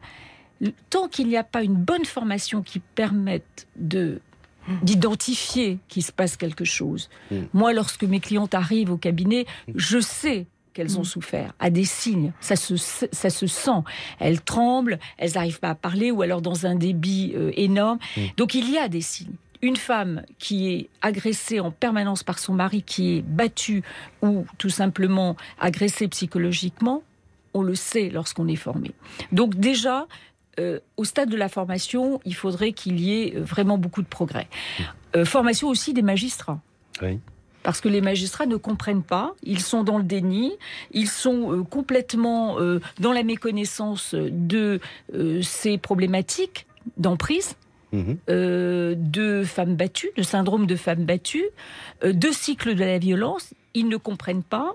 tant 0.91 1.09
qu'il 1.09 1.29
n'y 1.29 1.37
a 1.37 1.45
pas 1.45 1.63
une 1.63 1.75
bonne 1.75 2.05
formation 2.05 2.63
qui 2.63 2.81
permette 2.81 3.67
de 3.77 4.21
d'identifier 4.83 5.79
qu'il 5.89 6.03
se 6.03 6.13
passe 6.13 6.37
quelque 6.37 6.65
chose. 6.65 7.09
Mmh. 7.31 7.37
Moi, 7.55 7.73
lorsque 7.73 8.05
mes 8.05 8.21
clientes 8.21 8.53
arrivent 8.55 8.91
au 8.91 8.99
cabinet, 8.99 9.47
je 9.75 9.99
sais 9.99 10.47
qu'elles 10.75 10.99
ont 10.99 11.03
Mm. 11.03 11.05
souffert, 11.05 11.53
à 11.59 11.71
des 11.71 11.85
signes. 11.85 12.33
Ça 12.41 12.55
se, 12.55 12.77
ça 12.77 13.31
se 13.31 13.47
sent. 13.47 13.81
Elles 14.21 14.41
tremblent, 14.41 14.99
elles 15.17 15.33
n'arrivent 15.35 15.59
pas 15.59 15.71
à 15.71 15.75
parler 15.75 16.11
ou 16.11 16.23
alors 16.23 16.41
dans 16.43 16.67
un 16.67 16.77
débit 16.77 17.33
euh, 17.35 17.51
énorme. 17.57 17.99
Donc 18.37 18.55
il 18.55 18.71
y 18.71 18.79
a 18.79 18.89
des 18.89 19.01
signes. 19.01 19.35
Une 19.61 19.77
femme 19.77 20.23
qui 20.39 20.69
est 20.73 20.89
agressée 21.03 21.59
en 21.59 21.73
permanence 21.73 22.23
par 22.23 22.39
son 22.39 22.53
mari, 22.53 22.83
qui 22.83 23.17
est 23.17 23.23
battue 23.23 23.83
ou 24.23 24.45
tout 24.57 24.71
simplement 24.71 25.35
agressée 25.59 26.07
psychologiquement, 26.09 27.03
on 27.55 27.63
le 27.63 27.75
sait 27.75 28.09
lorsqu'on 28.11 28.47
est 28.47 28.55
formé. 28.57 28.93
Donc 29.33 29.57
déjà, 29.57 30.07
euh, 30.59 30.81
au 30.97 31.05
stade 31.05 31.31
de 31.31 31.37
la 31.37 31.49
formation, 31.49 32.21
il 32.25 32.35
faudrait 32.35 32.73
qu'il 32.73 33.01
y 33.01 33.23
ait 33.23 33.37
euh, 33.37 33.43
vraiment 33.43 33.79
beaucoup 33.79 34.03
de 34.03 34.09
progrès. 34.09 34.49
Euh, 35.17 35.25
formation 35.25 35.69
aussi 35.69 35.93
des 35.95 36.03
magistrats. 36.03 36.61
Oui. 37.03 37.19
Parce 37.63 37.81
que 37.81 37.89
les 37.89 38.01
magistrats 38.01 38.47
ne 38.47 38.57
comprennent 38.57 39.03
pas, 39.03 39.35
ils 39.43 39.61
sont 39.61 39.83
dans 39.85 39.99
le 39.99 40.05
déni, 40.05 40.53
ils 40.93 41.09
sont 41.09 41.53
euh, 41.53 41.63
complètement 41.65 42.59
euh, 42.61 42.81
dans 43.01 43.13
la 43.13 43.23
méconnaissance 43.25 44.15
de 44.15 44.81
euh, 45.15 45.43
ces 45.43 45.77
problématiques 45.79 46.67
d'emprise. 46.97 47.57
euh, 47.95 48.95
de 48.97 49.45
femmes 49.45 49.75
battues, 49.75 50.11
de 50.17 50.23
syndrome 50.23 50.67
de 50.67 50.77
femmes 50.77 51.05
battues, 51.05 51.49
de 52.03 52.31
cycle 52.31 52.75
de 52.75 52.85
la 52.85 52.99
violence, 52.99 53.55
ils 53.73 53.89
ne 53.89 53.97
comprennent 53.97 54.43
pas. 54.43 54.75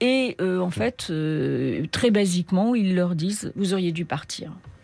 Et 0.00 0.36
en 0.40 0.70
fait, 0.70 1.06
euh, 1.10 1.86
très 1.90 2.10
basiquement, 2.10 2.74
ils 2.74 2.94
leur 2.96 3.14
disent 3.14 3.52
vous 3.56 3.74
auriez 3.74 3.92
dû 3.92 4.04
partir. 4.04 4.52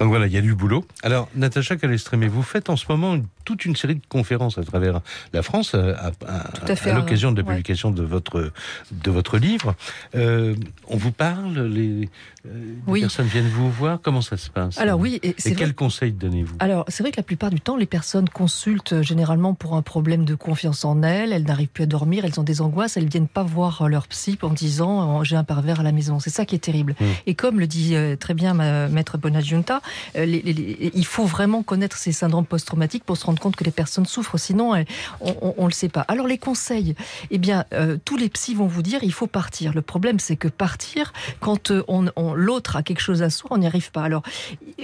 Donc 0.00 0.08
voilà, 0.08 0.26
il 0.26 0.32
y 0.32 0.36
a 0.36 0.40
du 0.40 0.54
boulot. 0.54 0.84
Alors, 1.02 1.28
Natacha 1.34 1.76
Calestrémé, 1.76 2.28
vous 2.28 2.42
faites 2.42 2.70
en 2.70 2.76
ce 2.76 2.84
moment 2.88 3.14
une- 3.16 3.26
toute 3.44 3.64
une 3.64 3.74
série 3.76 3.94
de 3.94 4.02
conférences 4.08 4.58
à 4.58 4.62
travers 4.62 5.00
la 5.32 5.42
France 5.42 5.72
euh, 5.74 5.94
à, 5.98 6.08
à- 6.26 6.70
à 6.70 6.76
fait, 6.76 6.90
à 6.90 6.94
l'occasion 6.94 7.32
de 7.32 7.40
la 7.40 7.46
ouais. 7.46 7.54
publication 7.54 7.90
de 7.90 8.02
votre, 8.02 8.52
de 8.92 9.10
votre 9.10 9.38
livre. 9.38 9.74
Euh, 10.14 10.54
on 10.86 10.96
vous 10.96 11.12
parle 11.12 11.62
Les, 11.66 12.08
euh, 12.46 12.74
les 12.92 13.00
personnes 13.00 13.26
viennent 13.26 13.48
vous 13.48 13.70
voir 13.70 14.00
Comment 14.02 14.20
ça 14.22 14.36
se 14.36 14.50
passe 14.50 14.78
Alors 14.78 15.00
oui, 15.00 15.18
et 15.22 15.34
et, 15.44 15.54
quels 15.54 15.74
conseils 15.74 16.12
donnez-vous 16.12 16.56
Alors, 16.60 16.84
c'est 16.88 17.02
vrai 17.02 17.10
que 17.10 17.16
la 17.16 17.22
plupart 17.22 17.50
du 17.50 17.60
temps, 17.60 17.76
les 17.76 17.86
personnes 17.86 18.28
consultent 18.28 19.02
généralement 19.02 19.54
pour 19.54 19.74
un 19.74 19.82
problème 19.82 20.24
de 20.24 20.34
confiance 20.34 20.84
en 20.84 21.02
elles. 21.02 21.32
Elles 21.32 21.44
n'arrivent 21.44 21.68
plus 21.68 21.84
à 21.84 21.86
dormir, 21.86 22.24
elles 22.24 22.38
ont 22.38 22.44
des 22.44 22.60
angoisses, 22.60 22.96
elles 22.96 23.08
viennent 23.08 23.28
pas 23.28 23.42
voir 23.42 23.88
leur 23.88 24.06
psy 24.08 24.38
en 24.42 24.50
disant 24.50 25.24
j'ai 25.24 25.36
un 25.36 25.44
pervers 25.44 25.80
à 25.80 25.82
la 25.82 25.92
maison. 25.92 26.20
C'est 26.20 26.30
ça 26.30 26.44
qui 26.44 26.54
est 26.54 26.58
terrible. 26.60 26.94
Mm. 27.00 27.04
Et 27.26 27.34
comme 27.34 27.58
le 27.60 27.66
dit 27.66 27.94
très 28.20 28.34
bien 28.34 28.52
ma 28.54 28.88
maître 28.88 29.16
Bonadjunta, 29.18 29.80
les- 30.14 30.90
il 30.94 31.06
faut 31.06 31.24
vraiment 31.24 31.62
connaître 31.62 31.96
ces 31.96 32.12
syndromes 32.12 32.46
post-traumatiques 32.46 33.04
pour 33.04 33.16
se 33.16 33.24
rendre 33.26 33.40
compte 33.40 33.56
que 33.56 33.64
les 33.64 33.70
personnes 33.70 34.06
souffrent. 34.06 34.38
Sinon, 34.38 34.74
on 35.20 35.62
ne 35.62 35.68
le 35.68 35.72
sait 35.72 35.88
pas. 35.88 36.02
Alors 36.08 36.26
les 36.26 36.38
conseils, 36.38 36.94
eh 37.30 37.38
bien, 37.38 37.64
euh, 37.72 37.96
tous 38.04 38.16
les 38.16 38.28
psys 38.28 38.54
vont 38.54 38.66
vous 38.66 38.82
dire 38.82 39.00
il 39.02 39.12
faut 39.12 39.26
partir. 39.26 39.72
Le 39.74 39.82
problème, 39.82 40.18
c'est 40.18 40.36
que 40.36 40.48
partir 40.48 41.12
quand 41.40 41.70
euh, 41.70 41.82
on, 41.88 42.34
l'autre 42.34 42.76
a 42.76 42.82
quelque 42.82 43.00
chose 43.00 43.22
à 43.22 43.30
soi, 43.30 43.50
on 43.52 43.58
n'y 43.58 43.66
arrive 43.66 43.90
pas. 43.90 44.02
Alors 44.02 44.22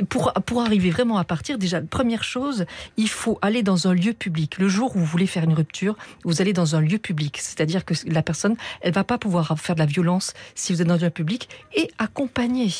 pour, 0.08 0.32
pour 0.46 0.62
arriver 0.62 0.90
vraiment 0.90 1.18
à 1.18 1.24
partir, 1.24 1.58
déjà, 1.58 1.80
première 1.80 2.24
chose, 2.24 2.66
il 2.96 3.08
faut 3.08 3.38
aller 3.42 3.62
dans 3.62 3.88
un 3.88 3.94
lieu 3.94 4.12
public. 4.12 4.58
Le 4.58 4.68
jour 4.68 4.94
où 4.96 4.98
vous 4.98 5.04
voulez 5.04 5.26
faire 5.26 5.44
une 5.44 5.54
rupture, 5.54 5.96
vous 6.24 6.40
allez 6.40 6.52
dans 6.52 6.76
un 6.76 6.80
lieu 6.80 6.98
public. 6.98 7.38
C'est-à-dire 7.40 7.84
que 7.84 7.94
la 8.06 8.22
personne, 8.22 8.56
elle 8.80 8.92
va 8.92 9.04
pas 9.04 9.18
pouvoir 9.18 9.58
faire 9.58 9.74
de 9.74 9.80
la 9.80 9.86
violence 9.86 10.34
si 10.54 10.72
vous 10.72 10.82
êtes 10.82 10.88
dans 10.88 10.94
un 10.94 11.06
lieu 11.06 11.10
public 11.10 11.48
et 11.76 11.90
accompagner. 11.98 12.72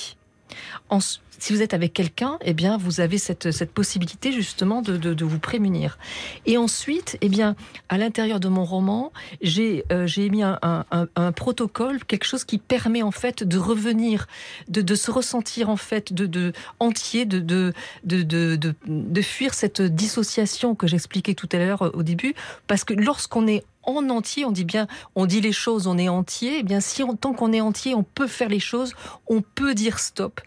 Si 1.45 1.53
vous 1.53 1.61
êtes 1.61 1.75
avec 1.75 1.93
quelqu'un, 1.93 2.39
eh 2.41 2.55
bien, 2.55 2.79
vous 2.79 3.01
avez 3.01 3.19
cette, 3.19 3.51
cette 3.51 3.71
possibilité 3.71 4.33
justement 4.33 4.81
de, 4.81 4.97
de- 4.97 5.25
vous 5.27 5.39
prémunir. 5.39 5.99
Et 6.47 6.57
ensuite, 6.57 7.19
eh 7.21 7.29
bien, 7.29 7.55
à 7.91 7.99
l'intérieur 7.99 8.41
de 8.41 8.49
mon 8.49 8.65
roman, 8.65 9.13
j'ai 9.43 9.85
euh, 9.93 10.07
mis 10.31 10.43
un, 10.43 10.59
un- 10.63 11.33
protocole, 11.33 12.03
quelque 12.07 12.25
chose 12.25 12.45
qui 12.45 12.57
permet 12.57 13.03
en 13.03 13.11
fait 13.11 13.45
de 13.45 13.59
revenir, 13.59 14.27
de, 14.69 14.81
de 14.81 14.95
se 14.95 15.11
ressentir 15.11 15.69
en 15.69 15.77
fait 15.77 16.15
de, 16.15 16.25
de 16.25 16.55
entier, 16.81 17.27
de, 17.27 17.41
de, 17.41 17.75
de, 18.05 19.23
fuir 19.23 19.53
cette 19.53 19.83
dissociation 19.83 20.75
que 20.75 20.87
j'expliquais 20.87 21.35
tout 21.35 21.49
à 21.53 21.59
l'heure 21.59 21.83
euh, 21.83 21.91
au 21.93 22.03
début, 22.03 22.35
parce 22.67 22.85
que 22.85 22.95
lorsqu'on 22.95 23.47
est 23.47 23.65
en 23.83 24.09
entier, 24.09 24.47
on 24.47 24.51
dit 24.51 24.65
bien, 24.65 24.87
on 25.15 25.27
dit 25.27 25.43
les 25.43 25.53
choses, 25.53 25.87
on 25.87 25.99
est 25.99 26.09
entier. 26.09 26.61
Eh 26.61 26.63
bien, 26.63 26.81
si 26.81 27.03
tant 27.21 27.35
qu'on 27.35 27.53
est 27.53 27.61
entier, 27.61 27.95
on 27.95 28.03
peut 28.03 28.29
faire 28.29 28.49
les 28.49 28.61
choses, 28.61 28.95
on 29.27 29.43
peut 29.43 29.75
dire 29.75 29.99
stop. 29.99 30.41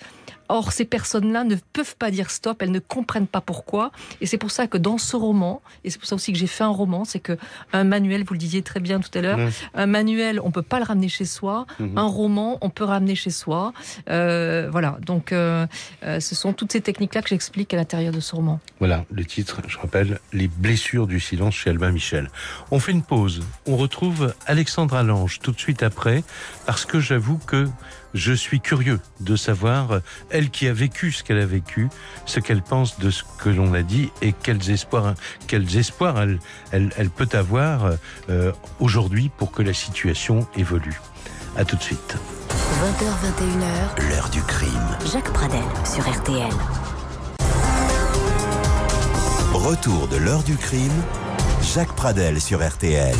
Or, 0.50 0.72
ces 0.72 0.86
personnes-là 0.86 1.44
ne 1.44 1.56
peuvent 1.74 1.96
pas 1.98 2.12
dire 2.12 2.30
stop, 2.30 2.62
elles 2.62 2.72
ne 2.72 2.80
comprennent 2.80 3.28
pas 3.28 3.42
pourquoi. 3.42 3.92
Et 4.22 4.26
c'est 4.26 4.38
pour 4.38 4.52
ça 4.52 4.68
que 4.68 4.78
dans 4.78 4.98
ce 4.98 5.16
roman, 5.16 5.62
et 5.84 5.90
c'est 5.90 5.98
pour 5.98 6.08
ça 6.08 6.16
aussi 6.16 6.32
que 6.32 6.40
j'ai 6.40 6.48
fait 6.48 6.64
un 6.64 6.70
roman, 6.70 7.06
c'est 7.06 7.20
que 7.20 7.38
un 7.74 7.84
manuel, 7.84 8.24
vous 8.24 8.34
le 8.34 8.40
disiez 8.40 8.62
très 8.62 8.80
bien 8.80 9.00
tout 9.00 9.16
à 9.18 9.22
l'heure, 9.22 9.40
un 9.74 9.86
manuel, 9.86 10.40
on 10.44 10.52
peut 10.52 10.62
pas 10.62 10.80
le 10.80 10.86
ramener 10.86 11.10
chez 11.10 11.26
soi. 11.26 11.66
Mhm. 11.80 11.98
Un 11.98 12.08
roman, 12.08 12.58
on 12.62 12.70
peut 12.70 12.84
ramener 12.84 13.16
chez 13.16 13.30
soi. 13.30 13.74
Euh, 14.10 14.70
voilà. 14.72 14.98
Donc, 15.06 15.32
euh, 15.32 15.68
euh, 16.04 16.20
ce 16.20 16.36
sont 16.36 16.54
toutes 16.54 16.72
ces 16.72 16.82
techniques-là 16.82 17.22
que 17.22 17.30
j'explique 17.30 17.74
à 17.74 17.78
l'intérieur 17.78 18.14
de 18.14 18.20
ce 18.20 18.36
roman. 18.36 18.60
Voilà, 18.80 19.06
le 19.12 19.26
titre, 19.26 19.62
je 19.68 19.78
rappelle, 19.78 20.20
Les 20.34 20.48
blessures 20.48 21.08
du 21.08 21.20
silence 21.20 21.56
chez 21.56 21.70
Albin 21.70 21.92
Michel. 21.92 22.30
On 22.72 22.80
fait 22.80 22.92
une 22.92 23.04
pause. 23.04 23.42
On 23.66 23.78
retrouve 23.78 24.34
Alexandra 24.46 25.04
Lange 25.04 25.40
tout 25.40 25.52
de 25.52 25.60
suite 25.60 25.84
après, 25.84 26.24
parce 26.66 26.86
que 26.86 27.00
j'avoue 27.00 27.38
que 27.38 27.68
je 28.14 28.34
suis 28.34 28.60
curieux 28.60 29.00
de 29.20 29.36
savoir, 29.36 29.92
euh, 29.92 30.00
elle 30.30 30.50
qui 30.50 30.68
a 30.68 30.74
vécu 30.74 31.12
ce 31.12 31.24
qu'elle 31.24 31.40
a 31.40 31.46
vécu, 31.46 31.90
ce 32.26 32.40
qu'elle 32.40 32.62
pense 32.62 33.00
de 33.00 33.12
ce 33.12 33.24
que 33.40 33.50
l'on 33.50 33.74
a 33.74 33.82
dit 33.82 34.12
et 34.22 34.34
quels 34.34 34.70
espoirs, 34.70 35.14
quels 35.48 35.78
espoirs 35.78 36.22
elle, 36.22 36.40
elle, 36.72 36.92
elle 36.98 37.10
peut 37.10 37.30
avoir 37.34 37.92
euh, 38.30 38.52
aujourd'hui 38.80 39.30
pour 39.38 39.52
que 39.52 39.62
la 39.62 39.74
situation 39.74 40.48
évolue. 40.56 41.00
À 41.58 41.66
tout 41.66 41.76
de 41.76 41.82
suite. 41.82 42.18
20h21h, 42.50 44.10
L'heure 44.10 44.30
du 44.30 44.42
crime. 44.44 44.98
Jacques 45.12 45.32
Pradel 45.34 45.64
sur 45.86 46.08
RTL. 46.08 46.54
Retour 49.54 50.08
de 50.08 50.18
l'heure 50.18 50.44
du 50.44 50.56
crime. 50.56 51.04
Jacques 51.62 51.96
Pradel 51.96 52.40
sur 52.40 52.66
RTL. 52.66 53.16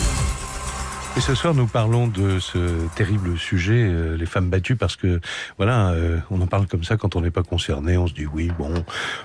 Et 1.18 1.20
ce 1.20 1.34
soir, 1.34 1.56
nous 1.56 1.66
parlons 1.66 2.08
de 2.08 2.38
ce 2.38 2.60
terrible 2.96 3.40
sujet, 3.40 3.74
euh, 3.90 4.16
les 4.18 4.28
femmes 4.28 4.52
battues, 4.52 4.76
parce 4.76 4.96
que 4.96 5.20
voilà, 5.58 5.90
euh, 5.90 6.20
on 6.30 6.40
en 6.42 6.46
parle 6.46 6.68
comme 6.68 6.84
ça 6.84 6.96
quand 6.96 7.16
on 7.16 7.22
n'est 7.22 7.32
pas 7.32 7.42
concerné. 7.42 7.98
On 7.98 8.06
se 8.06 8.14
dit 8.14 8.28
oui, 8.28 8.52
bon, 8.60 8.72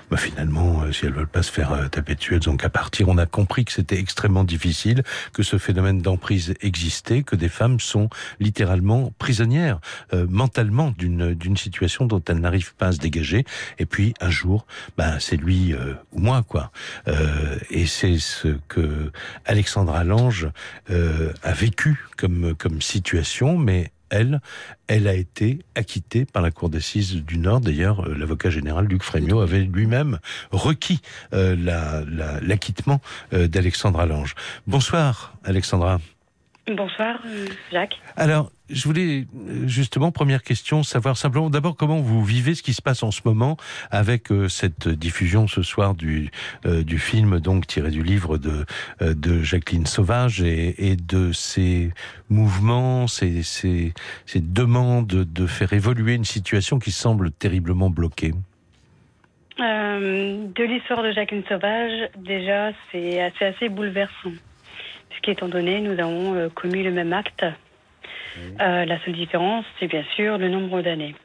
bah 0.09 0.17
finalement, 0.17 0.81
euh, 0.81 0.91
si 0.91 1.05
elles 1.05 1.13
veulent 1.13 1.27
pas 1.27 1.43
se 1.43 1.51
faire 1.51 1.71
euh, 1.71 1.87
taper 1.89 2.15
dessus, 2.15 2.33
elles 2.35 2.49
ont 2.49 2.57
qu'à 2.57 2.71
partir. 2.71 3.09
On 3.09 3.19
a 3.19 3.27
compris 3.27 3.63
que 3.63 3.71
c'était 3.71 3.99
extrêmement 3.99 4.43
difficile, 4.43 5.03
que 5.33 5.43
ce 5.43 5.59
phénomène 5.59 6.01
d'emprise 6.01 6.55
existait, 6.61 7.21
que 7.21 7.35
des 7.35 7.47
femmes 7.47 7.79
sont 7.79 8.09
littéralement 8.39 9.13
prisonnières 9.19 9.79
euh, 10.15 10.25
mentalement 10.27 10.95
d'une 10.97 11.57
situation 11.57 12.07
dont 12.07 12.23
elles 12.27 12.39
n'arrivent 12.39 12.73
pas 12.73 12.87
à 12.87 12.91
se 12.93 12.97
dégager. 12.97 13.45
Et 13.77 13.85
puis 13.85 14.15
un 14.19 14.31
jour, 14.31 14.65
bah 14.97 15.19
c'est 15.19 15.37
lui 15.37 15.75
ou 16.11 16.19
moi 16.19 16.41
quoi. 16.41 16.71
Et 17.69 17.85
c'est 17.85 18.17
ce 18.17 18.47
que 18.67 19.11
Alexandra 19.45 20.03
Lange 20.03 20.49
a 20.89 21.51
vécu 21.51 21.82
comme, 22.17 22.55
comme 22.55 22.81
situation, 22.81 23.57
mais 23.57 23.91
elle, 24.09 24.41
elle 24.87 25.07
a 25.07 25.13
été 25.15 25.59
acquittée 25.75 26.25
par 26.25 26.43
la 26.43 26.51
Cour 26.51 26.69
d'assises 26.69 27.15
du 27.15 27.37
Nord. 27.39 27.61
D'ailleurs, 27.61 28.07
euh, 28.07 28.15
l'avocat 28.15 28.49
général 28.51 28.85
Luc 28.85 29.01
Frémiot 29.01 29.39
avait 29.41 29.61
lui-même 29.61 30.19
requis 30.51 31.01
euh, 31.33 31.55
la- 31.57 32.03
la- 32.07 32.39
l'acquittement 32.41 33.01
euh, 33.33 33.47
d'Alexandra 33.47 34.05
Lange. 34.05 34.35
Bonsoir, 34.67 35.33
Alexandra. 35.43 35.99
Bonsoir, 36.67 37.19
Jacques. 37.71 37.95
Alors, 38.15 38.51
je 38.73 38.83
voulais 38.85 39.25
euh, 39.47 39.67
justement, 39.67 40.11
première 40.11 40.43
question, 40.43 40.83
savoir 40.83 41.17
simplement 41.17 41.49
d'abord 41.49 41.75
comment 41.75 41.99
vous 41.99 42.23
vivez 42.23 42.55
ce 42.55 42.63
qui 42.63 42.73
se 42.73 42.81
passe 42.81 43.03
en 43.03 43.11
ce 43.11 43.21
moment 43.25 43.57
avec 43.91 44.31
euh, 44.31 44.49
cette 44.49 44.87
diffusion 44.87 45.47
ce 45.47 45.61
soir 45.61 45.93
du, 45.93 46.31
euh, 46.65 46.83
du 46.83 46.99
film 46.99 47.39
donc 47.39 47.67
tiré 47.67 47.91
du 47.91 48.03
livre 48.03 48.37
de, 48.37 48.65
de 49.01 49.41
Jacqueline 49.41 49.85
Sauvage 49.85 50.41
et, 50.41 50.95
de 50.95 51.31
ces 51.31 51.91
mouvements, 52.29 53.07
ces, 53.07 53.43
ces, 53.43 53.93
ces 54.25 54.39
demandes 54.39 55.07
de 55.07 55.47
faire 55.47 55.73
évoluer 55.73 56.13
une 56.13 56.25
situation 56.25 56.79
qui 56.79 56.91
semble 56.91 57.31
terriblement 57.31 57.89
bloquée? 57.89 58.33
De 59.57 60.63
l'histoire 60.63 61.03
de 61.03 61.11
Jacqueline 61.11 61.43
Sauvage, 61.47 62.09
déjà, 62.17 62.71
c'est 62.91 63.21
assez, 63.21 63.45
assez 63.45 63.69
bouleversant. 63.69 64.31
Puisqu'étant 65.09 65.47
donné, 65.47 65.79
nous 65.79 65.99
avons 65.99 66.49
commis 66.49 66.83
le 66.83 66.91
même 66.91 67.13
acte. 67.13 67.45
Euh, 68.61 68.85
la 68.85 68.99
seule 69.03 69.13
différence, 69.13 69.65
c'est 69.79 69.87
bien 69.87 70.03
sûr 70.15 70.37
le 70.37 70.49
nombre 70.49 70.81
d'années. 70.81 71.15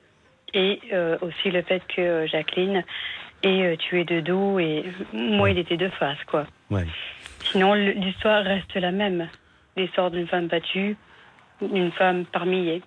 Et 0.55 0.81
euh, 0.93 1.19
aussi 1.21 1.51
le 1.51 1.63
fait 1.63 1.83
que 1.95 2.27
Jacqueline 2.27 2.85
est 3.43 3.63
euh, 3.63 3.77
tuée 3.77 4.05
de 4.05 4.21
dos 4.21 4.59
et 4.59 4.85
moi, 5.13 5.51
il 5.51 5.59
était 5.59 5.77
de 5.77 5.89
face, 5.89 6.23
quoi. 6.27 6.47
Ouais. 6.71 6.87
Sinon, 7.41 7.75
l'histoire 7.75 8.45
reste 8.45 8.75
la 8.75 8.91
même. 8.91 9.29
L'histoire 9.77 10.11
d'une 10.11 10.27
femme 10.27 10.49
battue, 10.49 10.97
d'une 11.61 11.93
femme 11.93 12.25
par 12.25 12.47
milliers. 12.47 12.83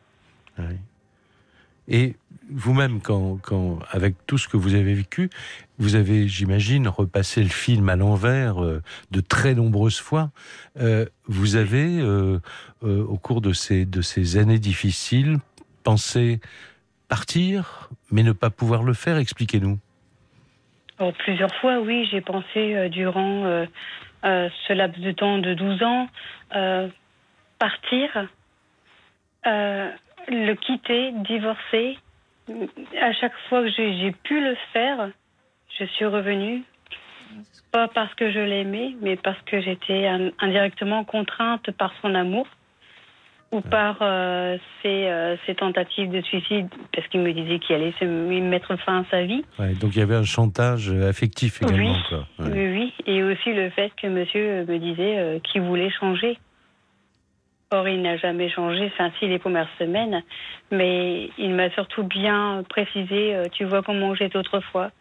Et 1.92 2.16
vous-même, 2.50 3.02
quand, 3.02 3.80
avec 3.92 4.16
tout 4.26 4.38
ce 4.38 4.48
que 4.48 4.56
vous 4.56 4.76
avez 4.76 4.94
vécu, 4.94 5.30
vous 5.78 5.96
avez, 5.96 6.28
j'imagine, 6.28 6.88
repassé 6.88 7.44
le 7.44 7.50
film 7.50 7.90
à 7.90 7.98
l'envers 7.98 8.64
euh, 8.64 8.82
de 9.12 9.20
très 9.20 9.56
nombreuses 9.56 10.00
fois. 10.00 10.32
Euh, 10.80 11.06
vous 11.28 11.58
avez, 11.58 12.00
euh, 12.00 12.40
au 12.82 13.18
cours 13.18 13.42
de 13.42 13.52
ces, 13.52 13.86
de 13.86 14.02
ces 14.02 14.38
années 14.38 14.58
difficiles, 14.58 15.38
pensé 15.84 16.40
partir, 17.10 17.90
mais 18.10 18.24
ne 18.24 18.32
pas 18.32 18.50
pouvoir 18.50 18.84
le 18.84 18.94
faire. 18.94 19.18
Expliquez-nous. 19.18 19.78
Oh, 21.00 21.12
plusieurs 21.20 21.54
fois, 21.56 21.82
oui, 21.82 22.08
j'ai 22.10 22.22
pensé 22.22 22.90
durant 22.90 23.66
ce 24.24 24.74
laps 24.74 25.04
de 25.04 25.12
temps 25.12 25.40
de 25.40 25.54
12 25.54 25.84
ans 25.84 26.08
partir, 27.60 28.28
le 30.28 30.54
quitter, 30.56 31.12
divorcer. 31.28 31.98
À 33.00 33.14
chaque 33.14 33.34
fois 33.50 33.64
que 33.64 33.70
j'ai 33.70 34.12
pu 34.24 34.42
le 34.44 34.56
faire, 34.74 35.10
je 35.80 35.86
suis 35.86 36.06
revenue. 36.06 36.64
Pas 37.72 37.88
parce 37.88 38.14
que 38.16 38.30
je 38.32 38.40
l'aimais, 38.40 38.96
mais 39.02 39.16
parce 39.16 39.40
que 39.44 39.62
j'étais 39.62 40.06
in- 40.06 40.32
indirectement 40.40 41.06
contrainte 41.06 41.72
par 41.72 41.94
son 42.02 42.14
amour 42.16 42.46
ou 43.54 43.62
par 43.62 43.98
euh, 44.02 44.58
ses, 44.82 45.08
euh, 45.08 45.36
ses 45.46 45.56
tentatives 45.56 46.10
de 46.10 46.22
suicide, 46.22 46.68
parce 46.94 47.08
qu'il 47.10 47.20
me 47.22 47.32
disait 47.34 47.60
qu'il 47.60 47.76
allait 47.76 47.94
se 48.00 48.06
mettre 48.06 48.76
fin 48.78 49.02
à 49.02 49.06
sa 49.12 49.24
vie. 49.24 49.44
Ouais, 49.60 49.74
donc 49.74 49.94
il 49.96 50.00
y 50.00 50.02
avait 50.02 50.16
un 50.16 50.24
chantage 50.24 50.90
euh, 50.90 51.10
affectif 51.10 51.62
également. 51.62 51.92
Oui. 51.94 52.04
quoi. 52.10 52.20
Ouais. 52.40 52.52
Oui, 52.52 52.68
oui. 52.80 53.14
Et 53.14 53.24
aussi 53.24 53.54
le 53.54 53.70
fait 53.70 53.92
que 54.02 54.08
monsieur 54.08 54.66
me 54.66 54.78
disait 54.78 55.18
euh, 55.18 55.40
qu'il 55.40 55.62
voulait 55.62 55.90
changer. 55.92 56.38
Or, 57.72 57.88
il 57.88 58.02
n'a 58.02 58.18
jamais 58.18 58.50
changé, 58.50 58.92
enfin, 58.94 59.12
si 59.18 59.28
les 59.28 59.40
premières 59.40 59.70
semaines, 59.80 60.24
mais 60.72 61.30
il 61.38 61.54
m'a 61.54 61.70
surtout 61.72 62.04
bien 62.04 62.64
précisé 62.68 63.34
euh, 63.34 63.46
Tu 63.52 63.64
vois 63.64 63.82
comment 63.82 64.14
j'étais 64.14 64.38
autrefois 64.38 64.92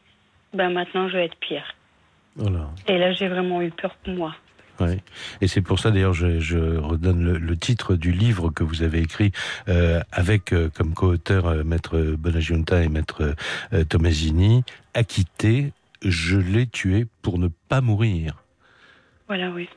Ben 0.54 0.70
maintenant, 0.70 1.08
je 1.08 1.16
vais 1.16 1.24
être 1.24 1.36
pire. 1.36 1.74
Voilà. 2.36 2.68
Et 2.86 2.96
là, 2.96 3.12
j'ai 3.12 3.26
vraiment 3.26 3.60
eu 3.60 3.70
peur 3.70 3.96
pour 4.04 4.14
moi. 4.14 4.36
Ouais. 4.80 5.02
Et 5.40 5.48
c'est 5.48 5.60
pour 5.60 5.78
ça 5.78 5.90
d'ailleurs 5.90 6.14
je, 6.14 6.40
je 6.40 6.78
redonne 6.78 7.22
le, 7.22 7.38
le 7.38 7.56
titre 7.56 7.96
du 7.96 8.12
livre 8.12 8.50
que 8.50 8.64
vous 8.64 8.82
avez 8.82 9.00
écrit 9.00 9.30
euh, 9.68 10.00
avec 10.10 10.54
euh, 10.54 10.70
comme 10.74 10.94
co-auteur 10.94 11.46
euh, 11.46 11.64
maître 11.64 12.00
Bonagiunta 12.00 12.82
et 12.82 12.88
maître 12.88 13.34
Tomasini. 13.88 14.64
Acquitté, 14.94 15.72
je 16.02 16.38
l'ai 16.38 16.66
tué 16.66 17.06
pour 17.20 17.38
ne 17.38 17.48
pas 17.68 17.80
mourir. 17.80 18.42
Voilà, 19.28 19.50
oui. 19.50 19.68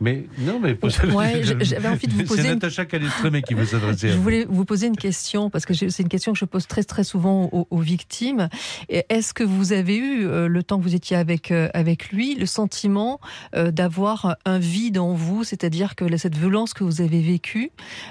Mais 0.00 0.26
non, 0.38 0.60
mais 0.60 0.76
Ouais, 1.12 1.42
j'avais 1.60 1.88
envie 1.88 2.06
de 2.06 2.12
vous 2.12 2.22
poser 2.24 2.42
C'est 2.42 2.48
une- 2.48 2.54
Natacha 2.54 2.84
Calestremé 2.84 3.42
qui 3.42 3.54
veut 3.54 3.64
s'adresser 3.66 4.10
Je 4.10 4.18
voulais 4.18 4.46
vous 4.48 4.64
poser 4.64 4.86
une 4.86 4.96
question 4.96 5.50
parce 5.50 5.66
que 5.66 5.74
c'est 5.74 6.02
une 6.02 6.08
question 6.08 6.32
que 6.32 6.38
je 6.38 6.44
pose 6.44 6.66
très 6.66 6.84
très 6.84 7.02
souvent 7.04 7.48
aux, 7.52 7.66
aux 7.70 7.80
victimes. 7.80 8.48
Est-ce 8.88 9.34
que 9.34 9.42
vous 9.44 9.72
avez 9.72 9.96
eu 9.96 10.26
euh, 10.26 10.46
le 10.48 10.62
temps 10.62 10.78
que 10.78 10.82
vous 10.84 10.94
étiez 10.94 11.16
avec 11.16 11.50
euh, 11.50 11.68
avec 11.74 12.10
lui 12.10 12.34
le 12.36 12.46
sentiment 12.46 13.20
euh, 13.56 13.70
d'avoir 13.70 14.36
un 14.44 14.58
vide 14.58 14.98
en 14.98 15.14
vous, 15.14 15.42
c'est-à-dire 15.44 15.94
que 15.96 16.16
cette 16.16 16.36
violence 16.36 16.74
que 16.74 16.84
vous 16.84 17.00
avez 17.00 17.20
vécue, 17.20 17.70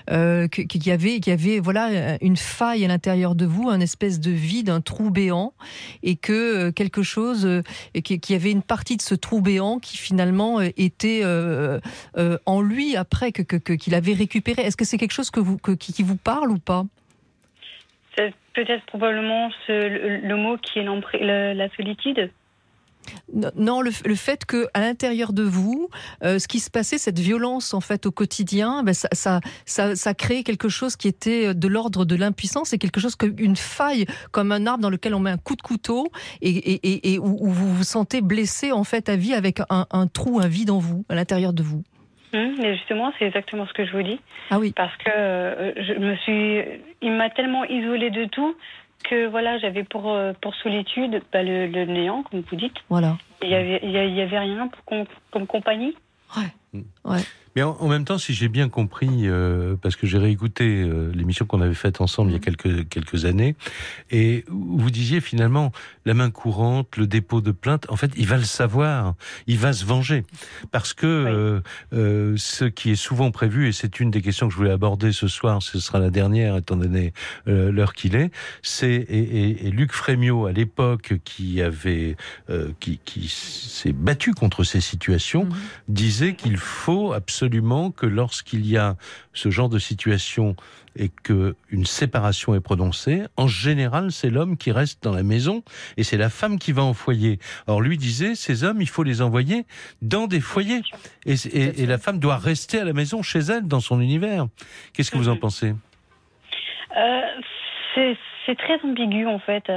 euh, 0.10 0.48
qu'il 0.48 0.86
y 0.86 0.92
avait 0.92 1.20
qu'il 1.20 1.32
y 1.32 1.34
avait 1.34 1.60
voilà 1.60 2.18
une 2.22 2.38
faille 2.38 2.84
à 2.86 2.88
l'intérieur 2.88 3.36
de 3.36 3.46
vous, 3.46 3.70
un 3.70 3.80
espèce 3.80 4.20
de 4.20 4.32
vide, 4.32 4.70
un 4.70 4.82
trou 4.82 5.10
béant, 5.10 5.54
et 6.04 6.16
que 6.16 6.70
quelque 6.72 7.04
chose 7.04 7.48
et 7.94 8.02
qu'il 8.02 8.20
y 8.30 8.36
avait 8.36 8.52
une 8.52 8.62
partie 8.62 8.98
de 8.98 9.02
ce 9.02 9.16
trou 9.16 9.42
béant 9.42 9.80
qui 9.80 9.98
finalement 9.98 10.60
était 10.62 11.22
euh, 11.24 11.77
en 12.46 12.62
lui 12.62 12.96
après 12.96 13.32
que 13.32 13.74
qu'il 13.74 13.96
avait 13.96 14.14
récupéré. 14.14 14.62
Est-ce 14.64 14.78
que 14.78 14.86
c'est 14.86 14.98
quelque 14.98 15.14
chose 15.14 15.32
que 15.32 15.40
vous 15.40 15.58
que- 15.58 15.72
qui, 15.72 15.92
vous 16.04 16.18
parle 16.18 16.52
ou 16.52 16.60
pas? 16.60 16.84
C'est 18.18 18.34
peut-être 18.54 18.86
probablement 18.88 19.50
ce- 19.68 19.72
le, 19.88 20.18
le 20.28 20.36
mot 20.36 20.58
qui 20.58 20.80
est 20.80 20.84
la 21.54 21.70
solitude. 21.76 22.32
Non, 23.56 23.82
le, 23.82 23.92
le 24.06 24.16
fait 24.16 24.46
que 24.46 24.68
à 24.74 24.82
l'intérieur 24.82 25.34
de 25.34 25.44
vous, 25.44 25.90
euh, 26.24 26.40
ce 26.40 26.48
qui 26.48 26.60
se 26.60 26.70
passait, 26.70 26.98
cette 26.98 27.20
violence 27.20 27.74
en 27.74 27.82
fait 27.82 28.06
au 28.06 28.12
quotidien, 28.12 28.84
ben, 28.84 28.94
ça, 28.94 29.08
ça, 29.12 29.40
ça, 29.66 29.96
ça 29.96 30.14
crée 30.14 30.44
quelque 30.44 30.70
chose 30.70 30.96
qui 30.96 31.08
était 31.08 31.54
de 31.54 31.68
l'ordre 31.68 32.06
de 32.06 32.16
l'impuissance, 32.16 32.74
et 32.74 32.78
quelque 32.78 33.00
chose 33.00 33.16
comme 33.16 33.36
une 33.38 33.56
faille, 33.56 34.06
comme 34.32 34.52
un 34.52 34.66
arbre 34.66 34.82
dans 34.82 34.90
lequel 34.90 35.14
on 35.14 35.20
met 35.20 35.32
un 35.32 35.38
coup 35.38 35.56
de 35.56 35.62
couteau 35.62 36.12
et, 36.42 36.50
et, 36.50 36.80
et, 36.84 37.14
et 37.14 37.20
où, 37.20 37.38
où 37.40 37.50
vous 37.50 37.74
vous 37.74 37.84
sentez 37.84 38.22
blessé 38.22 38.72
en 38.72 38.84
fait 38.84 39.10
à 39.10 39.16
vie 39.16 39.34
avec 39.34 39.60
un, 39.70 39.86
un 39.92 40.08
trou, 40.08 40.40
un 40.40 40.48
vide 40.48 40.72
en 40.72 40.80
vous, 40.80 41.06
à 41.10 41.16
l'intérieur 41.16 41.54
de 41.54 41.64
vous. 41.64 41.84
Hum, 42.34 42.56
mais 42.60 42.76
justement, 42.76 43.14
c'est 43.18 43.26
exactement 43.26 43.66
ce 43.68 43.74
que 43.74 43.86
je 43.86 43.92
vous 43.94 44.04
dis. 44.04 44.20
Ah 44.50 44.60
oui. 44.60 44.74
Parce 44.76 44.96
que 44.98 45.10
euh, 45.10 45.72
je 45.78 45.94
me 45.94 46.16
suis, 46.18 46.82
il 47.02 47.14
m'a 47.14 47.30
tellement 47.30 47.64
isolée 47.64 48.10
de 48.10 48.26
tout 48.26 48.54
que 49.04 49.28
voilà, 49.28 49.58
j'avais 49.60 49.84
pour 49.84 50.12
euh, 50.12 50.34
pour 50.42 50.54
solitude 50.56 51.22
bah, 51.32 51.44
le, 51.44 51.68
le 51.68 51.86
néant, 51.86 52.24
comme 52.24 52.42
vous 52.42 52.56
dites. 52.56 52.76
Voilà. 52.90 53.18
Il 53.42 53.50
y 53.50 53.56
avait, 53.56 53.80
y 53.84 54.22
avait 54.22 54.40
rien 54.40 54.68
pour 54.68 54.84
com- 54.86 55.06
comme 55.32 55.48
compagnie. 55.48 55.96
Ouais. 57.06 57.22
Mais 57.58 57.64
en, 57.64 57.76
en 57.80 57.88
même 57.88 58.06
temps, 58.06 58.20
si 58.20 58.36
j'ai 58.36 58.50
bien 58.50 58.70
compris, 58.70 59.10
euh, 59.24 59.76
parce 59.82 59.96
que 59.96 60.06
j'ai 60.06 60.20
réécouté 60.20 60.84
euh, 60.84 61.12
l'émission 61.16 61.48
qu'on 61.48 61.60
avait 61.60 61.74
faite 61.74 62.02
ensemble 62.02 62.30
il 62.30 62.34
y 62.34 62.36
a 62.36 62.40
quelques, 62.40 62.88
quelques 62.88 63.26
années, 63.26 63.56
et 64.12 64.46
vous 64.48 64.92
disiez 64.92 65.22
finalement 65.22 65.72
la 66.06 66.14
main 66.14 66.30
courante, 66.30 66.98
le 66.98 67.08
dépôt 67.08 67.42
de 67.42 67.50
plainte, 67.50 67.88
en 67.90 67.96
fait, 67.96 68.12
il 68.16 68.28
va 68.28 68.38
le 68.38 68.44
savoir, 68.44 69.16
il 69.48 69.58
va 69.58 69.74
se 69.74 69.86
venger. 69.86 70.24
Parce 70.72 70.94
que 70.94 71.08
euh, 71.08 71.62
euh, 71.94 72.36
ce 72.38 72.66
qui 72.66 72.92
est 72.92 72.96
souvent 72.96 73.32
prévu, 73.32 73.68
et 73.68 73.72
c'est 73.72 74.00
une 74.00 74.12
des 74.12 74.22
questions 74.22 74.48
que 74.50 74.54
je 74.54 74.58
voulais 74.60 74.70
aborder 74.70 75.12
ce 75.12 75.28
soir, 75.28 75.64
ce 75.64 75.80
sera 75.80 75.98
la 75.98 76.12
dernière 76.12 76.58
étant 76.58 76.76
donné 76.76 77.12
l'heure 77.48 77.94
qu'il 77.96 78.16
est, 78.16 78.30
c'est, 78.62 78.88
et, 78.94 79.18
et- 79.18 79.66
et 79.66 79.72
Luc 79.72 79.94
Frémiot 79.94 80.46
à 80.46 80.52
l'époque 80.52 81.16
qui 81.24 81.60
avait, 81.64 82.18
qui, 82.80 83.00
qui 83.04 83.28
s'est 83.30 83.94
battu 83.94 84.36
contre 84.36 84.64
ces 84.64 84.80
situations, 84.80 85.50
disait 85.88 86.36
qu'il 86.36 86.58
faut 86.58 87.14
absolument 87.14 87.47
que 87.50 88.06
lorsqu'il 88.06 88.66
y 88.66 88.78
a 88.78 88.96
ce 89.34 89.50
genre 89.50 89.70
de 89.70 89.80
situation 89.80 90.56
et 90.96 91.10
que 91.24 91.56
une 91.70 91.86
séparation 91.86 92.56
est 92.56 92.60
prononcée, 92.60 93.24
en 93.38 93.48
général, 93.48 94.12
c'est 94.12 94.30
l'homme 94.30 94.58
qui 94.58 94.72
reste 94.72 95.04
dans 95.04 95.14
la 95.14 95.24
maison 95.24 95.64
et 95.98 96.04
c'est 96.04 96.18
la 96.18 96.30
femme 96.30 96.58
qui 96.58 96.72
va 96.72 96.84
en 96.84 96.94
foyer. 96.94 97.40
Or, 97.68 97.82
lui 97.82 97.98
disait, 97.98 98.36
ces 98.36 98.64
hommes, 98.64 98.82
il 98.82 98.90
faut 98.90 99.04
les 99.04 99.22
envoyer 99.22 99.66
dans 100.02 100.28
des 100.28 100.40
foyers. 100.40 100.82
Et, 101.26 101.34
et- 101.54 101.84
et 101.84 101.86
la 101.86 101.98
femme 101.98 102.20
doit 102.20 102.38
rester 102.38 102.80
à 102.80 102.86
la 102.86 102.94
maison 102.94 103.22
chez 103.22 103.40
elle, 103.40 103.68
dans 103.68 103.80
son 103.80 104.02
univers. 104.02 104.48
Qu'est-ce 104.94 105.12
que 105.12 105.18
vous 105.18 105.30
en 105.30 105.38
pensez? 105.38 105.74
Euh, 106.98 107.22
c'est 107.96 108.18
c'est 108.46 108.58
très 108.58 108.80
ambigu 108.82 109.26
en 109.28 109.40
fait. 109.40 109.70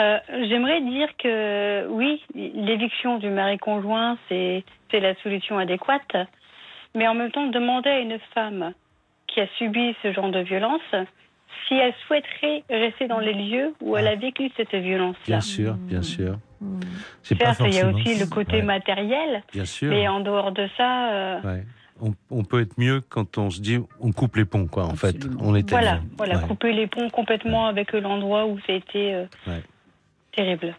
Euh, 0.00 0.18
J'aimerais 0.48 0.80
dire 0.82 1.08
que 1.16 1.86
oui, 1.90 2.20
l'éviction 2.34 3.18
du 3.18 3.30
mari 3.30 3.56
conjoint, 3.56 4.18
c'est 4.28 4.64
la 4.92 5.14
solution 5.22 5.58
adéquate, 5.58 6.16
mais 6.96 7.06
en 7.06 7.14
même 7.14 7.30
temps, 7.30 7.46
demander 7.46 7.90
à 7.90 7.98
une 8.00 8.18
femme 8.34 8.72
qui 9.28 9.40
a 9.40 9.46
subi 9.58 9.94
ce 10.02 10.12
genre 10.12 10.30
de 10.30 10.40
violence 10.40 10.80
si 11.68 11.74
elle 11.74 11.94
souhaiterait 12.06 12.64
rester 12.70 13.06
dans 13.08 13.18
les 13.18 13.32
lieux 13.34 13.74
où 13.80 13.96
elle 13.96 14.08
a 14.08 14.14
vécu 14.16 14.50
cette 14.56 14.74
violence-là. 14.74 15.24
Bien 15.26 15.40
sûr, 15.40 15.74
bien 15.74 16.02
sûr. 16.02 16.36
C'est 17.22 17.34
pas 17.34 17.54
Certes, 17.54 17.68
il 17.70 17.74
y 17.76 17.80
a 17.80 17.88
aussi 17.88 18.18
le 18.18 18.26
côté 18.26 18.56
Ouais, 18.56 18.62
matériel, 18.62 19.42
Bien 19.52 19.64
sûr. 19.64 19.90
mais 19.90 20.08
en 20.08 20.20
dehors 20.20 20.52
de 20.52 20.68
ça, 20.76 21.12
euh, 21.12 21.40
Ouais. 21.42 21.64
On, 22.00 22.12
on 22.30 22.44
peut 22.44 22.60
être 22.60 22.76
mieux 22.78 23.00
quand 23.08 23.38
on 23.38 23.48
se 23.50 23.60
dit 23.60 23.78
on 24.00 24.12
coupe 24.12 24.36
les 24.36 24.44
ponts, 24.44 24.66
quoi. 24.66 24.84
En 24.84 24.96
fait, 24.96 25.16
on 25.40 25.54
est 25.54 25.68
voilà, 25.70 26.00
voilà, 26.18 26.36
Ouais. 26.36 26.46
couper 26.46 26.72
les 26.72 26.86
ponts 26.86 27.08
complètement 27.08 27.66
avec 27.68 27.92
l'endroit 27.92 28.44
où 28.46 28.58
ça 28.66 28.72
a 28.74 28.76
été 28.76 29.14
euh, 29.14 29.24
Ouais. 29.46 29.62
terrible. 30.32 30.74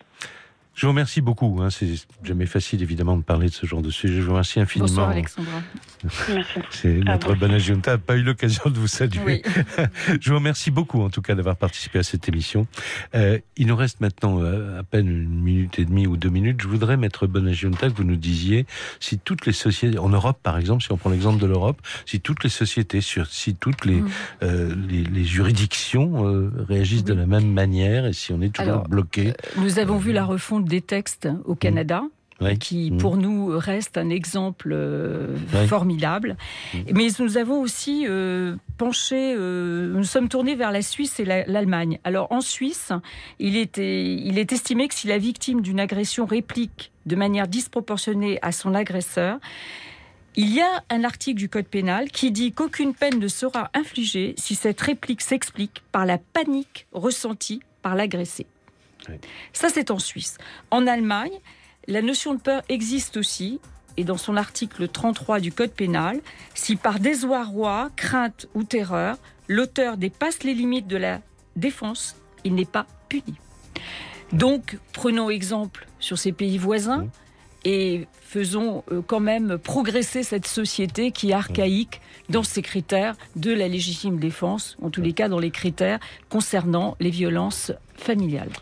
Je 0.78 0.86
vous 0.86 0.92
remercie 0.92 1.22
beaucoup. 1.22 1.58
Hein. 1.60 1.72
C'est 1.72 1.88
jamais 2.24 2.46
facile, 2.46 2.84
évidemment, 2.84 3.18
de 3.18 3.24
parler 3.24 3.48
de 3.48 3.54
ce 3.54 3.66
genre 3.66 3.82
de 3.82 3.90
sujet. 3.90 4.18
Je 4.18 4.22
vous 4.22 4.30
remercie 4.30 4.60
infiniment. 4.60 4.88
Bonsoir 4.88 5.10
Alexandra. 5.10 5.64
Merci. 6.04 6.32
C'est 6.70 6.94
notre 7.00 7.34
bon. 7.34 7.40
bonne 7.40 7.54
adjointe 7.56 7.88
n'a 7.88 7.98
pas 7.98 8.16
eu 8.16 8.22
l'occasion 8.22 8.70
de 8.70 8.78
vous 8.78 8.86
saluer. 8.88 9.20
Oui. 9.26 9.42
Je 10.22 10.30
vous 10.30 10.36
remercie 10.36 10.70
beaucoup, 10.70 11.02
en 11.02 11.10
tout 11.10 11.24
cas, 11.24 11.34
d'avoir 11.34 11.56
participé 11.56 11.98
à 11.98 12.04
cette 12.04 12.30
émission. 12.30 12.68
Euh, 13.16 13.40
il 13.56 13.66
nous 13.66 13.76
reste 13.76 14.02
maintenant 14.02 14.40
euh, 14.44 14.80
à 14.80 14.84
peine 14.84 15.08
une 15.08 15.28
minute 15.28 15.80
et 15.80 15.86
demie 15.86 16.06
ou 16.06 16.16
deux 16.16 16.30
minutes. 16.30 16.62
Je 16.62 16.68
voudrais, 16.68 16.96
Maître 16.96 17.26
Bonagiunta, 17.26 17.90
que 17.90 17.96
vous 17.96 18.04
nous 18.04 18.16
disiez 18.16 18.68
si 19.00 19.18
toutes 19.18 19.48
les 19.48 19.54
sociétés, 19.54 19.98
en 19.98 20.10
Europe 20.10 20.38
par 20.44 20.60
exemple, 20.60 20.84
si 20.84 20.92
on 20.92 20.98
prend 20.98 21.10
l'exemple 21.10 21.42
de 21.42 21.48
l'Europe, 21.48 21.82
si 22.06 22.22
toutes 22.22 22.44
les 22.44 22.52
sociétés, 22.52 23.02
si 23.02 23.56
toutes 23.56 23.84
les, 23.86 23.98
Mm. 24.02 24.10
euh, 24.44 24.76
les, 24.88 25.04
les 25.04 25.24
juridictions 25.24 26.28
euh, 26.28 26.52
réagissent 26.70 27.04
de 27.04 27.16
la 27.16 27.26
même 27.26 27.52
manière 27.52 28.06
et 28.06 28.14
si 28.14 28.32
on 28.32 28.42
est 28.42 28.54
toujours 28.54 28.74
Alors, 28.74 28.88
bloqué. 28.88 29.34
Nous 29.58 29.80
avons 29.80 29.98
vu 29.98 30.12
la 30.12 30.24
refonte 30.24 30.67
des 30.68 30.82
textes 30.82 31.28
au 31.46 31.56
Canada. 31.56 32.04
Oui. 32.40 32.56
qui 32.60 32.92
Mm. 32.92 32.98
pour 33.00 33.18
nous 33.18 33.48
reste 33.58 33.98
un 33.98 34.12
exemple 34.12 34.70
euh, 34.72 35.36
Oui. 35.56 35.66
formidable. 35.68 36.38
Mais 36.94 37.08
nous 37.18 37.36
avons 37.38 37.60
aussi 37.62 38.06
euh, 38.08 38.56
penché, 38.78 39.34
euh, 39.36 39.92
nous 39.92 40.04
sommes 40.04 40.30
tournés 40.30 40.54
vers 40.54 40.72
la 40.72 40.84
Suisse 40.84 41.20
et 41.20 41.26
la- 41.26 41.48
l'Allemagne. 41.48 41.98
Alors 42.04 42.32
en 42.32 42.42
Suisse, 42.42 42.92
il, 43.40 43.58
était, 43.58 44.14
il 44.14 44.38
est 44.38 44.52
estimé 44.52 44.88
que 44.88 44.94
si 44.94 45.08
la 45.08 45.18
victime 45.18 45.62
d'une 45.62 45.80
agression 45.80 46.28
réplique 46.28 46.92
de 47.08 47.16
manière 47.16 47.48
disproportionnée 47.48 48.38
à 48.44 48.52
son 48.52 48.76
agresseur, 48.76 49.40
Il 50.36 50.54
y 50.54 50.62
a 50.62 50.84
un 50.92 51.04
article 51.04 51.40
du 51.40 51.50
Code 51.50 51.66
pénal 51.66 52.12
qui 52.12 52.30
dit 52.30 52.52
qu'aucune 52.54 52.94
peine 52.94 53.18
ne 53.18 53.28
sera 53.28 53.72
infligée 53.74 54.36
si 54.38 54.54
cette 54.54 54.80
réplique 54.80 55.22
s'explique 55.22 55.82
par 55.92 56.06
la 56.06 56.20
panique 56.20 56.86
ressentie 56.92 57.62
par 57.82 57.96
l'agressé. 57.96 58.46
Ça, 59.54 59.70
c'est 59.70 59.92
en 59.92 60.00
Suisse. 60.00 60.38
En 60.72 60.88
Allemagne, 60.88 61.40
la 61.88 62.02
notion 62.02 62.34
de 62.34 62.40
peur 62.40 62.62
existe 62.70 63.18
aussi, 63.18 63.60
et 63.98 64.04
dans 64.04 64.18
son 64.18 64.38
article 64.38 64.88
33 64.88 65.40
du 65.40 65.52
Code 65.52 65.72
pénal, 65.72 66.22
si 66.54 66.76
par 66.76 67.00
désarroi, 67.00 67.90
crainte 67.96 68.48
ou 68.54 68.64
terreur, 68.64 69.18
l'auteur 69.48 69.98
dépasse 69.98 70.44
les 70.44 70.54
limites 70.54 70.88
de 70.88 70.98
la 70.98 71.22
défense, 71.56 72.16
il 72.44 72.54
n'est 72.54 72.66
pas 72.66 72.86
puni. 73.10 73.36
Donc, 74.34 74.78
prenons 74.94 75.30
exemple 75.30 75.88
sur 76.00 76.18
ces 76.18 76.32
pays 76.32 76.58
voisins 76.58 77.08
et 77.64 78.08
faisons 78.22 78.84
euh, 78.92 79.02
quand 79.06 79.20
même 79.20 79.58
progresser 79.58 80.22
cette 80.22 80.48
société 80.48 81.12
qui 81.12 81.32
est 81.32 81.34
archaïque 81.34 82.02
dans 82.30 82.44
ses 82.44 82.62
critères 82.62 83.16
de 83.36 83.52
la 83.52 83.68
légitime 83.68 84.20
défense, 84.20 84.78
en 84.82 84.90
tous 84.90 85.02
les 85.02 85.14
cas 85.14 85.30
dans 85.30 85.40
les 85.40 85.52
critères 85.52 86.00
concernant 86.30 86.98
les 87.00 87.10
violences 87.10 87.72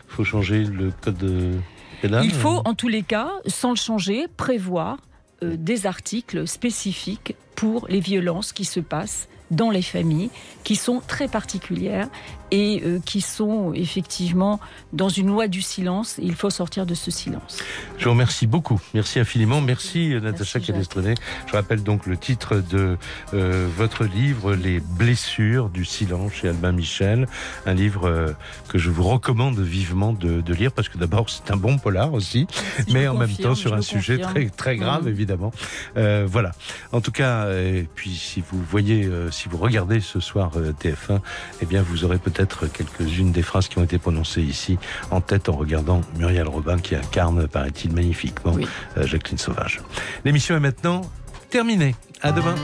Il 0.08 0.14
faut 0.14 0.24
changer 0.24 0.64
le 0.64 0.92
code 1.00 1.62
pénal 2.02 2.24
Il 2.24 2.32
faut 2.32 2.62
en 2.64 2.74
tous 2.74 2.88
les 2.88 3.02
cas, 3.02 3.30
sans 3.46 3.70
le 3.70 3.76
changer, 3.76 4.26
prévoir 4.36 4.98
euh, 5.42 5.56
des 5.56 5.86
articles 5.86 6.46
spécifiques 6.48 7.34
pour 7.54 7.86
les 7.88 8.00
violences 8.00 8.52
qui 8.52 8.64
se 8.64 8.80
passent 8.80 9.28
dans 9.50 9.70
les 9.70 9.82
familles, 9.82 10.30
qui 10.64 10.76
sont 10.76 11.00
très 11.06 11.28
particulières 11.28 12.08
et 12.50 12.82
euh, 12.84 12.98
qui 13.04 13.20
sont 13.20 13.72
effectivement 13.74 14.60
dans 14.92 15.08
une 15.08 15.28
loi 15.28 15.48
du 15.48 15.62
silence. 15.62 16.16
il 16.22 16.34
faut 16.34 16.50
sortir 16.50 16.86
de 16.86 16.94
ce 16.94 17.10
silence. 17.10 17.58
Je 17.98 18.04
vous 18.04 18.10
remercie 18.10 18.46
beaucoup. 18.46 18.80
Merci 18.94 19.18
infiniment. 19.18 19.60
Merci, 19.60 20.14
euh, 20.14 20.20
Natacha. 20.20 20.58
Je 20.60 21.52
rappelle 21.52 21.82
donc 21.82 22.06
le 22.06 22.16
titre 22.16 22.62
de 22.70 22.96
euh, 23.34 23.68
votre 23.76 24.04
livre, 24.04 24.54
Les 24.54 24.80
blessures 24.80 25.68
du 25.68 25.84
silence 25.84 26.32
chez 26.34 26.48
Albin 26.48 26.72
Michel. 26.72 27.26
Un 27.66 27.74
livre 27.74 28.34
que 28.68 28.78
je 28.78 28.90
vous 28.90 29.02
recommande 29.02 29.58
vivement 29.58 30.12
de, 30.12 30.52
lire 30.52 30.72
parce 30.72 30.88
que 30.88 30.98
d'abord 30.98 31.28
c'est 31.28 31.50
un 31.50 31.56
bon 31.56 31.78
polar 31.78 32.14
aussi, 32.14 32.46
mais 32.92 33.08
en 33.08 33.14
même 33.14 33.34
temps 33.34 33.54
sur 33.54 33.74
un 33.74 33.82
sujet 33.82 34.18
très, 34.18 34.48
très 34.48 34.76
grave 34.76 35.04
mmh. 35.04 35.08
évidemment. 35.08 35.52
voilà. 35.94 36.52
En 36.92 37.00
tout 37.00 37.12
cas, 37.12 37.50
et 37.50 37.88
puis 37.94 38.14
si 38.14 38.40
vous 38.40 38.62
voyez 38.62 39.08
si 39.30 39.48
vous 39.48 39.58
regardez 39.58 40.00
ce 40.00 40.20
soir 40.20 40.52
euh, 40.56 40.72
TF1, 40.72 41.20
eh 41.62 41.66
bien, 41.66 41.82
vous 41.82 42.04
aurez 42.04 42.18
peut-être 42.18 42.35
quelques-unes 42.44 43.32
des 43.32 43.42
phrases 43.42 43.68
qui 43.68 43.78
ont 43.78 43.84
été 43.84 43.98
prononcées 43.98 44.42
ici 44.42 44.78
en 45.10 45.20
tête 45.20 45.48
en 45.48 45.56
regardant 45.56 46.00
Muriel 46.18 46.48
Robin 46.48 46.78
qui 46.78 46.94
incarne, 46.94 47.46
paraît-il, 47.48 47.92
magnifiquement 47.92 48.56
euh, 48.96 49.06
Jacqueline 49.06 49.38
Sauvage. 49.38 49.80
L'émission 50.24 50.56
est 50.56 50.60
maintenant 50.60 51.02
terminée. 51.50 51.94
À 52.22 52.32
demain. 52.32 52.54